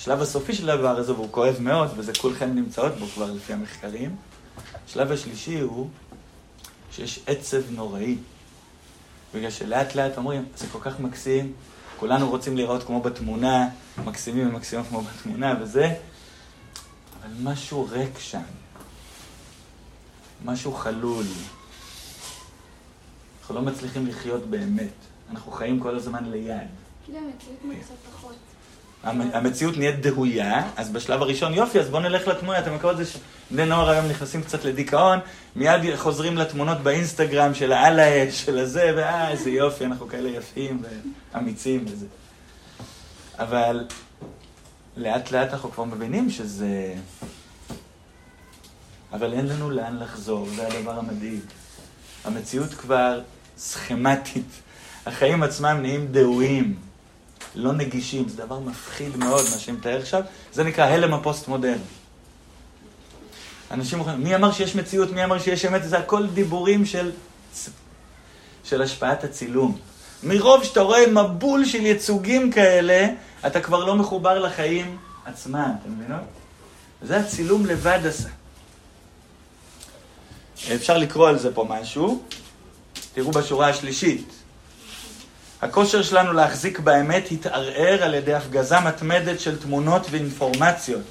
השלב 0.08 0.22
הסופי 0.22 0.54
של 0.54 0.70
הדבר 0.70 0.98
הזה, 0.98 1.14
והוא 1.14 1.28
כואב 1.32 1.56
מאוד, 1.60 1.90
וזה 1.98 2.12
כולכם 2.14 2.56
נמצאות 2.56 2.96
בו 2.96 3.06
כבר 3.06 3.32
לפי 3.32 3.54
המחקרים, 3.54 4.16
השלב 4.88 5.12
השלישי 5.12 5.60
הוא 5.60 5.90
שיש 6.92 7.20
עצב 7.28 7.62
נוראי. 7.72 8.18
בגלל 9.36 9.52
שלאט 9.52 9.96
לאט 9.96 10.18
אומרים, 10.18 10.46
זה 10.58 10.66
כל 10.72 10.80
כך 10.82 11.00
מקסים, 11.00 11.54
כולנו 11.98 12.30
רוצים 12.30 12.58
לראות 12.58 12.84
כמו 12.84 13.02
בתמונה, 13.02 13.70
מקסימים 14.06 14.50
ומקסימות 14.50 14.88
כמו 14.88 15.02
בתמונה 15.02 15.56
וזה, 15.62 15.96
אבל 17.22 17.32
משהו 17.44 17.88
ריק 17.90 18.20
שם. 18.20 18.42
משהו 20.46 20.74
חלול. 20.74 21.26
אנחנו 23.40 23.56
לא 23.56 23.62
מצליחים 23.62 24.08
לחיות 24.08 24.46
באמת. 24.46 24.94
אנחנו 25.30 25.52
חיים 25.52 25.80
כל 25.80 25.96
הזמן 25.96 26.32
ליד. 26.32 26.68
כאילו 27.06 27.18
המציאות 27.20 27.64
מוצאת 27.64 27.98
פחות. 28.14 28.36
המציאות 29.08 29.78
נהיית 29.78 30.02
דהויה, 30.02 30.64
אז 30.78 30.90
בשלב 30.90 31.22
הראשון, 31.22 31.54
יופי, 31.54 31.80
אז 31.80 31.90
בואו 31.90 32.02
נלך 32.02 32.28
לתמונה, 32.28 32.60
אתם 32.60 32.76
מכירים 32.76 33.00
את 33.00 33.06
זה 33.06 33.12
שבני 33.12 33.66
נוער 33.66 33.90
היום 33.90 34.06
נכנסים 34.06 34.44
קצת 34.44 34.66
לדיכאון, 34.66 35.20
מיד 35.56 35.96
חוזרים 35.96 36.38
לתמונות 36.38 36.78
באינסטגרם 36.78 37.54
של 37.54 37.72
העל 37.72 38.00
האש, 38.00 38.46
של 38.46 38.58
הזה, 38.58 38.94
ואה, 38.98 39.30
איזה 39.30 39.50
יופי, 39.50 39.86
אנחנו 39.86 40.08
כאלה 40.08 40.30
יפים 40.30 40.84
ואמיצים 41.34 41.86
וזה. 41.88 42.06
אבל 43.40 43.88
לאט 44.98 45.32
לאט 45.32 45.54
אנחנו 45.54 45.72
כבר 45.72 45.84
מבינים 45.84 46.30
שזה... 46.30 46.94
אבל 49.14 49.34
אין 49.34 49.48
לנו 49.48 49.70
לאן 49.70 50.00
לחזור, 50.00 50.48
זה 50.56 50.68
הדבר 50.68 51.00
המדאיג. 51.00 51.40
המציאות 52.24 52.74
כבר 52.74 53.22
סכמטית, 53.58 54.62
החיים 55.06 55.44
עצמם 55.44 55.78
נהיים 55.82 56.08
דהויים. 56.08 56.87
לא 57.56 57.74
נגישים, 57.74 58.30
זה 58.30 58.38
דבר 58.38 58.60
מפחיד 58.60 59.18
מאוד, 59.18 59.46
מה 59.52 59.60
שאני 59.60 59.78
מתאר 59.78 59.98
עכשיו, 60.02 60.22
זה 60.54 60.64
נקרא 60.64 60.86
הלם 60.86 61.14
הפוסט-מודרני. 61.14 61.78
אנשים 63.72 64.00
אומרים, 64.00 64.24
מי 64.24 64.36
אמר 64.36 64.52
שיש 64.52 64.76
מציאות, 64.76 65.12
מי 65.12 65.24
אמר 65.24 65.40
שיש 65.40 65.66
אמת, 65.66 65.82
זה 65.84 65.98
הכל 65.98 66.28
דיבורים 66.28 66.86
של, 66.86 67.12
של 68.64 68.82
השפעת 68.82 69.24
הצילום. 69.24 69.78
מרוב 70.24 70.64
שאתה 70.64 70.82
רואה 70.82 71.08
מבול 71.08 71.66
של 71.66 71.86
ייצוגים 71.86 72.52
כאלה, 72.52 73.08
אתה 73.48 73.62
כבר 73.62 73.86
לא 73.86 73.96
מחובר 73.96 74.40
לחיים 74.40 74.98
עצמם, 75.26 75.72
אתם 75.82 75.92
מבינות? 75.92 76.22
זה 77.02 77.18
הצילום 77.18 77.66
לבד 77.66 78.00
עשה. 78.06 78.30
אפשר 80.76 80.98
לקרוא 80.98 81.30
על 81.30 81.40
זה 81.40 81.54
פה 81.54 81.66
משהו. 81.70 82.24
תראו 83.14 83.32
בשורה 83.32 83.70
השלישית. 83.70 84.37
הכושר 85.62 86.02
שלנו 86.02 86.34
להחזיק 86.34 86.80
באמת 86.80 87.24
התערער 87.32 88.04
על 88.04 88.14
ידי 88.14 88.34
הפגזה 88.34 88.80
מתמדת 88.80 89.40
של 89.40 89.60
תמונות 89.60 90.08
ואינפורמציות 90.12 91.02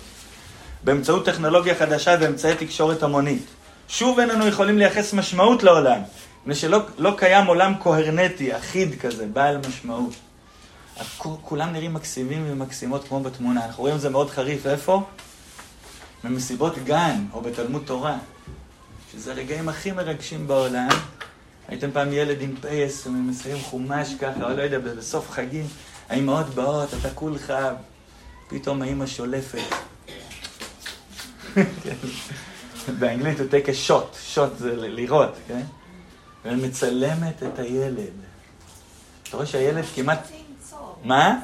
באמצעות 0.84 1.26
טכנולוגיה 1.26 1.74
חדשה 1.74 2.16
ואמצעי 2.20 2.54
תקשורת 2.54 3.02
המונית. 3.02 3.46
שוב 3.88 4.20
איננו 4.20 4.46
יכולים 4.46 4.78
לייחס 4.78 5.12
משמעות 5.12 5.62
לעולם, 5.62 6.00
מפני 6.40 6.54
שלא 6.54 6.80
לא 6.98 7.14
קיים 7.16 7.46
עולם 7.46 7.74
קוהרנטי, 7.74 8.56
אחיד 8.56 9.00
כזה, 9.00 9.26
בעל 9.32 9.58
משמעות. 9.68 10.14
כולם 11.42 11.72
נראים 11.72 11.94
מקסימים 11.94 12.44
ומקסימות 12.48 13.08
כמו 13.08 13.20
בתמונה. 13.20 13.64
אנחנו 13.66 13.82
רואים 13.82 13.96
את 13.96 14.00
זה 14.00 14.10
מאוד 14.10 14.30
חריף. 14.30 14.66
איפה? 14.66 15.02
במסיבות 16.24 16.78
גן 16.84 17.24
או 17.32 17.40
בתלמוד 17.40 17.82
תורה, 17.84 18.16
שזה 19.12 19.32
הרגעים 19.32 19.68
הכי 19.68 19.92
מרגשים 19.92 20.46
בעולם. 20.46 20.88
הייתם 21.68 21.92
פעם 21.92 22.12
ילד 22.12 22.40
עם 22.40 22.54
פייס 22.60 23.06
ומסיים 23.06 23.58
חומש 23.58 24.14
ככה, 24.20 24.42
או 24.42 24.56
לא 24.56 24.62
יודע, 24.62 24.78
בסוף 24.78 25.30
חגים, 25.30 25.66
האמהות 26.08 26.46
באות, 26.46 26.94
אתה 27.00 27.10
כולך, 27.10 27.52
פתאום 28.48 28.82
האמא 28.82 29.06
שולפת. 29.06 29.58
באנגלית 32.98 33.40
הוא 33.40 33.46
take 33.50 33.66
a 33.66 33.88
shot, 33.88 34.34
shot 34.34 34.54
זה 34.58 34.76
לראות, 34.76 35.34
כן? 35.48 35.62
ומצלמת 36.44 37.42
את 37.42 37.58
הילד. 37.58 38.12
אתה 39.22 39.36
רואה 39.36 39.46
שהילד 39.46 39.84
כמעט... 39.94 40.28
מה? 41.04 41.38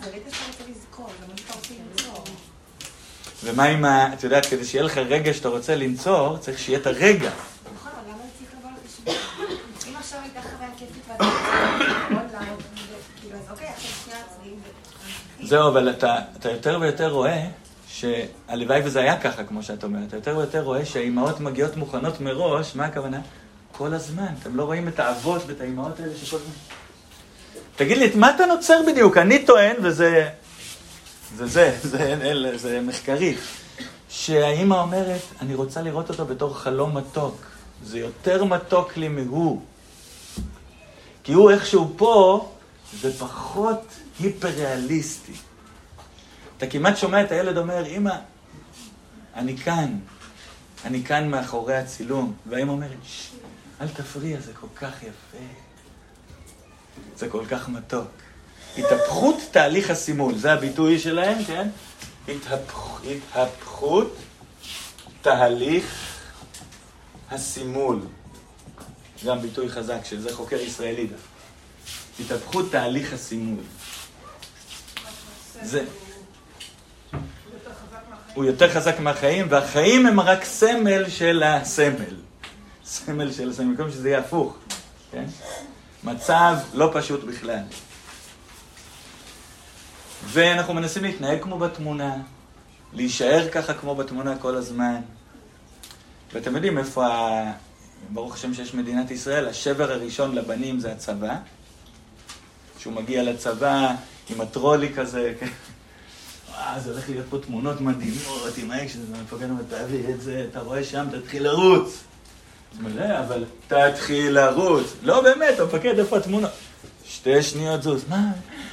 ומה 3.44 3.64
עם 3.64 3.84
ה... 3.84 4.14
את 4.14 4.24
יודעת, 4.24 4.46
כדי 4.46 4.64
שיהיה 4.64 4.84
לך 4.84 4.96
רגע 4.96 5.34
שאתה 5.34 5.48
רוצה 5.48 5.76
לנצור, 5.76 6.38
צריך 6.38 6.58
שיהיה 6.58 6.78
את 6.78 6.86
הרגע. 6.86 7.30
נכון, 7.74 7.92
אבל 7.94 8.10
למה 8.10 8.18
זה 8.18 8.30
צריך 8.38 8.50
לבוא 8.58 8.70
לחשבון? 8.84 9.14
אם 9.88 9.96
עכשיו 9.96 10.20
הייתה 10.22 10.40
חוויה 10.42 10.68
כיפית 10.78 11.02
ואתה 11.08 11.24
רוצה 11.24 12.10
מאוד 12.10 12.32
לעמוד, 12.32 12.62
כאילו, 13.20 13.36
אז 13.36 13.50
אוקיי, 13.50 13.68
עכשיו 13.68 13.90
שנייה 14.04 14.18
עצמאים. 14.30 14.60
זהו, 15.52 15.68
אבל 15.68 15.90
אתה, 15.90 16.18
אתה 16.38 16.50
יותר 16.50 16.78
ויותר 16.80 17.12
רואה 17.12 17.46
שהלוואי 17.88 18.80
וזה 18.84 19.00
היה 19.00 19.20
ככה, 19.20 19.44
כמו 19.44 19.62
שאת 19.62 19.84
אומרת, 19.84 20.08
אתה 20.08 20.16
יותר 20.16 20.36
ויותר 20.36 20.62
רואה 20.62 20.84
שהאימהות 20.84 21.40
מגיעות 21.40 21.76
מוכנות 21.76 22.20
מראש, 22.20 22.76
מה 22.76 22.84
הכוונה? 22.84 23.20
כל 23.72 23.94
הזמן. 23.94 24.26
אתם 24.42 24.56
לא 24.56 24.64
רואים 24.64 24.88
את 24.88 25.00
האבות 25.00 25.42
ואת 25.46 25.60
האימהות 25.60 26.00
האלה 26.00 26.12
שכל 26.16 26.36
הזמן... 26.36 26.52
תגיד 27.76 27.98
לי, 27.98 28.06
את 28.06 28.14
מה 28.14 28.34
אתה 28.34 28.46
נוצר 28.46 28.80
בדיוק? 28.86 29.16
אני 29.16 29.44
טוען, 29.44 29.76
וזה... 29.82 30.28
זה 31.36 31.46
זה, 31.46 31.76
זה, 31.82 32.16
זה, 32.34 32.58
זה 32.58 32.80
מחקרי, 32.80 33.34
שהאימא 34.08 34.74
אומרת, 34.74 35.22
אני 35.40 35.54
רוצה 35.54 35.82
לראות 35.82 36.08
אותו 36.08 36.24
בתור 36.24 36.54
חלום 36.54 36.96
מתוק. 36.96 37.36
זה 37.84 37.98
יותר 37.98 38.44
מתוק 38.44 38.96
לי 38.96 39.08
מהוא. 39.08 39.60
כי 41.24 41.32
הוא 41.32 41.50
איכשהו 41.50 41.92
פה, 41.96 42.48
זה 43.00 43.12
פחות 43.18 43.82
היפר-ריאליסטי. 44.20 45.32
אתה 46.56 46.66
כמעט 46.66 46.96
שומע 46.96 47.22
את 47.22 47.30
הילד 47.30 47.56
אומר, 47.58 47.86
אמא, 47.86 48.14
אני 49.34 49.56
כאן, 49.56 49.98
אני 50.84 51.04
כאן 51.04 51.28
מאחורי 51.28 51.76
הצילום. 51.76 52.34
והאמא 52.46 52.70
אומרת, 52.70 52.96
אל 53.80 53.88
תפריע, 53.88 54.40
זה 54.40 54.52
כל 54.52 54.66
כך 54.76 55.02
יפה. 55.02 55.44
זה 57.16 57.28
כל 57.28 57.44
כך 57.50 57.68
מתוק. 57.68 58.08
התהפכות 58.78 59.36
תהליך 59.50 59.90
הסימול, 59.90 60.34
זה 60.38 60.52
הביטוי 60.52 60.98
שלהם, 60.98 61.44
כן? 61.44 61.68
התהפכ... 62.28 63.00
התהפכות 63.04 64.16
תהליך 65.22 66.18
הסימול. 67.30 68.00
גם 69.26 69.40
ביטוי 69.42 69.68
חזק 69.68 70.04
של 70.04 70.20
זה 70.20 70.34
חוקר 70.34 70.56
ישראלי 70.56 71.06
דווקא. 71.06 71.26
התהפכות 72.20 72.72
תהליך 72.72 73.12
הסימול. 73.12 73.64
זה... 75.64 75.84
הוא 78.34 78.44
יותר 78.44 78.72
חזק 78.74 79.00
מהחיים, 79.00 79.46
והחיים 79.50 80.06
הם 80.06 80.20
רק 80.20 80.44
סמל 80.44 81.08
של 81.08 81.42
הסמל. 81.42 82.16
סמל 82.84 83.32
של 83.32 83.50
הסמל, 83.50 83.66
במקום 83.66 83.90
שזה 83.90 84.08
יהיה 84.08 84.18
הפוך, 84.18 84.56
כן? 85.12 85.24
מצב 86.04 86.56
לא 86.74 86.90
פשוט 86.94 87.24
בכלל. 87.24 87.62
ואנחנו 90.24 90.74
מנסים 90.74 91.04
להתנהג 91.04 91.42
כמו 91.42 91.58
בתמונה, 91.58 92.16
להישאר 92.92 93.48
ככה 93.52 93.74
כמו 93.74 93.94
בתמונה 93.94 94.38
כל 94.38 94.56
הזמן. 94.56 95.00
ואתם 96.32 96.54
יודעים 96.54 96.78
איפה, 96.78 97.06
ה... 97.06 97.52
ברוך 98.10 98.34
השם 98.34 98.54
שיש 98.54 98.74
מדינת 98.74 99.10
ישראל, 99.10 99.48
השבר 99.48 99.92
הראשון 99.92 100.34
לבנים 100.34 100.80
זה 100.80 100.92
הצבא. 100.92 101.36
שהוא 102.78 102.92
מגיע 102.92 103.22
לצבא 103.22 103.94
עם 104.30 104.40
הטרולי 104.40 104.88
כזה, 104.94 105.32
כן? 105.40 105.46
וואו, 106.50 106.80
זה 106.80 106.90
הולך 106.90 107.08
להיות 107.08 107.26
פה 107.30 107.38
תמונות 107.38 107.80
מדהימות, 107.80 108.52
עם 108.56 108.70
האקשן, 108.70 108.98
המפקד 109.18 109.50
אומר, 109.50 109.62
תביא 109.68 110.14
את 110.14 110.20
זה, 110.20 110.46
אתה 110.50 110.60
רואה 110.60 110.84
שם, 110.84 111.06
תתחיל 111.12 111.42
לרוץ. 111.42 111.98
מלא, 112.80 113.18
אבל 113.18 113.44
תתחיל 113.68 114.32
לרוץ. 114.32 114.86
לא 115.02 115.22
באמת, 115.22 115.60
המפקד, 115.60 115.98
איפה 115.98 116.16
התמונות? 116.16 116.50
שתי 117.06 117.42
שניות 117.42 117.82
זוז, 117.82 118.04
מה? 118.08 118.32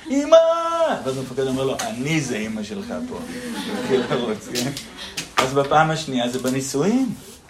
אמא! 0.09 0.37
ואז 1.05 1.17
המפקד 1.17 1.47
אומר 1.47 1.63
לו, 1.63 1.77
אני 1.79 2.21
זה 2.21 2.37
אמא 2.37 2.63
שלך 2.63 2.93
פה. 3.09 3.19
תתחיל 3.81 4.01
לרוץ, 4.09 4.47
כן? 4.53 4.71
אז 5.37 5.53
בפעם 5.53 5.91
השנייה 5.91 6.29
זה 6.29 6.39
בנישואין. 6.39 7.09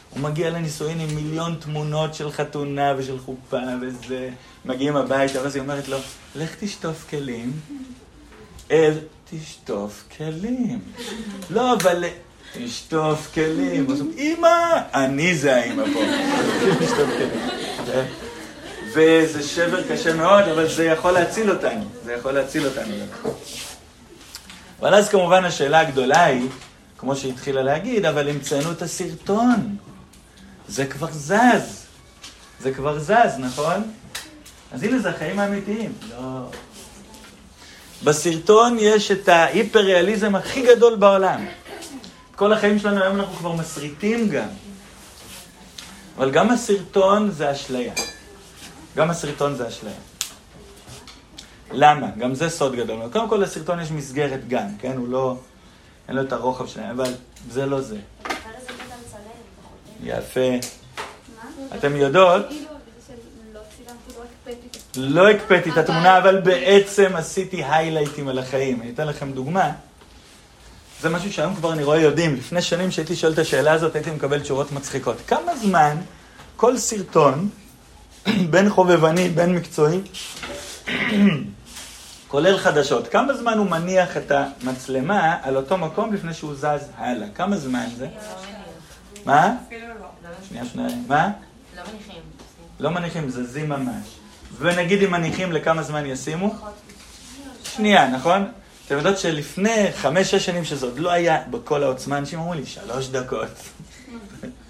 הוא 0.09 0.19
מגיע 0.19 0.49
לנישואין 0.49 0.99
עם 0.99 1.15
מיליון 1.15 1.55
תמונות 1.59 2.13
של 2.13 2.31
חתונה 2.31 2.93
ושל 2.97 3.19
חופה 3.19 3.57
וזה. 3.81 4.29
מגיעים 4.65 4.95
הביתה, 4.95 5.41
ואז 5.41 5.55
היא 5.55 5.61
אומרת 5.61 5.87
לו, 5.87 5.97
לך 6.35 6.55
תשטוף 6.59 7.05
כלים. 7.09 7.51
אל 8.71 8.93
תשטוף 9.31 10.03
כלים. 10.17 10.79
לא, 11.49 11.73
אבל 11.73 12.03
תשטוף 12.53 13.31
כלים. 13.33 13.91
אז 13.91 13.99
הוא 13.99 14.11
אמא! 14.17 14.81
אני 14.93 15.35
זה 15.35 15.55
האמא 15.55 15.83
פה. 15.93 15.99
תשטוף 16.79 17.09
כלים. 17.17 18.05
וזה 18.93 19.43
שבר 19.43 19.83
קשה 19.87 20.13
מאוד, 20.13 20.43
אבל 20.43 20.69
זה 20.69 20.85
יכול 20.85 21.11
להציל 21.11 21.51
אותנו. 21.51 21.85
זה 22.05 22.13
יכול 22.13 22.31
להציל 22.31 22.65
אותנו. 22.65 22.93
אבל 24.79 24.93
אז 24.95 25.09
כמובן 25.09 25.45
השאלה 25.45 25.79
הגדולה 25.79 26.23
היא, 26.23 26.49
כמו 26.97 27.15
שהתחילה 27.15 27.61
להגיד, 27.63 28.05
אבל 28.05 28.29
המצאנו 28.29 28.71
את 28.71 28.81
הסרטון. 28.81 29.77
זה 30.69 30.85
כבר 30.85 31.11
זז. 31.11 31.85
זה 32.59 32.73
כבר 32.73 32.99
זז, 32.99 33.39
נכון? 33.39 33.91
אז 34.71 34.83
הנה 34.83 34.99
זה 34.99 35.09
החיים 35.09 35.39
האמיתיים. 35.39 35.93
לא. 36.09 36.49
בסרטון 38.03 38.77
יש 38.79 39.11
את 39.11 39.29
ההיפר-ריאליזם 39.29 40.35
הכי 40.35 40.61
גדול 40.61 40.95
בעולם. 40.95 41.45
כל 42.35 42.53
החיים 42.53 42.79
שלנו 42.79 43.03
היום 43.03 43.19
אנחנו 43.19 43.35
כבר 43.35 43.51
מסריטים 43.51 44.29
גם. 44.29 44.47
אבל 46.17 46.31
גם 46.31 46.49
הסרטון 46.49 47.31
זה 47.31 47.51
אשליה. 47.51 47.93
גם 48.95 49.09
הסרטון 49.09 49.55
זה 49.55 49.67
אשליה. 49.67 49.93
למה? 51.71 52.07
גם 52.17 52.35
זה 52.35 52.49
סוד 52.49 52.75
גדול. 52.75 52.99
קודם 53.11 53.29
כל 53.29 53.35
לסרטון 53.35 53.79
יש 53.79 53.91
מסגרת 53.91 54.47
גם, 54.47 54.67
כן? 54.79 54.97
הוא 54.97 55.07
לא... 55.07 55.37
אין 56.07 56.15
לו 56.15 56.21
את 56.21 56.33
הרוחב 56.33 56.67
שלהם, 56.67 56.99
אבל 56.99 57.13
זה 57.51 57.65
לא 57.65 57.81
זה. 57.81 57.97
יפה. 60.03 60.49
אתם 61.75 61.95
יודעות? 61.95 62.45
לא 64.97 65.29
הקפאתי 65.29 65.69
את 65.69 65.77
התמונה, 65.77 66.17
אבל 66.17 66.41
בעצם 66.41 67.15
עשיתי 67.15 67.63
היילייטים 67.63 68.27
על 68.27 68.39
החיים. 68.39 68.81
אני 68.81 68.91
אתן 68.91 69.07
לכם 69.07 69.31
דוגמה. 69.31 69.71
זה 71.01 71.09
משהו 71.09 71.33
שהיום 71.33 71.55
כבר 71.55 71.73
אני 71.73 71.83
רואה 71.83 71.99
יודעים. 71.99 72.35
לפני 72.35 72.61
שנים 72.61 72.91
שהייתי 72.91 73.15
שואל 73.15 73.33
את 73.33 73.39
השאלה 73.39 73.71
הזאת, 73.71 73.95
הייתי 73.95 74.11
מקבל 74.11 74.39
תשובות 74.39 74.71
מצחיקות. 74.71 75.17
כמה 75.27 75.55
זמן 75.55 75.97
כל 76.55 76.77
סרטון, 76.77 77.49
בין 78.51 78.69
חובבני, 78.69 79.29
בין 79.29 79.55
מקצועי, 79.55 80.01
כולל 82.27 82.57
חדשות, 82.57 83.07
כמה 83.07 83.33
זמן 83.33 83.57
הוא 83.57 83.69
מניח 83.69 84.17
את 84.17 84.31
המצלמה 84.31 85.37
על 85.41 85.55
אותו 85.55 85.77
מקום 85.77 86.13
לפני 86.13 86.33
שהוא 86.33 86.55
זז 86.55 86.89
הלאה? 86.97 87.27
כמה 87.35 87.57
זמן 87.57 87.85
זה? 87.97 88.07
מה? 89.25 89.55
שנייה, 90.49 90.65
שנייה. 90.65 90.89
מה? 91.07 91.31
לא 91.77 91.83
מניחים. 91.91 92.21
לא 92.79 92.89
מניחים, 92.91 93.29
זזים 93.29 93.69
ממש. 93.69 94.07
ונגיד 94.57 95.03
אם 95.03 95.11
מניחים 95.11 95.51
לכמה 95.51 95.83
זמן 95.83 96.05
ישימו? 96.05 96.55
שנייה, 97.63 98.09
נכון? 98.09 98.51
אתם 98.85 98.97
יודעות 98.97 99.17
שלפני 99.17 99.87
חמש-שש 99.95 100.45
שנים 100.45 100.65
שזה 100.65 100.85
עוד 100.85 100.99
לא 100.99 101.11
היה 101.11 101.43
בכל 101.51 101.83
העוצמה, 101.83 102.17
אנשים 102.17 102.39
אמרו 102.39 102.53
לי, 102.53 102.65
שלוש 102.65 103.07
דקות. 103.07 103.47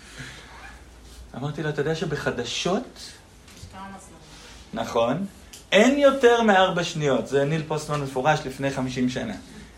אמרתי 1.38 1.64
לו, 1.64 1.70
אתה 1.70 1.82
יודע 1.82 1.96
שבחדשות, 1.96 3.00
נכון, 4.74 5.26
אין 5.72 6.00
יותר 6.00 6.42
מארבע 6.42 6.84
שניות, 6.84 7.28
זה 7.28 7.46
ניל 7.46 7.64
פוסטמן 7.68 8.02
מפורש 8.02 8.40
לפני 8.46 8.72
חמישים 8.72 9.10
שנה. 9.10 9.34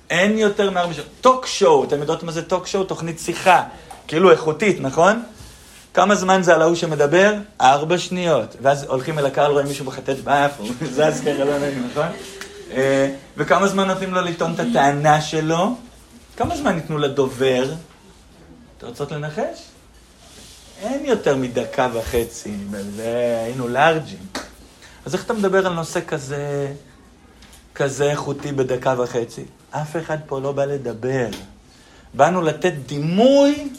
אין 0.09 0.37
יותר 0.37 0.69
מארבע 0.69 0.93
שניות. 0.93 1.09
טוק 1.21 1.45
שואו, 1.45 1.83
אתם 1.83 1.99
יודעות 1.99 2.23
מה 2.23 2.31
זה 2.31 2.43
טוק 2.43 2.67
שואו? 2.67 2.83
תוכנית 2.83 3.19
שיחה, 3.19 3.63
כאילו 4.07 4.31
איכותית, 4.31 4.79
נכון? 4.79 5.23
כמה 5.93 6.15
זמן 6.15 6.43
זה 6.43 6.53
על 6.55 6.61
ההוא 6.61 6.75
שמדבר? 6.75 7.33
ארבע 7.61 7.97
שניות. 7.97 8.55
ואז 8.61 8.83
הולכים 8.83 9.19
אל 9.19 9.25
הקהל, 9.25 9.51
רואים 9.51 9.67
מישהו 9.67 9.85
מחטט 9.85 10.19
באף, 10.23 10.59
הוא 10.59 10.69
זז 10.91 11.21
ככה, 11.21 11.43
לא 11.43 11.59
נעים, 11.59 11.87
נכון? 11.91 12.07
אה, 12.71 13.13
וכמה 13.37 13.67
זמן 13.67 13.87
נותנים 13.87 14.13
לו 14.13 14.21
לטעון 14.21 14.53
את 14.53 14.59
הטענה 14.59 15.21
שלו? 15.21 15.75
כמה 16.37 16.57
זמן 16.57 16.75
ניתנו 16.75 16.97
לדובר? 16.97 17.73
אתם 18.77 18.87
רוצות 18.87 19.11
לנחש? 19.11 19.59
אין 20.81 21.05
יותר 21.05 21.35
מדקה 21.35 21.87
וחצי, 21.93 22.55
היינו 23.45 23.67
לארג'ים. 23.67 24.25
אז 25.05 25.13
איך 25.13 25.25
אתה 25.25 25.33
מדבר 25.33 25.67
על 25.67 25.73
נושא 25.73 25.99
כזה, 26.07 26.73
כזה 27.75 28.11
איכותי 28.11 28.51
בדקה 28.51 28.95
וחצי? 28.97 29.45
אף 29.71 29.95
אחד 29.97 30.17
פה 30.25 30.39
לא 30.39 30.51
בא 30.51 30.65
לדבר. 30.65 31.27
באנו 32.13 32.41
לתת 32.41 32.73
דימוי 32.85 33.69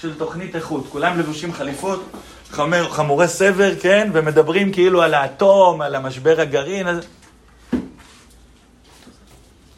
של 0.00 0.14
תוכנית 0.14 0.56
איכות. 0.56 0.86
כולם 0.88 1.18
לבושים 1.18 1.52
חליפות, 1.52 2.10
חמור, 2.50 2.88
חמורי 2.90 3.28
סבר, 3.28 3.72
כן? 3.80 4.10
ומדברים 4.12 4.72
כאילו 4.72 5.02
על 5.02 5.14
האטום, 5.14 5.80
על 5.80 5.94
המשבר 5.94 6.40
הגרעין. 6.40 6.88
אז... 6.88 7.06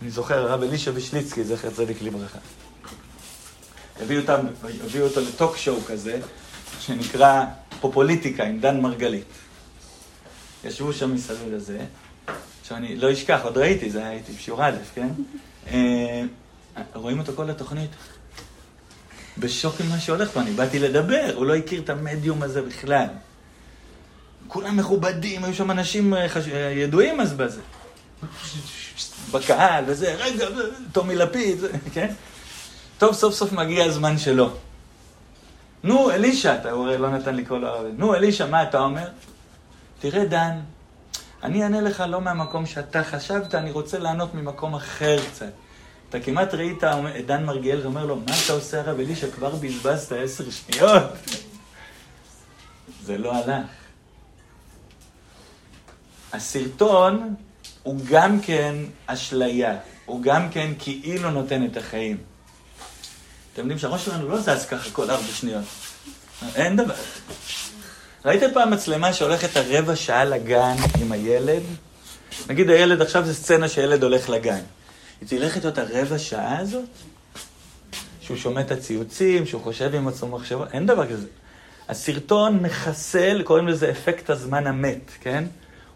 אני 0.02 0.10
זוכר, 0.10 0.38
הרב 0.38 0.62
אלישע 0.62 0.90
וישליצקי, 0.94 1.44
זכר 1.44 1.70
צדיק 1.70 2.02
לברכה. 2.02 2.38
הביאו, 4.00 4.20
אותם, 4.20 4.46
הביאו 4.84 5.06
אותו 5.06 5.20
לטוק 5.20 5.56
שואו 5.56 5.80
כזה, 5.86 6.20
שנקרא 6.80 7.44
פופוליטיקה 7.80 8.44
עם 8.44 8.60
דן 8.60 8.80
מרגלית. 8.80 9.24
ישבו 10.64 10.92
שם 10.92 11.14
מסביב 11.14 11.54
לזה. 11.54 11.78
עכשיו 12.60 12.76
אני 12.76 12.96
לא 12.96 13.12
אשכח, 13.12 13.40
עוד 13.44 13.58
ראיתי, 13.58 13.90
זה 13.90 14.06
הייתי 14.06 14.32
בשיעור 14.32 14.66
א', 14.66 14.76
כן? 14.94 15.08
אה, 15.66 16.22
רואים 16.94 17.18
אותו 17.18 17.32
כל 17.36 17.50
התוכנית. 17.50 17.90
בשוק 19.38 19.80
עם 19.80 19.88
מה 19.88 20.00
שהולך 20.00 20.30
פה, 20.30 20.40
אני 20.40 20.50
באתי 20.50 20.78
לדבר, 20.78 21.32
הוא 21.34 21.46
לא 21.46 21.54
הכיר 21.54 21.80
את 21.80 21.90
המדיום 21.90 22.42
הזה 22.42 22.62
בכלל. 22.62 23.06
כולם 24.48 24.76
מכובדים, 24.76 25.44
היו 25.44 25.54
שם 25.54 25.70
אנשים 25.70 26.14
אה, 26.14 26.28
חש... 26.28 26.48
אה, 26.48 26.58
ידועים 26.58 27.20
אז 27.20 27.32
בזה. 27.32 27.60
בקהל 29.32 29.84
וזה, 29.86 30.14
רגע, 30.14 30.46
טומי 30.92 31.16
לפיד, 31.16 31.58
כן? 31.94 32.14
טוב, 32.98 33.14
סוף 33.14 33.34
סוף 33.34 33.52
מגיע 33.52 33.84
הזמן 33.84 34.18
שלו. 34.18 34.50
נו, 35.84 36.10
אלישע, 36.10 36.54
אתה 36.54 36.70
הרי 36.70 36.98
לא 36.98 37.10
נתן 37.10 37.34
לי 37.34 37.46
כל 37.46 37.64
הערב. 37.64 37.86
נו, 37.96 38.14
אלישע, 38.14 38.46
מה 38.46 38.62
אתה 38.62 38.80
אומר? 38.80 39.08
תראה, 40.00 40.24
דן, 40.24 40.60
אני 41.42 41.62
אענה 41.62 41.80
לך 41.80 42.04
לא 42.08 42.20
מהמקום 42.20 42.66
שאתה 42.66 43.04
חשבת, 43.04 43.54
אני 43.54 43.70
רוצה 43.70 43.98
לענות 43.98 44.34
ממקום 44.34 44.74
אחר 44.74 45.16
קצת. 45.30 45.52
אתה 46.12 46.20
כמעט 46.20 46.54
ראית 46.54 46.84
את 47.18 47.26
דן 47.26 47.44
מרגיאל 47.44 47.80
ואומר 47.80 48.06
לו, 48.06 48.16
מה 48.16 48.32
אתה 48.44 48.52
עושה 48.52 48.80
הרב 48.80 49.00
אלישע? 49.00 49.26
כבר 49.30 49.50
בזבזת 49.50 50.12
עשר 50.12 50.44
שניות. 50.50 51.02
זה 53.04 53.18
לא 53.18 53.34
הלך. 53.34 53.66
הסרטון 56.32 57.34
הוא 57.82 58.00
גם 58.10 58.40
כן 58.40 58.74
אשליה, 59.06 59.76
הוא 60.04 60.22
גם 60.22 60.50
כן 60.50 60.72
כאילו 60.78 61.30
נותן 61.30 61.64
את 61.64 61.76
החיים. 61.76 62.16
אתם 63.52 63.60
יודעים 63.62 63.78
שהראש 63.78 64.04
שלנו 64.04 64.28
לא 64.28 64.40
זז 64.40 64.66
ככה 64.66 64.90
כל 64.90 65.10
ארבע 65.10 65.32
שניות. 65.32 65.64
אין 66.54 66.76
דבר. 66.76 66.94
ראיתם 68.24 68.46
פעם 68.54 68.70
מצלמה 68.70 69.12
שהולכת 69.12 69.56
הרבע 69.56 69.96
שעה 69.96 70.24
לגן 70.24 70.76
עם 71.00 71.12
הילד? 71.12 71.62
נגיד 72.48 72.70
הילד, 72.70 73.02
עכשיו 73.02 73.24
זה 73.24 73.34
סצנה 73.34 73.68
שילד 73.68 74.02
הולך 74.02 74.28
לגן. 74.28 74.60
היא 75.22 75.28
תלך 75.28 75.56
איתו 75.56 75.68
את 75.68 75.78
הרבע 75.78 76.18
שעה 76.18 76.58
הזאת? 76.58 76.84
שהוא 78.20 78.36
שומע 78.36 78.60
את 78.60 78.70
הציוצים, 78.70 79.46
שהוא 79.46 79.62
חושב 79.62 79.94
עם 79.94 80.08
עצמו 80.08 80.28
מחשבות? 80.28 80.68
אין 80.72 80.86
דבר 80.86 81.06
כזה. 81.10 81.26
הסרטון 81.88 82.58
מחסל, 82.62 83.42
קוראים 83.42 83.68
לזה 83.68 83.90
אפקט 83.90 84.30
הזמן 84.30 84.66
המת, 84.66 85.10
כן? 85.20 85.44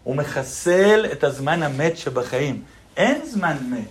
הוא 0.03 0.15
מחסל 0.15 1.05
את 1.11 1.23
הזמן 1.23 1.63
המת 1.63 1.97
שבחיים. 1.97 2.63
אין 2.97 3.25
זמן 3.25 3.57
מת. 3.69 3.87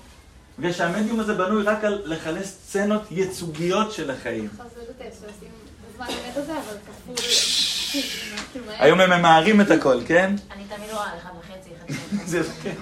בגלל 0.58 0.72
שהמדיום 0.72 1.20
הזה 1.20 1.34
בנוי 1.34 1.62
רק 1.62 1.84
על 1.84 2.02
לחלץ 2.04 2.46
סצנות 2.46 3.02
ייצוגיות 3.10 3.92
של 3.92 4.10
החיים. 4.10 4.48
היום 8.68 9.00
הם 9.00 9.18
ממהרים 9.18 9.60
את 9.60 9.70
הכל, 9.70 10.00
כן? 10.06 10.34
אני 10.50 10.64
תמיד 10.76 10.90
רואה 10.90 11.16
אחד 11.18 11.30
וחצי, 11.40 11.70
אחד 11.76 12.42
כן. 12.62 12.74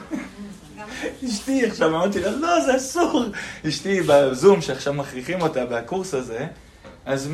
אשתי 1.24 1.66
עכשיו 1.66 1.88
אמרתי 1.88 2.20
לה, 2.20 2.30
לא, 2.30 2.60
זה 2.64 2.76
אסור. 2.76 3.24
אשתי 3.68 4.00
בזום, 4.06 4.60
שעכשיו 4.60 4.92
מכריחים 4.92 5.42
אותה 5.42 5.66
בקורס 5.66 6.14
הזה, 6.14 6.46
אז 7.06 7.28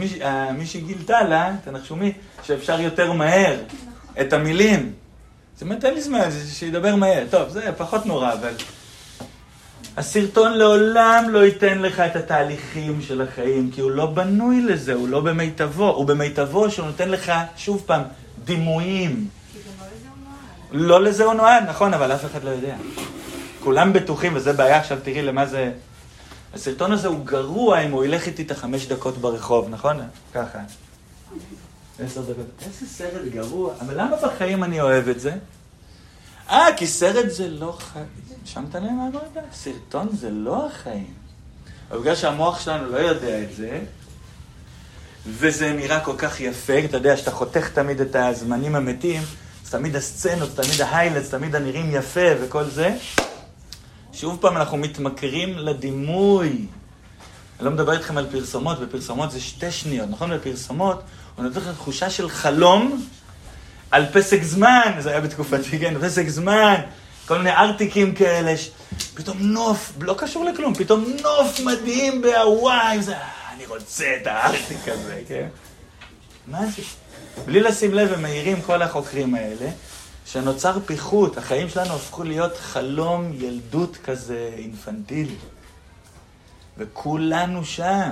מישהי 0.54 0.80
גילתה 0.80 1.22
לה, 1.22 1.52
תנחשו 1.64 1.96
מי, 1.96 2.12
שאפשר 2.42 2.80
יותר 2.80 3.12
מהר 3.12 3.56
את 4.20 4.32
המילים. 4.32 4.92
זאת 5.54 5.62
אומרת, 5.62 5.84
אין 5.84 5.94
לי 5.94 6.00
זמן, 6.00 6.20
שידבר 6.52 6.96
מהר. 6.96 7.24
טוב, 7.30 7.48
זה 7.48 7.72
פחות 7.76 8.06
נורא, 8.06 8.32
אבל... 8.32 8.52
הסרטון 9.96 10.52
לעולם 10.52 11.24
לא 11.28 11.44
ייתן 11.44 11.78
לך 11.78 12.00
את 12.00 12.16
התהליכים 12.16 13.02
של 13.02 13.20
החיים, 13.20 13.70
כי 13.70 13.80
הוא 13.80 13.90
לא 13.90 14.06
בנוי 14.06 14.62
לזה, 14.62 14.94
הוא 14.94 15.08
לא 15.08 15.20
במיטבו. 15.20 15.88
הוא 15.90 16.06
במיטבו 16.06 16.70
שהוא 16.70 16.86
נותן 16.86 17.08
לך, 17.08 17.32
שוב 17.56 17.82
פעם, 17.86 18.02
דימויים. 18.44 19.28
לא 20.72 21.02
לזה 21.02 21.24
הוא 21.24 21.34
נועד, 21.34 21.64
נכון, 21.68 21.94
אבל 21.94 22.12
אף 22.12 22.24
אחד 22.24 22.44
לא 22.44 22.50
יודע. 22.50 22.74
כולם 23.60 23.92
בטוחים, 23.92 24.36
וזה 24.36 24.52
בעיה, 24.52 24.78
עכשיו 24.78 24.98
תראי 25.02 25.22
למה 25.22 25.46
זה... 25.46 25.72
הסרטון 26.54 26.92
הזה 26.92 27.08
הוא 27.08 27.24
גרוע 27.24 27.80
אם 27.80 27.90
הוא 27.90 28.04
ילך 28.04 28.26
איתי 28.26 28.42
את 28.42 28.50
החמש 28.50 28.86
דקות 28.86 29.18
ברחוב, 29.18 29.68
נכון? 29.68 30.00
ככה. 30.34 30.58
עשר 31.98 32.20
דקות. 32.20 32.46
איזה 32.66 32.86
סרט 32.86 33.24
גרוע. 33.32 33.74
אבל 33.80 34.00
למה 34.00 34.16
בחיים 34.16 34.64
אני 34.64 34.80
אוהב 34.80 35.08
את 35.08 35.20
זה? 35.20 35.32
אה, 36.50 36.66
כי 36.76 36.86
סרט 36.86 37.30
זה 37.30 37.48
לא 37.48 37.76
חיים. 37.80 38.04
שמת 38.44 38.74
לב 38.74 38.82
מה 38.82 39.08
אמרת? 39.08 39.44
סרטון 39.52 40.08
זה 40.12 40.30
לא 40.30 40.66
החיים. 40.66 41.14
אבל 41.90 41.98
בגלל 41.98 42.16
שהמוח 42.16 42.60
שלנו 42.60 42.92
לא 42.92 42.96
יודע 42.96 43.42
את 43.42 43.56
זה, 43.56 43.80
וזה 45.26 45.72
נראה 45.72 46.00
כל 46.00 46.14
כך 46.18 46.40
יפה, 46.40 46.78
אתה 46.84 46.96
יודע 46.96 47.16
שאתה 47.16 47.30
חותך 47.30 47.68
תמיד 47.68 48.00
את 48.00 48.16
הזמנים 48.16 48.74
המתים, 48.74 49.22
אז 49.64 49.70
תמיד 49.70 49.96
הסצנות, 49.96 50.50
תמיד 50.56 50.80
ההיילדס, 50.80 51.30
תמיד 51.30 51.54
הנראים 51.54 51.90
יפה 51.92 52.26
וכל 52.40 52.64
זה. 52.64 52.96
שוב 54.12 54.38
פעם 54.40 54.56
אנחנו 54.56 54.76
מתמכרים 54.76 55.58
לדימוי. 55.58 56.48
אני 56.48 57.66
לא 57.66 57.70
מדבר 57.70 57.92
איתכם 57.92 58.18
על 58.18 58.26
פרסומות, 58.30 58.80
בפרסומות 58.80 59.30
זה 59.30 59.40
שתי 59.40 59.70
שניות, 59.70 60.10
נכון? 60.10 60.36
בפרסומות 60.36 61.02
הוא 61.36 61.44
נותן 61.44 61.60
לך 61.60 61.68
תחושה 61.68 62.10
של 62.10 62.28
חלום 62.28 63.06
על 63.90 64.06
פסק 64.12 64.42
זמן, 64.42 64.92
זה 64.98 65.10
היה 65.10 65.20
בתקופתי, 65.20 65.78
כן, 65.78 65.94
פסק 66.00 66.28
זמן, 66.28 66.74
כל 67.26 67.38
מיני 67.38 67.50
ארטיקים 67.50 68.14
כאלה, 68.14 68.56
ש... 68.56 68.70
פתאום 69.14 69.38
נוף, 69.40 69.92
לא 70.00 70.14
קשור 70.18 70.44
לכלום, 70.44 70.74
פתאום 70.74 71.04
נוף 71.22 71.60
מדהים 71.60 72.22
בהוואי, 72.22 73.02
זה, 73.02 73.14
אני 73.54 73.66
רוצה 73.66 74.16
את 74.22 74.26
הארטיק 74.26 74.88
הזה, 74.88 75.20
כן? 75.28 75.48
מה 76.46 76.66
זה? 76.66 76.82
בלי 77.46 77.60
לשים 77.60 77.94
לב, 77.94 78.12
הם 78.12 78.22
מעירים 78.22 78.62
כל 78.62 78.82
החוקרים 78.82 79.34
האלה, 79.34 79.70
שנוצר 80.32 80.78
פיחות, 80.86 81.38
החיים 81.38 81.68
שלנו 81.68 81.94
הפכו 81.94 82.24
להיות 82.24 82.56
חלום 82.56 83.32
ילדות 83.34 83.96
כזה 83.96 84.50
אינפנטילי. 84.56 85.36
וכולנו 86.78 87.64
שם. 87.64 88.10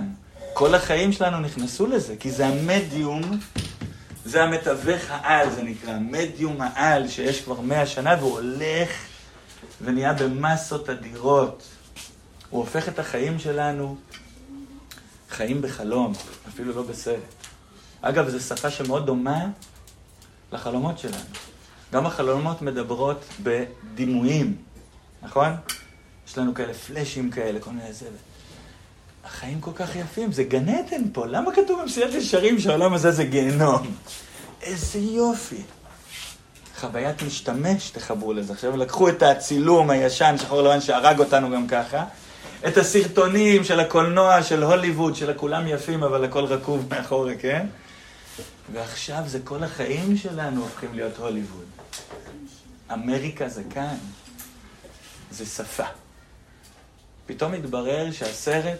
כל 0.54 0.74
החיים 0.74 1.12
שלנו 1.12 1.40
נכנסו 1.40 1.86
לזה, 1.86 2.16
כי 2.20 2.30
זה 2.30 2.46
המדיום, 2.46 3.22
זה 4.24 4.42
המתווך 4.42 5.02
העל, 5.08 5.50
זה 5.50 5.62
נקרא, 5.62 5.98
מדיום 5.98 6.60
העל 6.60 7.08
שיש 7.08 7.40
כבר 7.40 7.60
מאה 7.60 7.86
שנה, 7.86 8.16
והוא 8.20 8.32
הולך 8.32 8.90
ונהיה 9.82 10.12
במסות 10.12 10.90
אדירות. 10.90 11.62
הוא 12.50 12.60
הופך 12.60 12.88
את 12.88 12.98
החיים 12.98 13.38
שלנו 13.38 13.96
חיים 15.30 15.62
בחלום, 15.62 16.12
אפילו 16.48 16.72
לא 16.72 16.82
בסרט. 16.82 17.34
אגב, 18.00 18.28
זו 18.28 18.40
שפה 18.40 18.70
שמאוד 18.70 19.06
דומה 19.06 19.46
לחלומות 20.52 20.98
שלנו. 20.98 21.24
גם 21.92 22.06
החלומות 22.06 22.62
מדברות 22.62 23.24
בדימויים, 23.42 24.56
נכון? 25.22 25.48
יש 26.28 26.38
לנו 26.38 26.54
כאלה 26.54 26.74
פלאשים 26.74 27.30
כאלה, 27.30 27.60
כל 27.60 27.70
מיני 27.70 27.92
זה. 27.92 28.06
החיים 29.24 29.60
כל 29.60 29.70
כך 29.74 29.96
יפים, 29.96 30.32
זה 30.32 30.44
גן 30.44 30.68
עדן 30.68 31.02
פה, 31.12 31.26
למה 31.26 31.52
כתוב 31.52 31.82
במסילת 31.82 32.14
ישרים 32.14 32.58
שהעולם 32.60 32.94
הזה 32.94 33.10
זה 33.10 33.24
גיהנום? 33.24 33.94
איזה 34.62 34.98
יופי. 34.98 35.62
חוויית 36.80 37.22
משתמש, 37.22 37.90
תחברו 37.90 38.32
לזה. 38.32 38.52
עכשיו 38.52 38.76
לקחו 38.76 39.08
את 39.08 39.22
הצילום 39.22 39.90
הישן, 39.90 40.34
שחור 40.38 40.62
לבן, 40.62 40.80
שהרג 40.80 41.18
אותנו 41.18 41.50
גם 41.50 41.68
ככה, 41.68 42.04
את 42.66 42.76
הסרטונים 42.76 43.64
של 43.64 43.80
הקולנוע, 43.80 44.42
של 44.42 44.62
הוליווד, 44.62 45.16
של 45.16 45.30
הכולם 45.30 45.66
יפים, 45.66 46.02
אבל 46.02 46.24
הכל 46.24 46.44
רקוב 46.44 46.86
מאחורה, 46.90 47.34
כן? 47.34 47.66
ועכשיו 48.72 49.22
זה 49.26 49.38
כל 49.44 49.64
החיים 49.64 50.16
שלנו 50.16 50.62
הופכים 50.62 50.94
להיות 50.94 51.16
הוליווד. 51.16 51.64
אמריקה 52.92 53.48
זה 53.48 53.62
כאן. 53.70 53.96
זה 55.30 55.46
שפה. 55.46 55.84
פתאום 57.26 57.54
התברר 57.54 58.12
שהסרט 58.12 58.78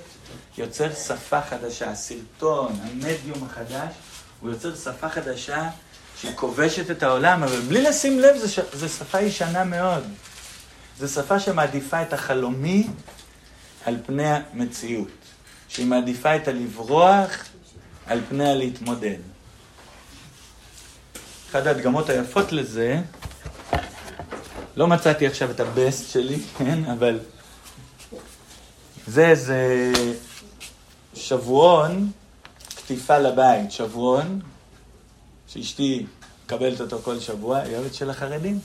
יוצר 0.58 0.94
שפה 0.94 1.40
חדשה, 1.40 1.90
הסרטון, 1.90 2.72
המדיום 2.82 3.44
החדש, 3.44 3.94
הוא 4.40 4.50
יוצר 4.50 4.76
שפה 4.76 5.08
חדשה 5.08 5.70
שהיא 6.20 6.36
כובשת 6.36 6.90
את 6.90 7.02
העולם, 7.02 7.42
אבל 7.42 7.60
בלי 7.60 7.82
לשים 7.82 8.20
לב, 8.20 8.36
זו 8.72 8.88
שפה 8.88 9.20
ישנה 9.20 9.64
מאוד. 9.64 10.04
זו 10.98 11.08
שפה 11.08 11.40
שמעדיפה 11.40 12.02
את 12.02 12.12
החלומי 12.12 12.86
על 13.84 13.96
פני 14.06 14.28
המציאות. 14.28 15.08
שהיא 15.68 15.86
מעדיפה 15.86 16.36
את 16.36 16.48
הלברוח 16.48 17.44
על 18.06 18.20
פני 18.28 18.48
הלהתמודד. 18.48 19.18
אחת 21.50 21.66
ההדגמות 21.66 22.08
היפות 22.08 22.52
לזה, 22.52 23.00
לא 24.76 24.86
מצאתי 24.86 25.26
עכשיו 25.26 25.50
את 25.50 25.60
הבסט 25.60 26.10
שלי, 26.10 26.38
כן, 26.58 26.84
אבל 26.84 27.18
זה 29.06 29.28
איזה 29.28 29.92
שבועון, 31.14 32.10
קטיפה 32.76 33.18
לבית, 33.18 33.72
שבועון, 33.72 34.40
שאשתי 35.48 36.06
מקבלת 36.44 36.80
אותו 36.80 36.98
כל 36.98 37.20
שבוע, 37.20 37.58
היא 37.58 37.76
אוהבת 37.76 37.94
של 37.94 38.10
החרדים, 38.10 38.58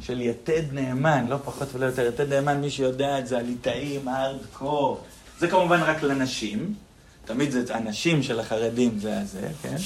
של 0.00 0.20
יתד 0.20 0.72
נאמן, 0.72 1.26
לא 1.28 1.36
פחות 1.44 1.68
ולא 1.72 1.86
יותר. 1.86 2.06
יתד 2.06 2.32
נאמן, 2.32 2.60
מי 2.60 2.70
שיודע 2.70 3.18
את 3.18 3.26
זה, 3.26 3.38
הליטאים, 3.38 4.08
הארדקור. 4.08 5.00
זה 5.38 5.48
כמובן 5.48 5.80
רק 5.82 6.02
לנשים, 6.02 6.74
תמיד 7.24 7.50
זה 7.50 7.76
הנשים 7.76 8.22
של 8.22 8.40
החרדים, 8.40 8.98
זה 8.98 9.20
הזה, 9.20 9.48
כן? 9.62 9.76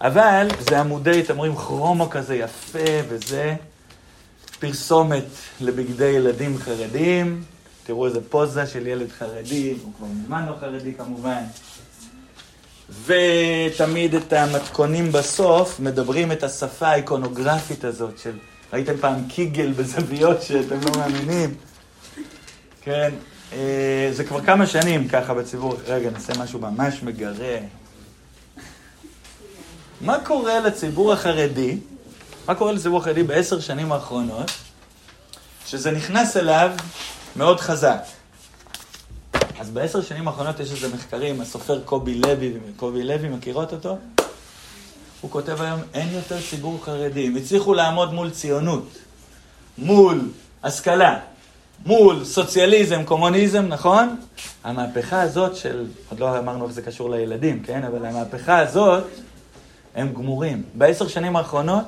אבל 0.00 0.48
זה 0.70 0.80
עמודי, 0.80 1.20
אתם 1.20 1.36
רואים, 1.36 1.56
כרומו 1.56 2.10
כזה 2.10 2.34
יפה 2.34 2.78
וזה, 3.08 3.54
פרסומת 4.58 5.24
לבגדי 5.60 6.04
ילדים 6.04 6.58
חרדים, 6.58 7.42
תראו 7.84 8.06
איזה 8.06 8.20
פוזה 8.28 8.66
של 8.66 8.86
ילד 8.86 9.12
חרדי, 9.18 9.74
הוא 9.82 9.92
כבר 9.98 10.06
מזמן 10.06 10.46
לא 10.46 10.54
חרדי 10.60 10.94
כמובן. 10.94 11.42
ותמיד 13.06 14.14
את 14.14 14.32
המתכונים 14.32 15.12
בסוף 15.12 15.80
מדברים 15.80 16.32
את 16.32 16.42
השפה 16.42 16.88
האיקונוגרפית 16.88 17.84
הזאת 17.84 18.18
של, 18.18 18.38
ראיתם 18.72 18.96
פעם 18.96 19.28
קיגל 19.28 19.72
בזוויות 19.72 20.42
שאתם 20.42 20.80
לא 20.80 20.90
מאמינים? 20.96 21.54
כן, 22.82 23.10
אה, 23.52 24.08
זה 24.12 24.24
כבר 24.24 24.40
כמה 24.44 24.66
שנים 24.66 25.08
ככה 25.08 25.34
בציבור, 25.34 25.76
רגע, 25.86 26.10
נעשה 26.10 26.32
משהו 26.38 26.60
ממש 26.60 27.02
מגרה. 27.02 27.58
מה 30.00 30.18
קורה 30.24 30.60
לציבור 30.60 31.12
החרדי, 31.12 31.78
מה 32.48 32.54
קורה 32.54 32.72
לציבור 32.72 32.98
החרדי 32.98 33.22
בעשר 33.22 33.60
שנים 33.60 33.92
האחרונות, 33.92 34.50
שזה 35.66 35.90
נכנס 35.90 36.36
אליו 36.36 36.70
מאוד 37.36 37.60
חזק. 37.60 38.02
אז 39.58 39.70
בעשר 39.70 40.02
שנים 40.02 40.28
האחרונות 40.28 40.60
יש 40.60 40.72
איזה 40.72 40.94
מחקרים, 40.94 41.40
הסופר 41.40 41.80
קובי 41.84 42.14
לוי, 42.14 42.52
קובי 42.76 43.02
לוי, 43.02 43.28
מכירות 43.28 43.72
אותו? 43.72 43.98
הוא 45.20 45.30
כותב 45.30 45.62
היום, 45.62 45.80
אין 45.94 46.08
יותר 46.12 46.36
ציבור 46.50 46.84
חרדי. 46.84 47.26
הם 47.26 47.36
הצליחו 47.36 47.74
לעמוד 47.74 48.14
מול 48.14 48.30
ציונות, 48.30 48.88
מול 49.78 50.20
השכלה, 50.62 51.18
מול 51.86 52.24
סוציאליזם, 52.24 53.04
קומוניזם, 53.04 53.66
נכון? 53.66 54.16
המהפכה 54.64 55.22
הזאת 55.22 55.56
של, 55.56 55.86
עוד 56.10 56.20
לא 56.20 56.38
אמרנו 56.38 56.64
איך 56.64 56.72
זה 56.72 56.82
קשור 56.82 57.10
לילדים, 57.10 57.62
כן? 57.62 57.84
אבל 57.84 58.06
המהפכה 58.06 58.58
הזאת, 58.58 59.04
הם 59.96 60.12
גמורים. 60.12 60.62
בעשר 60.74 61.08
שנים 61.08 61.36
האחרונות 61.36 61.84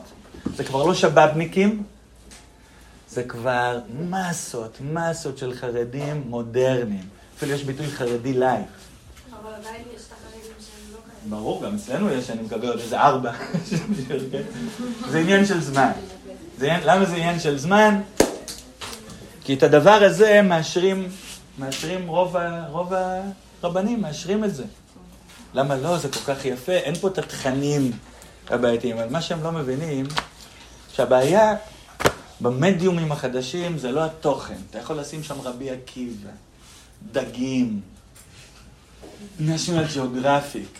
זה 0.57 0.65
כבר 0.65 0.85
לא 0.85 0.95
שבאבניקים, 0.95 1.83
זה 3.11 3.23
כבר 3.23 3.79
מסות, 4.09 4.79
מסות 4.81 5.39
של 5.39 5.55
חרדים 5.55 6.23
מודרניים. 6.27 7.05
אפילו 7.37 7.53
יש 7.53 7.65
ביטוי 7.65 7.87
חרדי 7.87 8.33
light. 8.33 8.62
אבל 9.43 9.55
עדיין 9.55 9.83
יש 9.97 10.03
את 10.03 10.13
החרדים 10.13 10.41
שהם 10.61 10.93
לא 10.93 10.99
כאלה. 10.99 11.37
ברור, 11.37 11.65
גם 11.65 11.75
אצלנו 11.75 12.11
יש, 12.11 12.31
אני 12.31 12.43
מקבל 12.43 12.69
עוד 12.69 12.81
איזה 12.81 13.01
ארבע. 13.01 13.33
זה 15.11 15.19
עניין 15.19 15.47
של 15.47 15.61
זמן. 15.61 15.91
זה, 16.59 16.77
למה 16.85 17.05
זה 17.05 17.15
עניין 17.15 17.41
של 17.41 17.59
זמן? 17.59 18.01
כי 19.45 19.55
את 19.55 19.63
הדבר 19.63 20.01
הזה 20.05 20.43
מאשרים, 20.43 21.09
מאשרים 21.59 22.09
רוב, 22.09 22.37
ה, 22.37 22.69
רוב 22.69 22.93
הרבנים, 23.63 24.03
מאשרים 24.03 24.45
את 24.45 24.55
זה. 24.55 24.65
למה 25.59 25.77
לא? 25.77 25.99
זה 25.99 26.09
כל 26.09 26.35
כך 26.35 26.45
יפה, 26.45 26.73
אין 26.73 26.95
פה 26.95 27.09
את 27.09 27.19
התכנים 27.19 27.93
הבעייתיים. 28.51 28.99
אבל 28.99 29.09
מה 29.09 29.23
שהם 29.23 29.43
לא 29.43 29.53
מבינים, 29.53 30.07
שהבעיה 30.93 31.55
במדיומים 32.41 33.13
החדשים 33.13 33.79
זה 33.79 33.93
לא 33.93 34.05
התוכן. 34.05 34.57
אתה 34.71 34.79
יכול 34.79 34.97
לשים 34.97 35.23
שם 35.23 35.41
רבי 35.41 35.71
עקיבא, 35.71 36.31
דגים, 37.13 37.81
national 39.41 39.95
geographic. 39.95 40.79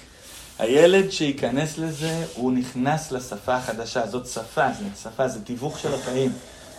הילד 0.59 1.11
שייכנס 1.11 1.79
לזה, 1.79 2.27
הוא 2.35 2.53
נכנס 2.53 3.13
לשפה 3.13 3.55
החדשה. 3.55 4.07
זאת 4.07 4.27
שפה, 4.27 4.73
זה 4.73 4.85
שפה, 5.03 5.29
זה 5.29 5.45
תיווך 5.45 5.79
של 5.79 5.95
החיים. 5.95 6.33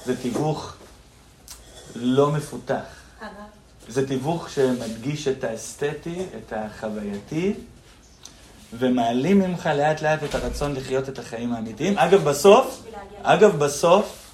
זה 0.06 0.18
תיווך 0.22 0.74
לא 1.96 2.32
מפותח. 2.32 2.84
זה 3.88 4.08
תיווך 4.08 4.50
שמדגיש 4.50 5.28
את 5.28 5.44
האסתטי, 5.44 6.26
את 6.38 6.54
החווייתי, 6.56 7.54
ומעלים 8.74 9.40
ממך 9.40 9.70
לאט 9.76 10.02
לאט 10.02 10.24
את 10.24 10.36
הרצון 10.36 10.74
לחיות 10.74 11.10
את 11.10 11.20
החיים 11.20 11.54
האמיתיים. 11.54 11.98
אגב, 11.98 12.24
בסוף, 12.24 12.84
אגב, 13.24 13.60
בסוף, 13.60 14.32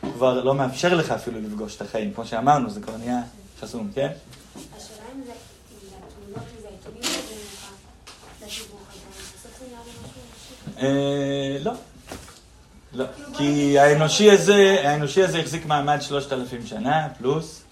הוא 0.00 0.12
כבר 0.12 0.44
לא 0.44 0.54
מאפשר 0.54 0.94
לך 0.94 1.10
אפילו 1.10 1.40
לפגוש 1.40 1.76
את 1.76 1.82
החיים. 1.82 2.12
כמו 2.14 2.26
שאמרנו, 2.26 2.70
זה 2.70 2.80
כבר 2.80 2.96
נהיה 2.96 3.20
חסום, 3.60 3.90
כן? 3.94 4.08
אה, 10.78 11.56
לא. 11.60 11.72
לא. 12.92 13.04
כי 13.36 13.78
האנושי 13.78 14.30
הזה, 14.30 14.76
האנושי 14.84 15.22
הזה 15.22 15.38
החזיק 15.38 15.66
מעמד 15.66 15.98
שלושת 16.00 16.32
אלפים 16.32 16.66
שנה, 16.66 17.08
פלוס. 17.18 17.62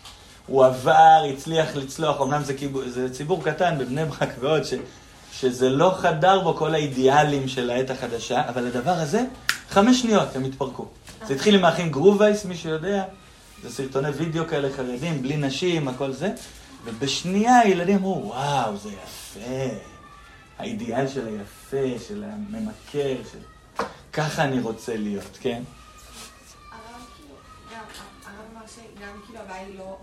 הוא 0.46 0.64
עבר, 0.64 1.24
הצליח 1.32 1.76
לצלוח, 1.76 2.20
אמנם 2.20 2.42
זה, 2.86 3.08
ציבור 3.12 3.44
קטן 3.44 3.78
בבני 3.78 4.04
ברק 4.04 4.30
ועוד, 4.40 4.62
שזה 5.40 5.68
לא 5.68 5.94
חדר 5.98 6.40
בו 6.40 6.54
כל 6.54 6.74
האידיאלים 6.74 7.48
של 7.48 7.70
העת 7.70 7.90
החדשה, 7.90 8.48
אבל 8.48 8.66
הדבר 8.66 8.90
הזה, 8.90 9.24
חמש 9.70 10.00
שניות 10.00 10.36
הם 10.36 10.44
התפרקו. 10.44 10.86
זה 11.26 11.34
התחיל 11.34 11.54
עם 11.54 11.64
האחים 11.64 11.90
גרובייס, 11.90 12.44
מי 12.44 12.56
שיודע, 12.56 13.04
זה 13.62 13.70
סרטוני 13.70 14.08
וידאו 14.08 14.46
כאלה 14.46 14.68
חרדים, 14.76 15.22
בלי 15.22 15.36
נשים, 15.36 15.88
הכל 15.88 16.12
זה, 16.12 16.32
ובשנייה 16.84 17.58
הילדים 17.58 17.96
אמרו, 17.96 18.22
וואו, 18.26 18.76
זה 18.76 18.88
יפה. 18.88 19.74
האידיאל 20.58 21.08
של 21.08 21.26
היפה, 21.26 22.04
של 22.08 22.24
הממכר, 22.24 23.16
של... 23.32 23.38
ככה 24.12 24.44
אני 24.44 24.60
רוצה 24.60 24.96
להיות, 24.96 25.38
כן? 25.40 25.62
הרב 26.70 26.80
כאילו, 27.16 27.34
הרב 28.24 28.46
אמר 28.54 28.66
שגם 28.66 29.20
כאילו 29.26 29.40
הבעיה 29.40 29.66
היא 29.66 29.78
לא, 29.78 29.96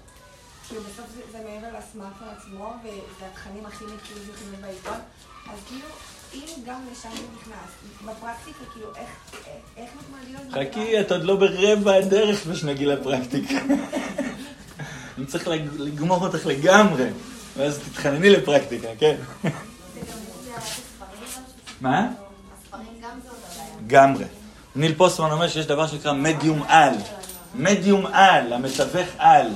כאילו 0.71 0.83
בסוף 0.83 1.05
זה, 1.15 1.21
זה 1.31 1.37
מעבר 1.37 1.77
לסמארטפון 1.79 2.27
עצמו, 2.37 2.73
וזה 2.83 2.95
התכנים 3.33 3.65
הכי 3.65 3.83
נקיים 3.85 3.97
שיכולים 4.25 4.61
בעיתון, 4.61 4.97
אז 5.53 5.59
כאילו, 5.67 5.87
אם 6.33 6.63
גם 6.65 6.79
לשם 6.91 7.09
זה 7.11 7.23
נכנס, 7.41 7.71
בפרקטיקה, 8.05 8.65
כאילו, 8.73 8.87
איך, 8.95 9.09
איך 9.77 9.89
זה? 10.49 10.69
חכי, 10.69 10.99
את 11.01 11.11
עוד 11.11 11.23
לא 11.23 11.35
ברבע 11.35 11.93
הדרך 11.93 12.45
בשנגיל 12.47 12.91
לפרקטיקה. 12.91 13.53
אני 15.17 15.25
צריך 15.25 15.47
לג- 15.47 15.79
לגמור 15.79 16.25
אותך 16.27 16.45
לגמרי, 16.45 17.07
ואז 17.57 17.79
תתחנני 17.79 18.29
לפרקטיקה, 18.29 18.87
כן? 18.99 19.15
מה? 21.81 22.07
הספרים 22.57 22.83
גם 23.01 23.19
זה 23.23 23.29
עוד 23.29 23.37
הבעיה. 23.51 23.75
לגמרי. 23.85 24.25
ניל 24.75 24.95
פוסטמן 24.95 25.31
אומר 25.31 25.47
שיש 25.47 25.65
דבר 25.65 25.87
שנקרא 25.87 26.13
מדיום 26.13 26.63
על. 26.63 26.93
מדיום 27.55 28.05
על, 28.05 28.53
המתווך 28.53 29.07
על. 29.17 29.47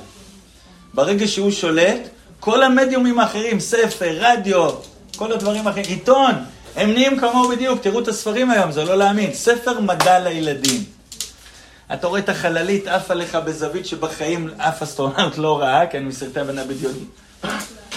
ברגע 0.95 1.27
שהוא 1.27 1.51
שולט, 1.51 1.99
כל 2.39 2.63
המדיומים 2.63 3.19
האחרים, 3.19 3.59
ספר, 3.59 4.17
רדיו, 4.19 4.69
כל 5.15 5.31
הדברים 5.31 5.67
האחרים, 5.67 5.85
עיתון, 5.87 6.31
הם 6.75 6.91
נהיים 6.91 7.19
כמוהו 7.19 7.49
בדיוק. 7.49 7.81
תראו 7.81 7.99
את 7.99 8.07
הספרים 8.07 8.51
היום, 8.51 8.71
זה 8.71 8.83
לא 8.83 8.97
להאמין. 8.97 9.33
ספר 9.33 9.79
מדע 9.79 10.19
לילדים. 10.19 10.83
אתה 11.93 12.07
רואה 12.07 12.19
את 12.19 12.29
החללית 12.29 12.87
עפה 12.87 13.13
לך 13.13 13.35
בזווית 13.35 13.85
שבחיים 13.85 14.49
אף 14.57 14.83
אסטרונאוט 14.83 15.37
לא 15.37 15.59
ראה, 15.59 15.87
כן, 15.87 16.03
מסרטי 16.05 16.39
הבנה 16.39 16.63
בדיונים. 16.63 17.09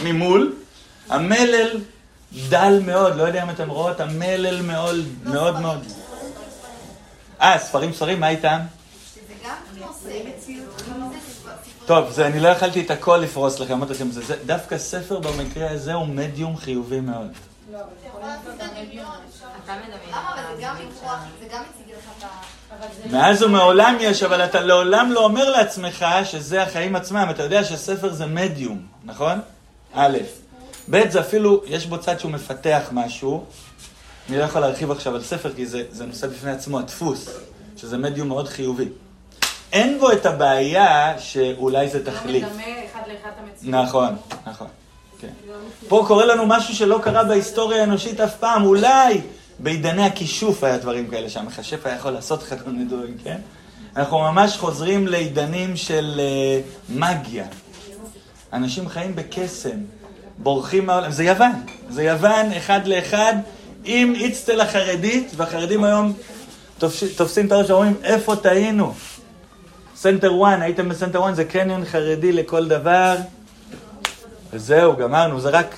ממול, 0.05 0.55
המלל 1.09 1.69
דל 2.49 2.81
מאוד, 2.87 3.17
לא 3.17 3.23
יודע 3.23 3.43
אם 3.43 3.51
אתם 3.51 3.69
רואות, 3.71 4.01
המלל 4.01 4.63
מאוד 4.63 5.05
מאוד 5.25 5.61
מאוד. 5.61 5.81
אה, 7.41 7.59
ספרים 7.59 7.93
ספרים, 7.93 8.21
מה 8.21 8.29
איתם? 8.29 8.59
שזה 9.15 9.35
גם 9.45 9.57
נושא. 9.79 11.28
טוב, 11.89 12.11
זה, 12.11 12.27
אני 12.27 12.41
לא 12.41 12.49
יכלתי 12.49 12.81
את 12.81 12.91
הכל 12.91 13.17
לפרוס 13.17 13.61
לכם, 13.61 13.73
אמרתי 13.73 13.93
לכם, 13.93 14.11
זה, 14.11 14.23
זה, 14.23 14.37
דווקא 14.47 14.79
ספר 14.79 15.19
במקרה 15.21 15.71
הזה 15.71 15.95
הוא 15.95 16.07
מדיום 16.07 16.57
חיובי 16.57 17.01
מאוד. 17.01 17.27
אתה 19.65 19.73
מדמיין. 19.75 19.91
למה? 20.11 20.35
אבל 20.35 20.57
זה 20.57 20.63
גם 20.63 20.77
לקרוח, 20.77 21.19
זה 21.41 21.47
גם 21.53 21.63
מציג 21.63 21.95
לך 21.97 22.05
את 22.19 22.25
ה... 22.25 23.11
מאז 23.11 23.43
ומעולם 23.43 23.97
יש, 24.01 24.23
אבל 24.23 24.45
אתה 24.45 24.61
לעולם 24.61 25.13
לא 25.13 25.25
אומר 25.25 25.51
לעצמך 25.51 26.07
שזה 26.25 26.63
החיים 26.63 26.97
עצמם. 26.97 27.27
אתה 27.31 27.43
יודע 27.43 27.65
שספר 27.65 28.13
זה 28.13 28.27
מדיום, 28.27 28.87
נכון? 29.05 29.41
א', 29.95 30.19
ב', 30.91 31.11
זה 31.11 31.21
אפילו, 31.21 31.63
יש 31.67 31.87
בו 31.87 31.99
צד 31.99 32.21
שהוא 32.21 32.33
מפתח 32.33 32.83
משהו. 32.93 33.45
אני 34.29 34.39
לא 34.39 34.43
יכול 34.43 34.61
להרחיב 34.61 34.91
עכשיו 34.91 35.15
על 35.15 35.23
ספר, 35.23 35.53
כי 35.55 35.67
זה, 35.67 35.83
זה 35.91 36.07
נושא 36.07 36.27
בפני 36.27 36.51
עצמו, 36.51 36.79
הדפוס, 36.79 37.29
שזה 37.77 37.99
מדיום 37.99 38.29
מאוד 38.29 38.49
חיובי. 38.49 38.89
אין 39.73 39.99
בו 39.99 40.13
את 40.13 40.27
הבעיה 40.27 41.15
שאולי 41.19 41.89
זה 41.89 42.05
תחליף. 42.05 42.45
מדמה 42.45 42.63
אחד 42.63 43.01
לאחד 43.07 43.31
המציאות. 43.39 43.75
נכון, 43.75 44.17
נכון. 44.47 44.67
כן. 45.21 45.29
פה 45.89 46.05
קורה 46.09 46.27
לנו 46.27 46.47
משהו 46.47 46.75
שלא 46.75 47.01
קרה 47.03 47.25
בהיסטוריה 47.25 47.81
האנושית 47.81 48.21
אף 48.21 48.37
פעם, 48.37 48.65
אולי 48.65 49.21
בעידני 49.59 50.07
הכישוף 50.07 50.65
היה 50.65 50.79
דברים 50.79 51.09
כאלה 51.09 51.31
שהמכשף 51.31 51.87
היה 51.87 51.97
יכול 51.97 52.11
לעשות 52.11 52.43
לך 52.43 52.55
כל 52.65 52.71
מיני 52.71 52.85
דברים, 52.85 53.17
כן? 53.25 53.39
אנחנו 53.97 54.19
ממש 54.19 54.57
חוזרים 54.57 55.07
לעידנים 55.07 55.77
של 55.77 56.21
uh, 56.21 56.93
מגיה. 56.93 57.47
אנשים 58.53 58.89
חיים 58.89 59.17
בקסם, 59.17 59.79
בורחים 60.39 60.87
מהעולם, 60.87 61.11
זה 61.11 61.25
יוון, 61.25 61.53
זה 61.91 62.03
יוון 62.03 62.53
אחד 62.53 62.87
לאחד 62.87 63.35
עם 63.85 64.15
איצטלה 64.15 64.61
חרדית, 64.61 65.33
והחרדים 65.37 65.85
היום 65.85 66.13
תופש, 66.79 67.05
תופסים 67.05 67.47
את 67.47 67.53
הראש 67.53 67.71
ואומרים, 67.71 67.95
איפה 68.05 68.37
טעינו? 68.37 68.95
סנטר 70.01 70.35
וואן, 70.35 70.63
הייתם 70.63 70.89
בסנטר 70.89 71.21
וואן, 71.21 71.35
זה 71.35 71.45
קניון 71.45 71.85
חרדי 71.85 72.33
לכל 72.33 72.69
דבר. 72.69 73.17
וזהו, 74.51 74.97
גמרנו, 74.97 75.41
זה 75.41 75.51
רק... 75.51 75.75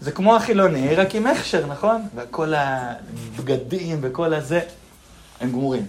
זה 0.00 0.12
כמו 0.12 0.36
החילוני, 0.36 0.94
רק 0.94 1.14
עם 1.14 1.26
הכשר, 1.26 1.66
נכון? 1.66 2.08
וכל 2.14 2.54
הבגדים 2.54 3.98
וכל 4.02 4.34
הזה, 4.34 4.60
הם 5.40 5.52
גמורים. 5.52 5.86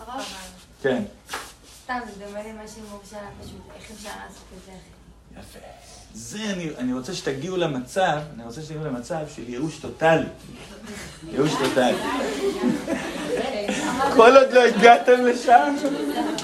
הרב, 0.00 0.22
כן. 0.82 1.02
סתם 1.84 1.98
זה 2.06 2.24
דומה 2.24 2.40
למה 2.40 2.68
שהימור 2.68 3.00
שלה, 3.10 3.18
פשוט 3.42 3.60
איך 3.76 3.90
אפשר 3.90 4.08
לעשות 4.08 4.44
את 4.58 4.64
זה. 4.66 4.72
יפה. 5.40 5.91
זה, 6.14 6.38
אני, 6.50 6.70
אני 6.78 6.92
רוצה 6.92 7.14
שתגיעו 7.14 7.56
למצב, 7.56 8.18
אני 8.34 8.44
רוצה 8.44 8.62
שתגיעו 8.62 8.84
למצב 8.84 9.18
של 9.36 9.42
ייאוש 9.48 9.78
טוטאלי. 9.78 10.26
ייאוש 11.32 11.50
טוטאלי. 11.54 11.98
כל 14.16 14.36
עוד 14.36 14.52
לא 14.52 14.60
הגעתם 14.60 15.26
לשם, 15.26 15.74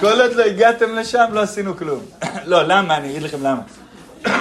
כל 0.00 0.20
עוד 0.20 0.32
לא 0.32 0.44
הגעתם 0.44 0.94
לשם, 0.94 1.24
לא 1.32 1.40
עשינו 1.40 1.76
כלום. 1.76 2.04
לא, 2.50 2.62
למה? 2.62 2.96
אני 2.96 3.10
אגיד 3.10 3.22
לכם 3.22 3.42
למה. 3.42 3.62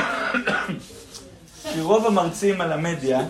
כי 1.73 1.81
רוב 1.81 2.07
המרצים 2.07 2.61
על 2.61 2.71
המדיה, 2.71 3.21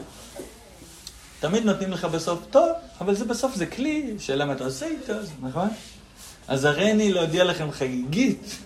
תמיד 1.39 1.65
נותנים 1.65 1.91
לך 1.91 2.05
בסוף, 2.05 2.39
טוב, 2.49 2.69
אבל 3.01 3.15
זה 3.15 3.25
בסוף 3.25 3.55
זה 3.55 3.65
כלי, 3.65 4.15
שאלה 4.19 4.45
מה 4.45 4.53
אתה 4.53 4.63
עושה 4.63 4.85
איתו, 4.85 5.13
נכון? 5.41 5.69
אז 6.47 6.65
הריני 6.65 7.13
להודיע 7.13 7.43
לכם 7.43 7.71
חגיגית, 7.71 8.57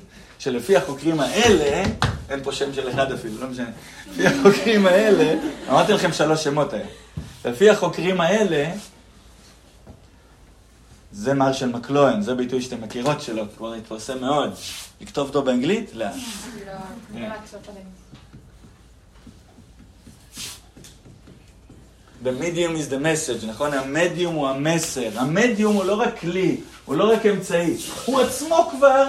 שלפי 0.42 0.78
החוקרים 0.78 1.20
האלה, 1.20 1.84
אין 2.30 2.44
פה 2.44 2.52
שם 2.52 2.74
של 2.74 2.90
אחד 2.90 3.12
אפילו, 3.12 3.42
לא 3.42 3.48
משנה, 3.48 3.70
לפי 4.12 4.28
החוקרים 4.28 4.86
האלה, 4.86 5.40
אמרתי 5.70 5.94
לכם 5.94 6.14
שלוש 6.14 6.44
שמות 6.44 6.74
היום, 6.74 6.88
לפי 7.46 7.70
החוקרים 7.70 8.22
האלה, 8.22 8.72
זה 11.12 11.34
מרשל 11.34 11.70
מקלוהן, 11.70 12.22
זה 12.22 12.36
ביטוי 12.36 12.62
שאתם 12.62 12.82
מכירות 12.82 13.22
שלו, 13.22 13.44
כבר 13.58 13.74
התפרסם 13.74 14.22
מאוד. 14.22 14.54
לכתוב 15.02 15.28
אותו 15.28 15.42
באנגלית? 15.42 15.92
לא. 15.94 16.06
The 22.24 22.32
medium 22.42 22.76
is 22.76 22.90
the 22.90 23.04
message, 23.04 23.46
נכון? 23.48 23.74
המדיום 23.74 24.36
הוא 24.36 24.48
המסר. 24.48 25.10
המדיום 25.16 25.76
הוא 25.76 25.84
לא 25.84 26.02
רק 26.02 26.20
כלי, 26.20 26.58
הוא 26.86 26.96
לא 26.96 27.14
רק 27.14 27.26
אמצעי. 27.26 27.78
הוא 28.06 28.22
עצמו 28.22 28.70
כבר 28.72 29.06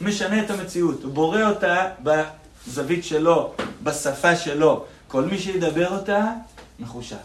משנה 0.00 0.44
את 0.44 0.50
המציאות. 0.50 1.02
הוא 1.02 1.12
בורא 1.12 1.42
אותה 1.42 1.88
בזווית 2.02 3.04
שלו, 3.04 3.54
בשפה 3.82 4.36
שלו. 4.36 4.84
כל 5.08 5.24
מי 5.24 5.38
שידבר 5.38 5.98
אותה, 5.98 6.32
מחושב. 6.78 7.16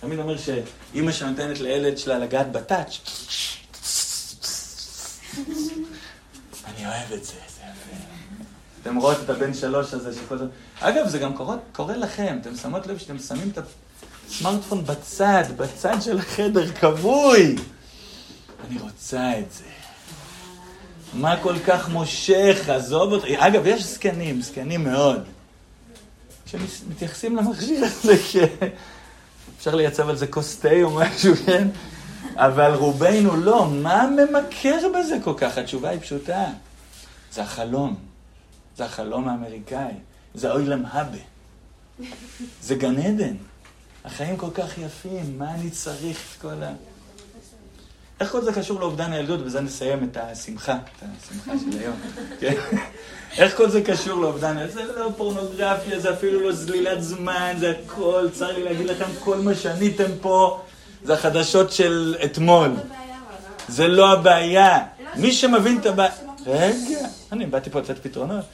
תמיד 0.00 0.18
אומר 0.18 0.36
שאימא 0.36 1.12
שנותנת 1.12 1.60
לילד 1.60 1.98
שלה 1.98 2.18
לגעת 2.18 2.52
בטאץ', 2.52 2.98
אני 6.64 6.86
אוהב 6.86 7.12
את 7.12 7.24
זה, 7.24 7.32
זה 7.32 7.60
יפה. 7.60 7.96
אתם 8.82 8.96
רואות 8.96 9.16
את 9.24 9.30
הבן 9.30 9.54
שלוש 9.54 9.94
הזה 9.94 10.20
שכל 10.20 10.38
זה... 10.38 10.44
אגב, 10.80 11.08
זה 11.08 11.18
גם 11.18 11.32
קורה 11.72 11.96
לכם, 11.96 12.38
אתם 12.40 12.56
שמות 12.56 12.86
לב 12.86 12.98
שאתם 12.98 13.18
שמים 13.18 13.50
את 13.52 13.58
הסמארטפון 14.28 14.84
בצד, 14.84 15.44
בצד 15.56 16.02
של 16.02 16.18
החדר, 16.18 16.72
כבוי. 16.72 17.56
אני 18.68 18.78
רוצה 18.80 19.38
את 19.38 19.52
זה. 19.52 19.81
מה 21.14 21.36
כל 21.42 21.58
כך 21.66 21.88
מושך? 21.88 22.68
עזוב 22.68 23.12
אותי. 23.12 23.34
אגב, 23.38 23.66
יש 23.66 23.82
זקנים, 23.82 24.42
זקנים 24.42 24.84
מאוד, 24.84 25.24
שמתייחסים 26.46 27.36
למכשיר 27.36 27.84
הזה 27.84 28.16
כ... 28.16 28.36
אפשר 29.58 29.74
לייצב 29.74 30.08
על 30.08 30.16
זה 30.16 30.26
כוס 30.26 30.58
תה 30.58 30.82
או 30.82 30.90
משהו, 30.94 31.34
כן? 31.46 31.68
אבל 32.36 32.74
רובנו 32.74 33.36
לא. 33.36 33.68
מה 33.70 34.06
ממכר 34.06 34.78
בזה 34.98 35.18
כל 35.24 35.34
כך? 35.36 35.58
התשובה 35.58 35.88
היא 35.88 36.00
פשוטה. 36.00 36.44
זה 37.32 37.42
החלום. 37.42 37.96
זה 38.76 38.84
החלום 38.84 39.28
האמריקאי. 39.28 39.94
זה 40.34 40.52
אוילם 40.52 40.82
הבה. 40.86 41.18
זה 42.62 42.74
גן 42.74 42.98
עדן. 42.98 43.34
החיים 44.04 44.36
כל 44.36 44.50
כך 44.54 44.78
יפים, 44.78 45.38
מה 45.38 45.54
אני 45.54 45.70
צריך 45.70 46.18
את 46.36 46.42
כל 46.42 46.62
ה... 46.62 46.72
איך 48.22 48.32
כל 48.32 48.44
זה 48.44 48.52
קשור 48.52 48.80
לאובדן 48.80 49.12
הילדות? 49.12 49.40
ובזה 49.40 49.60
נסיים 49.60 50.08
את 50.10 50.16
השמחה, 50.16 50.72
את 50.72 51.02
השמחה 51.02 51.52
של 51.58 51.78
היום. 51.78 51.94
כן? 52.40 52.54
איך 53.38 53.56
כל 53.56 53.70
זה 53.70 53.82
קשור 53.82 54.20
לאובדן 54.20 54.56
הילדות? 54.56 54.74
זה 54.74 55.00
לא 55.00 55.10
פורנוגרפיה, 55.16 55.98
זה 55.98 56.12
אפילו 56.12 56.40
לא 56.40 56.52
זלילת 56.52 57.02
זמן, 57.02 57.54
זה 57.58 57.74
הכל, 57.84 58.28
צר 58.32 58.52
לי 58.52 58.62
להגיד 58.62 58.86
לכם, 58.86 59.04
כל 59.20 59.38
מה 59.38 59.54
שעניתם 59.54 60.10
פה 60.20 60.60
זה 61.04 61.14
החדשות 61.14 61.72
של 61.72 62.16
אתמול. 62.24 62.70
זה 63.68 63.88
לא 63.88 64.12
הבעיה. 64.12 64.78
מי 65.16 65.32
שמבין 65.32 65.78
את 65.78 65.86
הבעיה... 65.86 66.10
רגע, 66.46 67.08
אני 67.32 67.46
באתי 67.46 67.70
פה 67.70 67.78
לתת 67.78 67.98
פתרונות. 67.98 68.44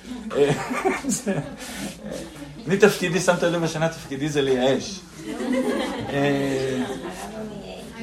אני 2.67 2.77
תפקידי, 2.77 3.21
שמת 3.21 3.43
לב 3.43 3.65
השנה, 3.65 3.89
תפקידי 3.89 4.29
זה 4.29 4.43
לייאש. 4.43 5.01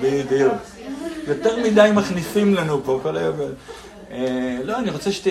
בדיוק. 0.02 0.75
יותר 1.28 1.64
מדי 1.64 1.90
מחניפים 1.94 2.54
לנו 2.56 2.84
פה 2.84 3.00
כל 3.04 3.18
היום. 3.18 3.36
לא, 4.64 4.80
אני 4.80 4.90
רוצה 4.90 5.12
שת... 5.12 5.28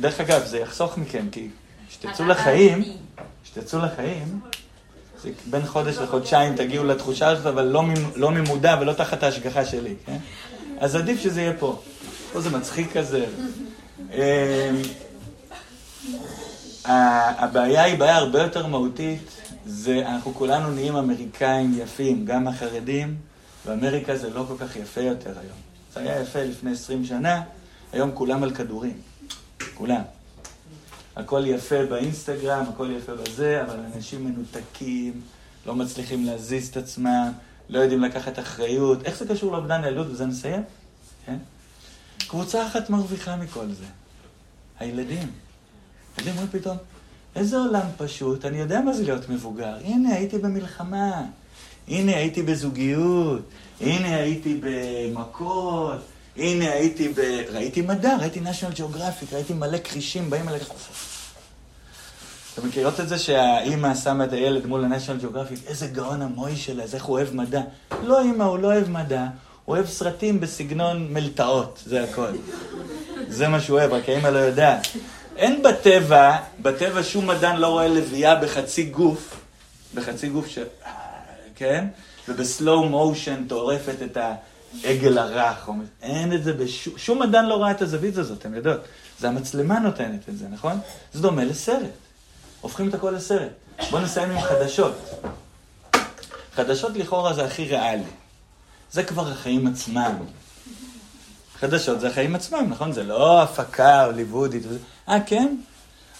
דרך 0.00 0.20
אגב, 0.20 0.44
זה 0.44 0.58
יחסוך 0.58 0.98
מכם, 0.98 1.26
כי 1.32 1.48
כשתצאו 1.88 2.24
לחיים, 2.26 2.84
כשתצאו 3.44 3.78
לחיים, 3.78 4.40
בין 5.46 5.66
חודש 5.66 5.96
לחודשיים 5.96 6.56
תגיעו 6.56 6.84
לתחושה 6.84 7.28
הזאת, 7.28 7.46
אבל 7.46 7.64
לא, 7.64 7.82
לא 8.16 8.30
ממודע 8.30 8.76
ולא 8.80 8.92
תחת 8.92 9.22
ההשגחה 9.22 9.64
שלי, 9.64 9.94
כן? 10.06 10.16
אז 10.78 10.96
עדיף 10.96 11.20
שזה 11.20 11.40
יהיה 11.40 11.52
פה. 11.58 11.82
פה 12.32 12.40
זה 12.40 12.50
מצחיק 12.50 12.96
כזה. 12.96 13.24
הבעיה 16.84 17.82
היא 17.82 17.98
בעיה 17.98 18.16
הרבה 18.16 18.42
יותר 18.42 18.66
מהותית, 18.66 19.20
זה 19.66 20.02
אנחנו 20.06 20.34
כולנו 20.34 20.70
נהיים 20.70 20.96
אמריקאים 20.96 21.78
יפים, 21.78 22.24
גם 22.24 22.48
החרדים, 22.48 23.16
ואמריקה 23.66 24.16
זה 24.16 24.30
לא 24.30 24.44
כל 24.48 24.54
כך 24.58 24.76
יפה 24.76 25.00
יותר 25.00 25.38
היום. 25.38 25.58
זה 25.94 26.00
היה 26.00 26.20
יפה 26.20 26.42
לפני 26.42 26.72
עשרים 26.72 27.04
שנה, 27.04 27.42
היום 27.92 28.10
כולם 28.14 28.42
על 28.42 28.54
כדורים. 28.54 29.00
כולם. 29.74 30.02
הכל 31.16 31.42
יפה 31.46 31.86
באינסטגרם, 31.86 32.64
הכל 32.74 32.90
יפה 32.90 33.14
בזה, 33.14 33.62
אבל 33.62 33.78
אנשים 33.94 34.24
מנותקים, 34.24 35.20
לא 35.66 35.74
מצליחים 35.74 36.24
להזיז 36.24 36.68
את 36.68 36.76
עצמם, 36.76 37.32
לא 37.68 37.78
יודעים 37.78 38.00
לקחת 38.02 38.38
אחריות. 38.38 39.04
איך 39.04 39.18
זה 39.18 39.28
קשור 39.28 39.52
לאובדן 39.52 39.84
הילדות? 39.84 40.06
וזה 40.10 40.26
נסיים? 40.26 40.62
כן? 41.26 41.36
קבוצה 42.28 42.66
אחת 42.66 42.90
מרוויחה 42.90 43.36
מכל 43.36 43.66
זה. 43.66 43.84
הילדים. 44.78 45.30
הילדים 46.16 46.32
אומרים 46.32 46.60
פתאום, 46.60 46.76
איזה 47.36 47.56
עולם 47.56 47.86
פשוט, 47.96 48.44
אני 48.44 48.58
יודע 48.58 48.80
מה 48.80 48.92
זה 48.92 49.02
להיות 49.02 49.28
מבוגר. 49.28 49.76
הנה, 49.84 50.14
הייתי 50.14 50.38
במלחמה. 50.38 51.22
הנה, 51.88 52.16
הייתי 52.16 52.42
בזוגיות. 52.42 53.40
הנה, 53.80 54.16
הייתי 54.16 54.60
במכות. 54.62 55.98
הנה, 56.36 56.72
הייתי 56.72 57.08
ב... 57.08 57.20
ראיתי 57.52 57.82
מדע, 57.82 58.16
ראיתי 58.20 58.40
national 58.40 58.76
geographic, 58.76 59.34
ראיתי 59.34 59.52
מלא 59.52 59.78
כרישים 59.78 60.30
באים 60.30 60.48
אליי. 60.48 60.60
אתם 62.54 62.68
מכירות 62.68 63.00
את 63.00 63.08
זה 63.08 63.18
שהאימא 63.18 63.94
שמה 63.94 64.24
את 64.24 64.32
הילד 64.32 64.66
מול 64.66 64.84
ה-national 64.84 65.24
geographic, 65.24 65.68
איזה 65.68 65.86
גאון 65.86 66.22
המוי 66.22 66.56
שלה, 66.56 66.84
איך 66.94 67.04
הוא 67.04 67.16
אוהב 67.16 67.34
מדע. 67.34 67.60
לא 68.02 68.22
אימא, 68.22 68.44
הוא 68.44 68.58
לא 68.58 68.66
אוהב 68.66 68.90
מדע, 68.90 69.26
הוא 69.64 69.76
אוהב 69.76 69.86
סרטים 69.86 70.40
בסגנון 70.40 71.12
מלטעות, 71.12 71.82
זה 71.86 72.04
הכל. 72.04 72.28
זה 73.28 73.48
מה 73.48 73.60
שהוא 73.60 73.78
אוהב, 73.78 73.92
רק 73.92 74.08
האימא 74.08 74.28
לא 74.28 74.38
יודעת. 74.38 74.86
אין 75.36 75.62
בטבע, 75.62 76.36
בטבע 76.62 77.02
שום 77.02 77.26
מדען 77.26 77.56
לא 77.56 77.66
רואה 77.66 77.88
לביאה 77.88 78.34
בחצי 78.34 78.82
גוף, 78.82 79.40
בחצי 79.94 80.28
גוף 80.28 80.46
ש... 80.48 80.58
כן? 81.56 81.86
ובסלואו 82.28 82.88
מושן 82.88 83.44
טורפת 83.48 84.02
את 84.02 84.18
העגל 84.84 85.18
הרך. 85.18 85.70
אין 86.02 86.32
את 86.32 86.44
זה 86.44 86.52
בשום... 86.52 86.98
שום 86.98 87.22
מדען 87.22 87.46
לא 87.46 87.62
ראה 87.62 87.70
את 87.70 87.82
הזווית 87.82 88.18
הזאת, 88.18 88.38
אתם 88.38 88.54
יודעות. 88.54 88.80
זה 89.18 89.28
המצלמה 89.28 89.78
נותנת 89.78 90.28
את 90.28 90.38
זה, 90.38 90.48
נכון? 90.48 90.78
זה 91.12 91.22
דומה 91.22 91.44
לסרט. 91.44 91.90
הופכים 92.60 92.88
את 92.88 92.94
הכל 92.94 93.10
לסרט. 93.10 93.52
בואו 93.90 94.02
נסיים 94.02 94.30
עם 94.30 94.40
חדשות. 94.40 94.94
חדשות 96.54 96.92
לכאורה 96.96 97.34
זה 97.34 97.44
הכי 97.44 97.64
ריאלי. 97.64 98.02
זה 98.92 99.02
כבר 99.02 99.28
החיים 99.28 99.66
עצמם. 99.66 100.14
חדשות 101.58 102.00
זה 102.00 102.08
החיים 102.08 102.34
עצמם, 102.34 102.66
נכון? 102.68 102.92
זה 102.92 103.02
לא 103.02 103.42
הפקה 103.42 104.04
הוליוודית. 104.04 104.62
אה, 105.08 105.20
כן? 105.26 105.56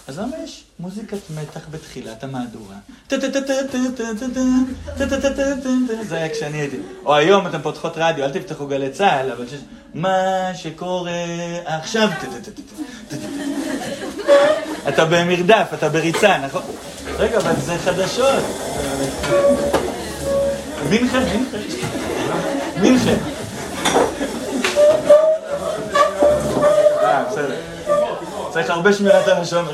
אז 0.09 0.19
למה 0.19 0.37
יש 0.45 0.65
מוזיקת 0.79 1.19
מתח 1.35 1.61
בתחילת 1.71 2.25
המהדורה? 2.25 2.75
זה 6.09 6.17
היה 6.17 6.29
כשאני 6.29 6.59
הייתי. 6.59 6.77
או 7.05 7.15
היום 7.15 7.47
אתם 7.47 7.63
פותחות 7.63 7.93
רדיו, 7.97 8.25
אל 8.25 8.31
תפתחו 8.31 8.67
גלי 8.67 8.91
צה"ל, 8.91 9.33
אבל 9.33 9.49
שיש... 9.49 9.61
מה 9.95 10.51
שקורה 10.55 11.13
עכשיו... 11.65 12.09
אתה 14.89 15.05
במרדף, 15.05 15.67
אתה 15.75 15.89
בריצה, 15.89 16.39
נכון? 16.39 16.63
רגע, 17.19 17.39
אבל 17.39 17.53
זה 17.57 17.79
חדשות. 17.79 18.45
מינכן, 20.91 21.23
מינכן. 21.23 21.59
מינכן. 22.81 23.17
אה, 27.03 27.25
בסדר. 27.31 27.76
צריך 28.57 28.71
הרבה 28.71 28.93
שמירת 28.93 29.29
הלשון, 29.29 29.67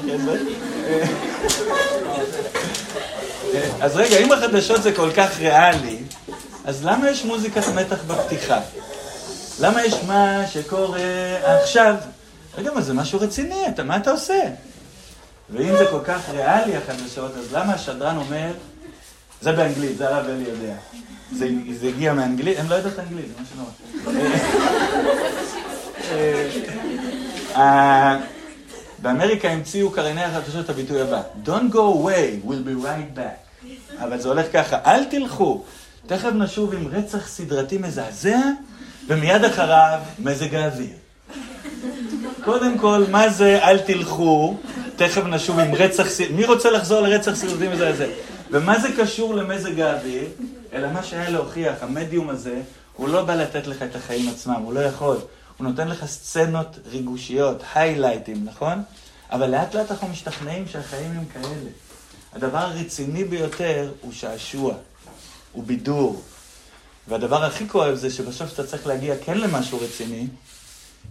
אז 3.80 3.96
רגע, 3.96 4.18
אם 4.18 4.32
החדשות 4.32 4.82
זה 4.82 4.92
כל 4.92 5.10
כך 5.16 5.38
ריאלי, 5.38 5.98
אז 6.64 6.84
למה 6.84 7.10
יש 7.10 7.24
מוזיקת 7.24 7.62
מתח 7.74 7.98
בפתיחה? 8.06 8.60
למה 9.60 9.84
יש 9.84 9.94
מה 10.06 10.42
שקורה 10.52 11.00
עכשיו? 11.62 11.94
רגע, 12.58 12.70
מה 12.74 12.80
זה 12.80 12.94
משהו 12.94 13.20
רציני, 13.20 13.68
אתה, 13.68 13.82
מה 13.82 13.96
אתה 13.96 14.10
עושה? 14.10 14.40
ואם 15.50 15.76
זה 15.76 15.86
כל 15.90 16.00
כך 16.04 16.20
ריאלי 16.32 16.76
החדשות, 16.76 17.32
אז 17.36 17.52
למה 17.52 17.74
השדרן 17.74 18.16
אומר, 18.16 18.50
זה 19.40 19.52
באנגלית, 19.52 19.98
זה 19.98 20.08
הרב 20.08 20.26
אלי 20.28 20.44
יודע. 20.50 20.74
זה, 21.32 21.48
זה 21.80 21.88
הגיע 21.88 22.12
מאנגלית, 22.12 22.58
הם 22.58 22.70
לא 22.70 22.74
יודעות 22.74 22.98
אנגלית, 22.98 23.26
זה 23.28 23.34
מה 23.38 23.44
שנורא. 27.54 28.18
באמריקה 29.02 29.48
המציאו 29.48 29.90
קרייני 29.90 30.24
החדשות 30.24 30.64
את 30.64 30.70
הביטוי 30.70 31.00
הבא, 31.00 31.22
Don't 31.44 31.72
go 31.72 31.76
away, 31.76 32.46
we'll 32.46 32.66
be 32.66 32.84
right 32.84 33.18
back. 33.18 33.66
אבל 33.98 34.20
זה 34.20 34.28
הולך 34.28 34.46
ככה, 34.52 34.78
אל 34.86 35.04
תלכו, 35.04 35.62
תכף 36.06 36.30
נשוב 36.34 36.74
עם 36.74 36.88
רצח 36.88 37.28
סדרתי 37.28 37.78
מזעזע, 37.78 38.40
ומיד 39.08 39.44
אחריו 39.44 40.00
מזג 40.18 40.54
האוויר. 40.54 40.96
קודם 42.44 42.78
כל, 42.78 43.04
מה 43.10 43.28
זה 43.28 43.58
אל 43.62 43.78
תלכו, 43.78 44.56
תכף 44.96 45.22
נשוב 45.24 45.58
עם 45.58 45.74
רצח 45.74 46.08
סדרתי, 46.08 46.32
מי 46.32 46.44
רוצה 46.44 46.70
לחזור 46.70 47.00
לרצח 47.00 47.34
סדרתי 47.34 47.68
מזעזע? 47.68 48.06
ומה 48.50 48.78
זה 48.78 48.88
קשור 48.98 49.34
למזג 49.34 49.80
האוויר? 49.80 50.24
אלא 50.72 50.88
מה 50.92 51.02
שהיה 51.02 51.30
להוכיח, 51.30 51.74
המדיום 51.80 52.28
הזה, 52.28 52.60
הוא 52.96 53.08
לא 53.08 53.22
בא 53.22 53.34
לתת 53.34 53.66
לך 53.66 53.82
את 53.82 53.96
החיים 53.96 54.28
עצמם, 54.28 54.60
הוא 54.64 54.72
לא 54.72 54.80
יכול. 54.80 55.16
הוא 55.56 55.66
נותן 55.66 55.88
לך 55.88 56.04
סצנות 56.04 56.78
ריגושיות, 56.86 57.62
היילייטים, 57.74 58.44
נכון? 58.44 58.82
אבל 59.30 59.50
לאט 59.50 59.74
לאט 59.74 59.90
אנחנו 59.90 60.08
משתכנעים 60.08 60.68
שהחיים 60.68 61.10
הם 61.10 61.24
כאלה. 61.24 61.70
הדבר 62.32 62.58
הרציני 62.58 63.24
ביותר 63.24 63.92
הוא 64.00 64.12
שעשוע, 64.12 64.74
הוא 65.52 65.64
בידור. 65.64 66.22
והדבר 67.08 67.44
הכי 67.44 67.68
כואב 67.68 67.94
זה 67.94 68.10
שבסוף 68.10 68.50
שאתה 68.50 68.66
צריך 68.66 68.86
להגיע 68.86 69.14
כן 69.24 69.38
למשהו 69.38 69.80
רציני, 69.80 70.26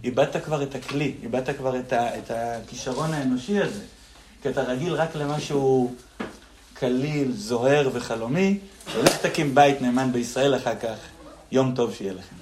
איבדת 0.04 0.44
כבר 0.44 0.62
את 0.62 0.74
הכלי, 0.74 1.14
איבדת 1.22 1.56
כבר 1.56 1.78
את, 1.78 1.92
ה, 1.92 2.18
את 2.18 2.30
הכישרון 2.30 3.14
האנושי 3.14 3.60
הזה. 3.60 3.82
כי 4.42 4.48
אתה 4.48 4.62
רגיל 4.62 4.94
רק 4.94 5.16
למשהו 5.16 5.94
קליל, 6.74 7.32
זוהר 7.32 7.90
וחלומי, 7.92 8.58
ולך 8.94 9.16
תקים 9.16 9.54
בית 9.54 9.82
נאמן 9.82 10.12
בישראל 10.12 10.56
אחר 10.56 10.74
כך. 10.82 10.96
יום 11.52 11.72
טוב 11.74 11.94
שיהיה 11.94 12.12
לכם. 12.12 12.36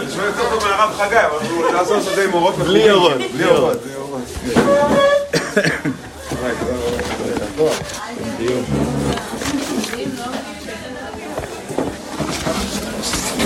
אני 0.00 0.10
שומע 0.10 0.24
יותר 0.24 0.50
טוב 0.50 0.64
מהרב 0.64 0.94
חגי, 0.98 1.16
אבל 1.16 1.46
הוא 1.50 1.72
לעשות 1.72 2.08
את 2.08 2.14
זה 2.16 2.24
עם 2.24 2.34
אורות 2.34 2.56
בלי 2.58 2.90
אורות, 2.90 3.12
בלי 3.34 3.44
אורות. 3.44 3.76
בלי 3.82 3.94
אורות. 3.94 4.18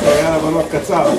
יאללה 0.06 0.38
בנות, 0.38 0.64
קצר. 0.72 1.10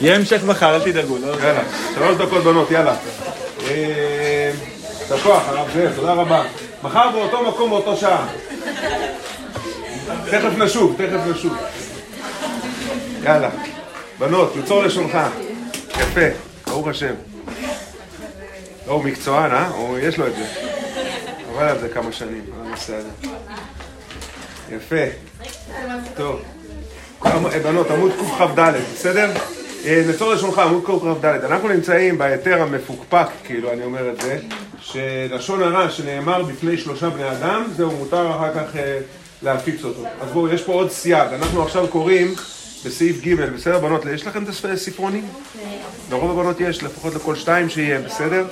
יהיה 0.00 0.16
המשך 0.16 0.40
מחר, 0.44 0.74
אל 0.74 0.80
תדאגו. 0.80 1.16
לא? 1.18 1.26
יאללה, 1.26 1.62
שלוש 1.94 2.16
דקות 2.16 2.44
בנות, 2.44 2.70
יאללה. 2.70 2.94
אה, 3.68 4.50
כוח, 5.22 5.42
הרב 5.48 5.68
זאב, 5.74 5.92
תודה 5.96 6.12
רבה. 6.12 6.42
מחר 6.86 7.10
באותו 7.10 7.42
מקום, 7.48 7.70
באותו 7.70 7.96
שעה. 7.96 8.26
תכף 10.30 10.58
נשוב, 10.58 10.94
תכף 10.98 11.20
נשוב. 11.30 11.56
יאללה. 13.22 13.50
בנות, 14.18 14.52
יצור 14.56 14.82
לשונך. 14.82 15.18
יפה, 16.00 16.20
ברוך 16.66 16.88
השם. 16.88 17.14
לא, 18.86 18.92
הוא 18.92 19.04
מקצוען, 19.04 19.50
אה? 19.50 19.68
הוא, 19.68 19.98
יש 19.98 20.18
לו 20.18 20.26
את 20.26 20.36
זה. 20.36 20.46
עבד 21.50 21.62
על 21.62 21.78
זה 21.78 21.88
כמה 21.88 22.12
שנים, 22.12 22.44
על 22.60 22.66
הנושא 22.66 22.94
הזה. 22.96 23.08
יפה. 24.76 25.04
טוב. 26.16 26.40
אה, 27.26 27.58
בנות, 27.62 27.90
עמוד 27.90 28.12
קכ"ד, 28.12 28.72
בסדר? 28.94 29.30
אה, 29.84 30.02
נצור 30.08 30.34
לשונך, 30.34 30.58
עמוד 30.58 30.84
קכ"ד. 30.84 31.24
אנחנו 31.24 31.68
נמצאים 31.68 32.18
בהיתר 32.18 32.62
המפוקפק, 32.62 33.26
כאילו, 33.44 33.72
אני 33.72 33.84
אומר 33.84 34.10
את 34.10 34.20
זה, 34.20 34.38
שלשון 34.92 35.62
הרע 35.62 35.90
שנאמר 35.90 36.42
בפני 36.42 36.78
שלושה 36.78 37.10
בני 37.10 37.30
אדם, 37.30 37.64
זהו, 37.76 37.90
מותר 37.90 38.30
אחר 38.30 38.54
כך 38.54 38.76
אה, 38.76 38.98
להפיץ 39.42 39.84
אותו. 39.84 40.04
אז 40.20 40.30
בואו, 40.32 40.48
יש 40.48 40.62
פה 40.62 40.72
עוד 40.72 40.90
סייג. 40.90 41.32
אנחנו 41.32 41.62
עכשיו 41.62 41.88
קוראים 41.88 42.34
בסעיף 42.84 43.20
ג', 43.24 43.34
בסדר, 43.34 43.78
בנות? 43.78 44.04
יש 44.14 44.26
לכם 44.26 44.44
את 44.44 44.48
הספרונים? 44.48 45.28
לרוב 46.10 46.30
הבנות 46.30 46.60
יש, 46.60 46.82
לפחות 46.82 47.14
לכל 47.14 47.36
שתיים 47.36 47.68
שיהיה, 47.68 48.00
בסדר? 48.00 48.46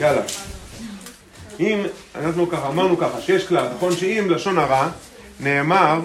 יאללה. 0.00 0.22
אם, 1.60 1.82
אנחנו 2.14 2.48
ככה, 2.50 2.68
אמרנו 2.68 2.98
ככה, 2.98 3.20
שיש 3.20 3.46
כלל, 3.46 3.66
נכון? 3.76 3.96
שאם 3.96 4.26
לשון 4.30 4.58
הרע 4.58 4.88
נאמר 5.40 6.00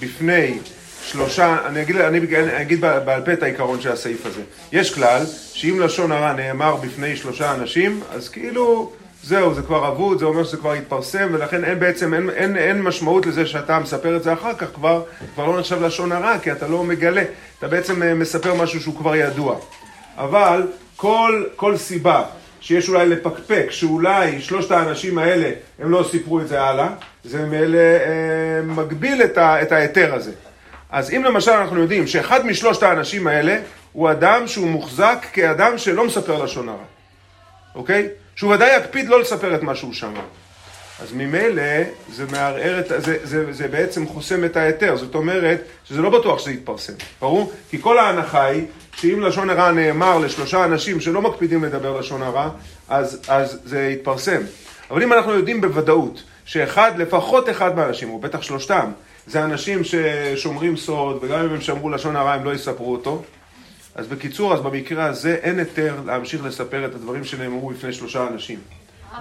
בפני 0.00 0.58
שלושה, 1.06 1.56
אני 1.66 1.82
אגיד, 1.82 1.96
אני 1.96 2.62
אגיד 2.62 2.80
בעל 2.80 3.22
פה 3.24 3.32
את 3.32 3.42
העיקרון 3.42 3.80
של 3.80 3.92
הסעיף 3.92 4.26
הזה. 4.26 4.42
יש 4.72 4.94
כלל 4.94 5.22
שאם 5.52 5.80
לשון 5.80 6.12
הרע 6.12 6.32
נאמר 6.32 6.76
בפני 6.76 7.16
שלושה 7.16 7.54
אנשים, 7.54 8.00
אז 8.10 8.28
כאילו, 8.28 8.92
זהו, 9.22 9.54
זה 9.54 9.62
כבר 9.62 9.88
אבוד, 9.88 10.18
זה 10.18 10.24
אומר 10.24 10.44
שזה 10.44 10.56
כבר 10.56 10.72
התפרסם, 10.72 11.28
ולכן 11.32 11.64
אין 11.64 11.78
בעצם, 11.78 12.14
אין, 12.14 12.30
אין, 12.30 12.56
אין 12.56 12.82
משמעות 12.82 13.26
לזה 13.26 13.46
שאתה 13.46 13.78
מספר 13.78 14.16
את 14.16 14.22
זה 14.22 14.32
אחר 14.32 14.54
כך, 14.54 14.66
כבר, 14.74 15.02
כבר 15.34 15.46
לא 15.46 15.58
נחשב 15.58 15.82
לשון 15.82 16.12
הרע, 16.12 16.38
כי 16.38 16.52
אתה 16.52 16.68
לא 16.68 16.84
מגלה, 16.84 17.24
אתה 17.58 17.68
בעצם 17.68 18.02
אה, 18.02 18.14
מספר 18.14 18.54
משהו 18.54 18.80
שהוא 18.80 18.96
כבר 18.96 19.16
ידוע. 19.16 19.56
אבל 20.16 20.66
כל, 20.96 21.44
כל 21.56 21.76
סיבה 21.76 22.22
שיש 22.60 22.88
אולי 22.88 23.08
לפקפק, 23.08 23.66
שאולי 23.70 24.40
שלושת 24.40 24.70
האנשים 24.70 25.18
האלה, 25.18 25.50
הם 25.78 25.90
לא 25.90 26.06
סיפרו 26.10 26.40
את 26.40 26.48
זה 26.48 26.62
הלאה, 26.62 26.88
זה 27.24 27.38
אה, 27.38 28.62
מגביל 28.62 29.22
את 29.38 29.72
ההיתר 29.72 30.14
הזה. 30.14 30.32
אז 30.92 31.10
אם 31.10 31.24
למשל 31.24 31.50
אנחנו 31.50 31.80
יודעים 31.80 32.06
שאחד 32.06 32.46
משלושת 32.46 32.82
האנשים 32.82 33.26
האלה 33.26 33.58
הוא 33.92 34.10
אדם 34.10 34.46
שהוא 34.46 34.66
מוחזק 34.66 35.26
כאדם 35.32 35.78
שלא 35.78 36.06
מספר 36.06 36.44
לשון 36.44 36.68
הרע, 36.68 36.84
אוקיי? 37.74 38.08
שהוא 38.36 38.54
ודאי 38.54 38.76
יקפיד 38.76 39.08
לא 39.08 39.20
לספר 39.20 39.54
את 39.54 39.62
מה 39.62 39.74
שהוא 39.74 39.92
שמע. 39.92 40.20
אז 41.02 41.12
ממילא 41.12 41.62
זה 42.12 42.24
מערער 42.30 42.80
את, 42.80 42.88
זה, 42.88 43.18
זה, 43.22 43.52
זה 43.52 43.68
בעצם 43.68 44.06
חוסם 44.06 44.44
את 44.44 44.56
ההיתר, 44.56 44.96
זאת 44.96 45.14
אומרת 45.14 45.60
שזה 45.84 46.02
לא 46.02 46.10
בטוח 46.10 46.38
שזה 46.38 46.50
יתפרסם, 46.50 46.92
ברור? 47.20 47.52
כי 47.70 47.82
כל 47.82 47.98
ההנחה 47.98 48.44
היא 48.44 48.66
שאם 48.96 49.20
לשון 49.20 49.50
הרע 49.50 49.72
נאמר 49.72 50.18
לשלושה 50.18 50.64
אנשים 50.64 51.00
שלא 51.00 51.22
מקפידים 51.22 51.64
לדבר 51.64 52.00
לשון 52.00 52.22
הרע, 52.22 52.48
אז, 52.88 53.20
אז 53.28 53.58
זה 53.64 53.88
יתפרסם. 53.92 54.40
אבל 54.90 55.02
אם 55.02 55.12
אנחנו 55.12 55.32
יודעים 55.32 55.60
בוודאות 55.60 56.22
שאחד, 56.44 56.92
לפחות 56.98 57.48
אחד 57.48 57.76
מהאנשים, 57.76 58.10
או 58.10 58.18
בטח 58.18 58.42
שלושתם, 58.42 58.90
זה 59.26 59.44
אנשים 59.44 59.80
ששומרים 59.84 60.76
סוד, 60.76 61.18
וגם 61.22 61.44
אם 61.44 61.50
הם 61.50 61.60
שמרו 61.60 61.90
לשון 61.90 62.16
הרע 62.16 62.32
הם 62.32 62.44
לא 62.44 62.54
יספרו 62.54 62.92
אותו, 62.92 63.22
אז 63.94 64.06
בקיצור, 64.06 64.54
אז 64.54 64.60
במקרה 64.60 65.04
הזה 65.04 65.34
אין 65.42 65.58
היתר 65.58 66.00
להמשיך 66.06 66.44
לספר 66.44 66.86
את 66.86 66.94
הדברים 66.94 67.24
שנאמרו 67.24 67.70
בפני 67.70 67.92
שלושה 67.92 68.26
אנשים. 68.26 68.58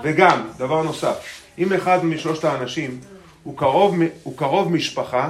וגם, 0.03 0.47
דבר 0.57 0.83
נוסף, 0.83 1.15
אם 1.57 1.73
אחד 1.73 2.05
משלושת 2.05 2.43
האנשים 2.43 2.99
הוא 3.43 3.57
קרוב, 3.57 3.95
הוא 4.23 4.37
קרוב 4.37 4.71
משפחה 4.71 5.29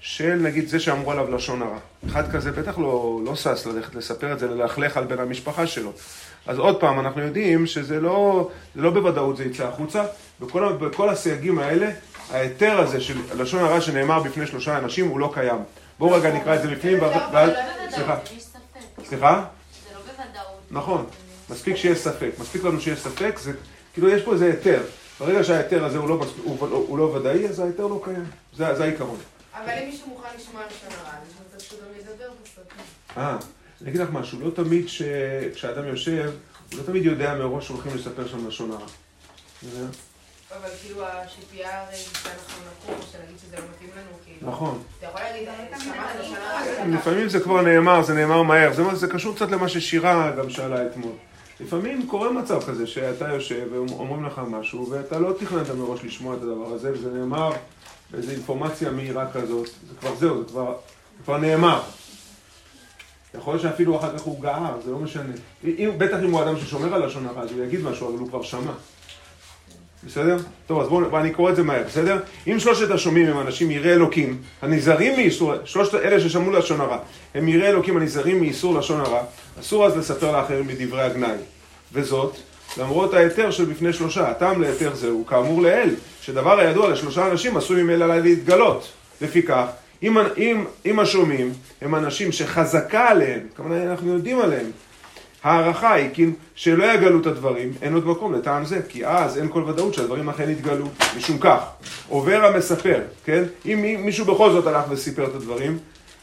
של 0.00 0.34
נגיד 0.34 0.68
זה 0.68 0.80
שאמרו 0.80 1.10
עליו 1.10 1.34
לשון 1.34 1.62
הרע. 1.62 1.78
אחד 2.06 2.32
כזה 2.32 2.52
בטח 2.52 2.78
לא, 2.78 3.20
לא 3.24 3.36
שש 3.36 3.66
ללכת 3.66 3.94
לספר 3.94 4.32
את 4.32 4.38
זה, 4.38 4.48
ללכלך 4.48 4.96
על 4.96 5.04
בן 5.04 5.18
המשפחה 5.18 5.66
שלו. 5.66 5.92
אז 6.46 6.58
עוד 6.58 6.80
פעם, 6.80 7.00
אנחנו 7.00 7.22
יודעים 7.22 7.66
שזה 7.66 8.00
לא, 8.00 8.50
לא 8.74 8.90
בוודאות 8.90 9.36
זה 9.36 9.44
יצא 9.44 9.68
החוצה, 9.68 10.04
בכל 10.80 11.08
הסייגים 11.08 11.58
האלה, 11.58 11.90
ההיתר 12.32 12.80
הזה 12.80 13.00
של 13.00 13.18
לשון 13.36 13.64
הרע 13.64 13.80
שנאמר 13.80 14.22
בפני 14.22 14.46
שלושה 14.46 14.78
אנשים 14.78 15.08
הוא 15.08 15.20
לא 15.20 15.30
קיים. 15.34 15.58
בואו 15.98 16.10
רגע 16.10 16.32
נקרא 16.32 16.54
את 16.54 16.62
זה 16.62 16.68
בפנים, 16.68 17.02
ואז... 17.02 17.50
סליחה. 17.90 18.18
סליחה? 19.08 19.44
זה 19.84 19.94
לא 19.94 20.00
בוודאות. 20.00 20.60
נכון, 20.70 21.06
מספיק 21.50 21.76
שיש 21.76 21.98
ספק. 21.98 22.30
מספיק 22.38 22.64
לנו 22.64 22.80
שיש 22.80 22.98
ספק, 22.98 23.38
זה 23.38 23.52
כאילו 23.92 24.08
יש 24.08 24.22
פה 24.22 24.32
איזה 24.32 24.46
היתר. 24.46 24.82
ברגע 25.20 25.44
שההיתר 25.44 25.84
הזה 25.84 25.98
הוא 25.98 26.08
לא, 26.08 26.18
מספיק, 26.18 26.44
הוא, 26.44 26.56
הוא, 26.60 26.86
הוא 26.88 26.98
לא 26.98 27.02
ודאי, 27.02 27.48
אז 27.48 27.60
ההיתר 27.60 27.86
לא 27.86 28.00
קיים. 28.04 28.24
זה, 28.56 28.74
זה 28.74 28.84
העיקרון. 28.84 29.18
אבל 29.54 29.72
אם 29.82 29.88
מישהו 29.88 30.08
מוכן 30.08 30.28
לשמוע 30.38 30.62
לשון 30.66 30.98
הרע, 31.00 31.12
אז 31.56 31.62
גם 31.80 32.00
ידבר 32.00 32.30
בסוף. 32.42 32.64
אה, 33.16 33.36
אני 33.82 33.90
אגיד 33.90 34.00
לך 34.00 34.08
משהו, 34.12 34.40
לא 34.40 34.50
תמיד 34.50 34.88
ש... 34.88 35.02
כשאדם 35.54 35.86
יושב, 35.86 36.30
הוא 36.72 36.78
לא 36.78 36.82
תמיד 36.82 37.04
יודע 37.04 37.34
מראש 37.34 37.66
שהולכים 37.66 37.94
לספר 37.94 38.28
שם 38.28 38.48
לשון 38.48 38.70
הרע. 38.70 38.86
אבל 40.58 40.68
כאילו 40.82 41.06
הציפייה 41.06 41.82
הרי 41.82 41.96
שאנחנו 41.96 42.62
נקום, 42.70 42.94
שנגיד 43.12 43.38
שזה 43.38 43.56
לא 43.56 43.62
מתאים 43.74 43.90
לנו, 43.96 44.16
כאילו. 44.24 44.52
נכון. 44.52 44.82
אתה 44.98 45.06
יכול 45.06 45.20
להגיד, 45.20 45.48
הרע? 45.48 46.86
לפעמים 46.86 47.28
זה 47.28 47.40
כבר 47.40 47.62
נאמר, 47.62 48.02
זה 48.02 48.14
נאמר 48.14 48.42
מהר. 48.42 48.72
זה, 48.72 48.94
זה 48.94 49.08
קשור 49.08 49.36
קצת 49.36 49.50
למה 49.50 49.68
ששירה 49.68 50.30
גם 50.30 50.50
שאלה 50.50 50.86
אתמול. 50.86 51.12
לפעמים 51.60 52.06
קורה 52.06 52.32
מצב 52.32 52.62
כזה 52.62 52.86
שאתה 52.86 53.28
יושב 53.28 53.66
ואומרים 53.72 54.24
לך 54.24 54.40
משהו 54.48 54.90
ואתה 54.90 55.18
לא 55.18 55.32
תכננת 55.38 55.70
מראש 55.70 56.04
לשמוע 56.04 56.36
את 56.36 56.42
הדבר 56.42 56.74
הזה 56.74 56.92
וזה 56.92 57.10
נאמר 57.10 57.52
באיזו 58.10 58.30
אינפורמציה 58.30 58.90
מהירה 58.90 59.32
כזאת, 59.32 59.66
זה 59.66 59.94
כבר 60.00 60.14
זהו, 60.14 60.42
זה 60.42 60.48
כבר, 60.48 60.74
זה 61.18 61.24
כבר 61.24 61.38
נאמר. 61.38 61.82
יכול 63.34 63.52
להיות 63.52 63.62
שאפילו 63.62 63.98
אחר 63.98 64.18
כך 64.18 64.22
הוא 64.22 64.42
גאה, 64.42 64.72
זה 64.84 64.90
לא 64.90 64.98
משנה. 64.98 65.32
אם, 65.64 65.90
בטח 65.98 66.16
אם 66.24 66.30
הוא 66.30 66.42
אדם 66.42 66.58
ששומר 66.58 66.94
על 66.94 67.06
לשון 67.06 67.26
הרע, 67.26 67.42
אז 67.42 67.52
הוא 67.52 67.64
יגיד 67.64 67.80
משהו, 67.80 68.08
אבל 68.08 68.18
הוא 68.18 68.28
כבר 68.28 68.42
שמע. 68.42 68.72
בסדר? 70.06 70.36
טוב, 70.66 70.80
אז 70.80 70.88
בואו, 70.88 71.10
בוא, 71.10 71.20
אני 71.20 71.30
קורא 71.30 71.50
את 71.50 71.56
זה 71.56 71.62
מהר, 71.62 71.82
בסדר? 71.86 72.18
אם 72.46 72.58
שלושת 72.58 72.90
השומעים 72.90 73.26
הם 73.26 73.40
אנשים 73.40 73.70
יראי 73.70 73.92
אלוקים, 73.92 74.38
הנזהרים 74.62 75.16
מאיסור, 75.16 75.54
שלושת 75.64 75.94
אלה 75.94 76.20
ששמעו 76.20 76.50
לשון 76.50 76.80
הרע, 76.80 76.98
הם 77.34 77.48
יראי 77.48 77.68
אלוקים 77.68 77.96
הנזהרים 77.96 78.40
מאיסור 78.40 78.78
לשון 78.78 79.00
הרע, 79.00 79.22
אסור 79.60 79.86
אז 79.86 79.96
לספר 79.96 80.32
לאחרים 80.32 80.66
בדברי 80.66 81.02
הגנאי. 81.02 81.36
וזאת, 81.92 82.36
למרות 82.78 83.14
ההיתר 83.14 83.50
של 83.50 83.64
בפני 83.64 83.92
שלושה. 83.92 84.30
הטעם 84.30 84.60
להיתר 84.60 84.94
זהו, 84.94 85.24
כאמור 85.26 85.62
לעיל, 85.62 85.94
שדבר 86.22 86.60
הידוע 86.60 86.88
לשלושה 86.88 87.26
אנשים 87.26 87.56
עשוי 87.56 87.82
ממילא 87.82 88.16
להתגלות. 88.16 88.88
לפיכך, 89.20 89.66
אם, 90.02 90.18
אם, 90.36 90.64
אם 90.86 91.00
השומעים 91.00 91.52
הם 91.82 91.94
אנשים 91.94 92.32
שחזקה 92.32 93.08
עליהם, 93.08 93.40
כמובן 93.56 93.76
אנחנו 93.76 94.12
יודעים 94.12 94.40
עליהם, 94.40 94.66
ההערכה 95.44 95.94
היא 95.94 96.08
כי 96.12 96.26
שלא 96.54 96.84
יגלו 96.84 97.20
את 97.20 97.26
הדברים, 97.26 97.72
אין 97.82 97.94
עוד 97.94 98.06
מקום 98.06 98.34
לטעם 98.34 98.64
זה, 98.64 98.80
כי 98.88 99.06
אז 99.06 99.38
אין 99.38 99.48
כל 99.48 99.62
ודאות 99.62 99.94
שהדברים 99.94 100.28
אכן 100.28 100.50
יתגלו. 100.50 100.86
משום 101.16 101.38
כך, 101.38 101.60
עובר 102.08 102.44
המספר, 102.44 103.00
כן? 103.24 103.42
אם 103.66 103.96
מישהו 103.98 104.24
בכל 104.24 104.52
זאת 104.52 104.66
הלך 104.66 104.84
וסיפר 104.90 105.24
את 105.24 105.34
הדברים, 105.34 105.78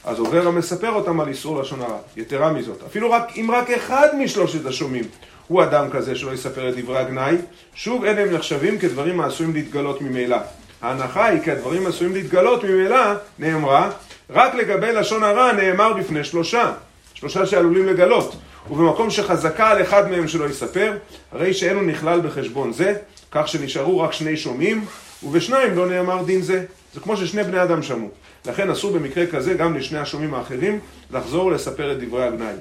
אז 0.06 0.20
עובר 0.20 0.48
המספר 0.48 0.92
אותם 0.92 1.20
על 1.20 1.28
איסור 1.28 1.62
לשון 1.62 1.82
הרע. 1.82 1.98
יתרה 2.18 2.54
מזאת, 2.54 2.84
אפילו 2.88 3.12
רק, 3.12 3.32
אם 3.36 3.52
רק 3.54 3.70
אחד 3.70 4.08
משלושת 4.20 4.66
השומעים 4.66 5.04
הוא 5.48 5.64
אדם 5.64 5.90
כזה 5.90 6.16
שלא 6.16 6.32
יספר 6.32 6.70
את 6.70 6.76
דברי 6.76 6.98
הגנאי, 6.98 7.36
שוב 7.76 8.04
אין 8.04 8.18
הם 8.18 8.34
נחשבים 8.34 8.80
כדברים 8.80 9.20
העשויים 9.20 9.54
להתגלות 9.54 10.02
ממילא. 10.02 10.38
ההנחה 10.82 11.26
היא 11.26 11.42
כי 11.42 11.52
הדברים 11.52 11.88
עשויים 11.88 12.14
להתגלות 12.14 12.64
ממילא, 12.64 13.14
נאמרה, 13.40 13.90
רק 14.30 14.56
לגבי 14.56 14.92
לשון 14.92 15.24
הרע 15.24 15.52
נאמר 15.52 15.94
בפני 15.94 16.24
שלושה. 16.24 16.72
שלושה 17.14 17.46
שעלולים 17.46 17.88
לגלות. 17.88 18.36
ובמקום 18.70 19.10
שחזקה 19.10 19.70
על 19.70 19.82
אחד 19.82 20.12
מהם 20.12 20.28
שלא 20.28 20.46
יספר, 20.46 20.98
הרי 21.32 21.54
שאינו 21.54 21.82
נכלל 21.82 22.22
בחשבון 22.22 22.74
זה, 22.74 22.96
כך 23.32 23.48
שנשארו 23.48 24.00
רק 24.00 24.14
שני 24.14 24.38
שומעים, 24.38 24.86
ובשניים 25.24 25.76
לא 25.76 25.90
נאמר 25.90 26.24
דין 26.24 26.42
זה. 26.42 26.66
זה 26.94 27.00
כמו 27.00 27.18
ששני 27.18 27.44
בני 27.44 27.64
אדם 27.64 27.84
שמעו. 27.84 28.10
לכן 28.46 28.70
אסור 28.70 28.92
במקרה 28.92 29.28
כזה 29.28 29.54
גם 29.54 29.78
לשני 29.78 30.00
השומעים 30.00 30.34
האחרים 30.34 30.80
לחזור 31.12 31.46
ולספר 31.46 31.92
את 31.92 32.00
דברי 32.00 32.24
הגנאי. 32.24 32.56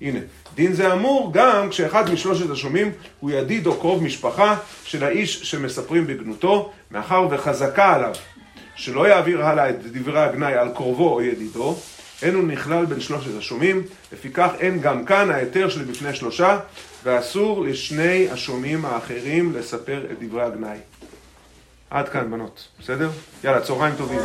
הנה, 0.00 0.18
דין 0.54 0.72
זה 0.72 0.92
אמור 0.92 1.30
גם 1.32 1.68
כשאחד 1.70 2.10
משלושת 2.10 2.50
השומעים 2.50 2.92
הוא 3.20 3.30
ידיד 3.30 3.66
או 3.66 3.76
קרוב 3.76 4.02
משפחה 4.02 4.56
של 4.84 5.04
האיש 5.04 5.42
שמספרים 5.42 6.06
בגנותו, 6.06 6.72
מאחר 6.90 7.26
וחזקה 7.30 7.94
עליו 7.94 8.12
שלא 8.76 9.08
יעביר 9.08 9.46
הלאה 9.46 9.70
את 9.70 9.86
דברי 9.86 10.20
הגנאי 10.20 10.54
על 10.54 10.68
קרובו 10.74 11.14
או 11.14 11.22
ידידו, 11.22 11.78
אין 12.22 12.34
הוא 12.34 12.44
נכלל 12.44 12.84
בין 12.84 13.00
שלושת 13.00 13.30
השומעים, 13.38 13.82
לפיכך 14.12 14.50
אין 14.60 14.80
גם 14.80 15.04
כאן 15.04 15.30
ההיתר 15.30 15.68
שלי 15.68 15.84
בפני 15.84 16.14
שלושה, 16.14 16.58
ואסור 17.04 17.64
לשני 17.64 18.28
השומעים 18.30 18.84
האחרים 18.84 19.52
לספר 19.52 20.06
את 20.12 20.22
דברי 20.22 20.42
הגנאי. 20.42 20.78
עד 21.90 22.08
כאן, 22.08 22.30
בנות. 22.30 22.68
בסדר? 22.80 23.10
יאללה, 23.44 23.60
צהריים 23.60 23.94
טובים. 23.96 24.20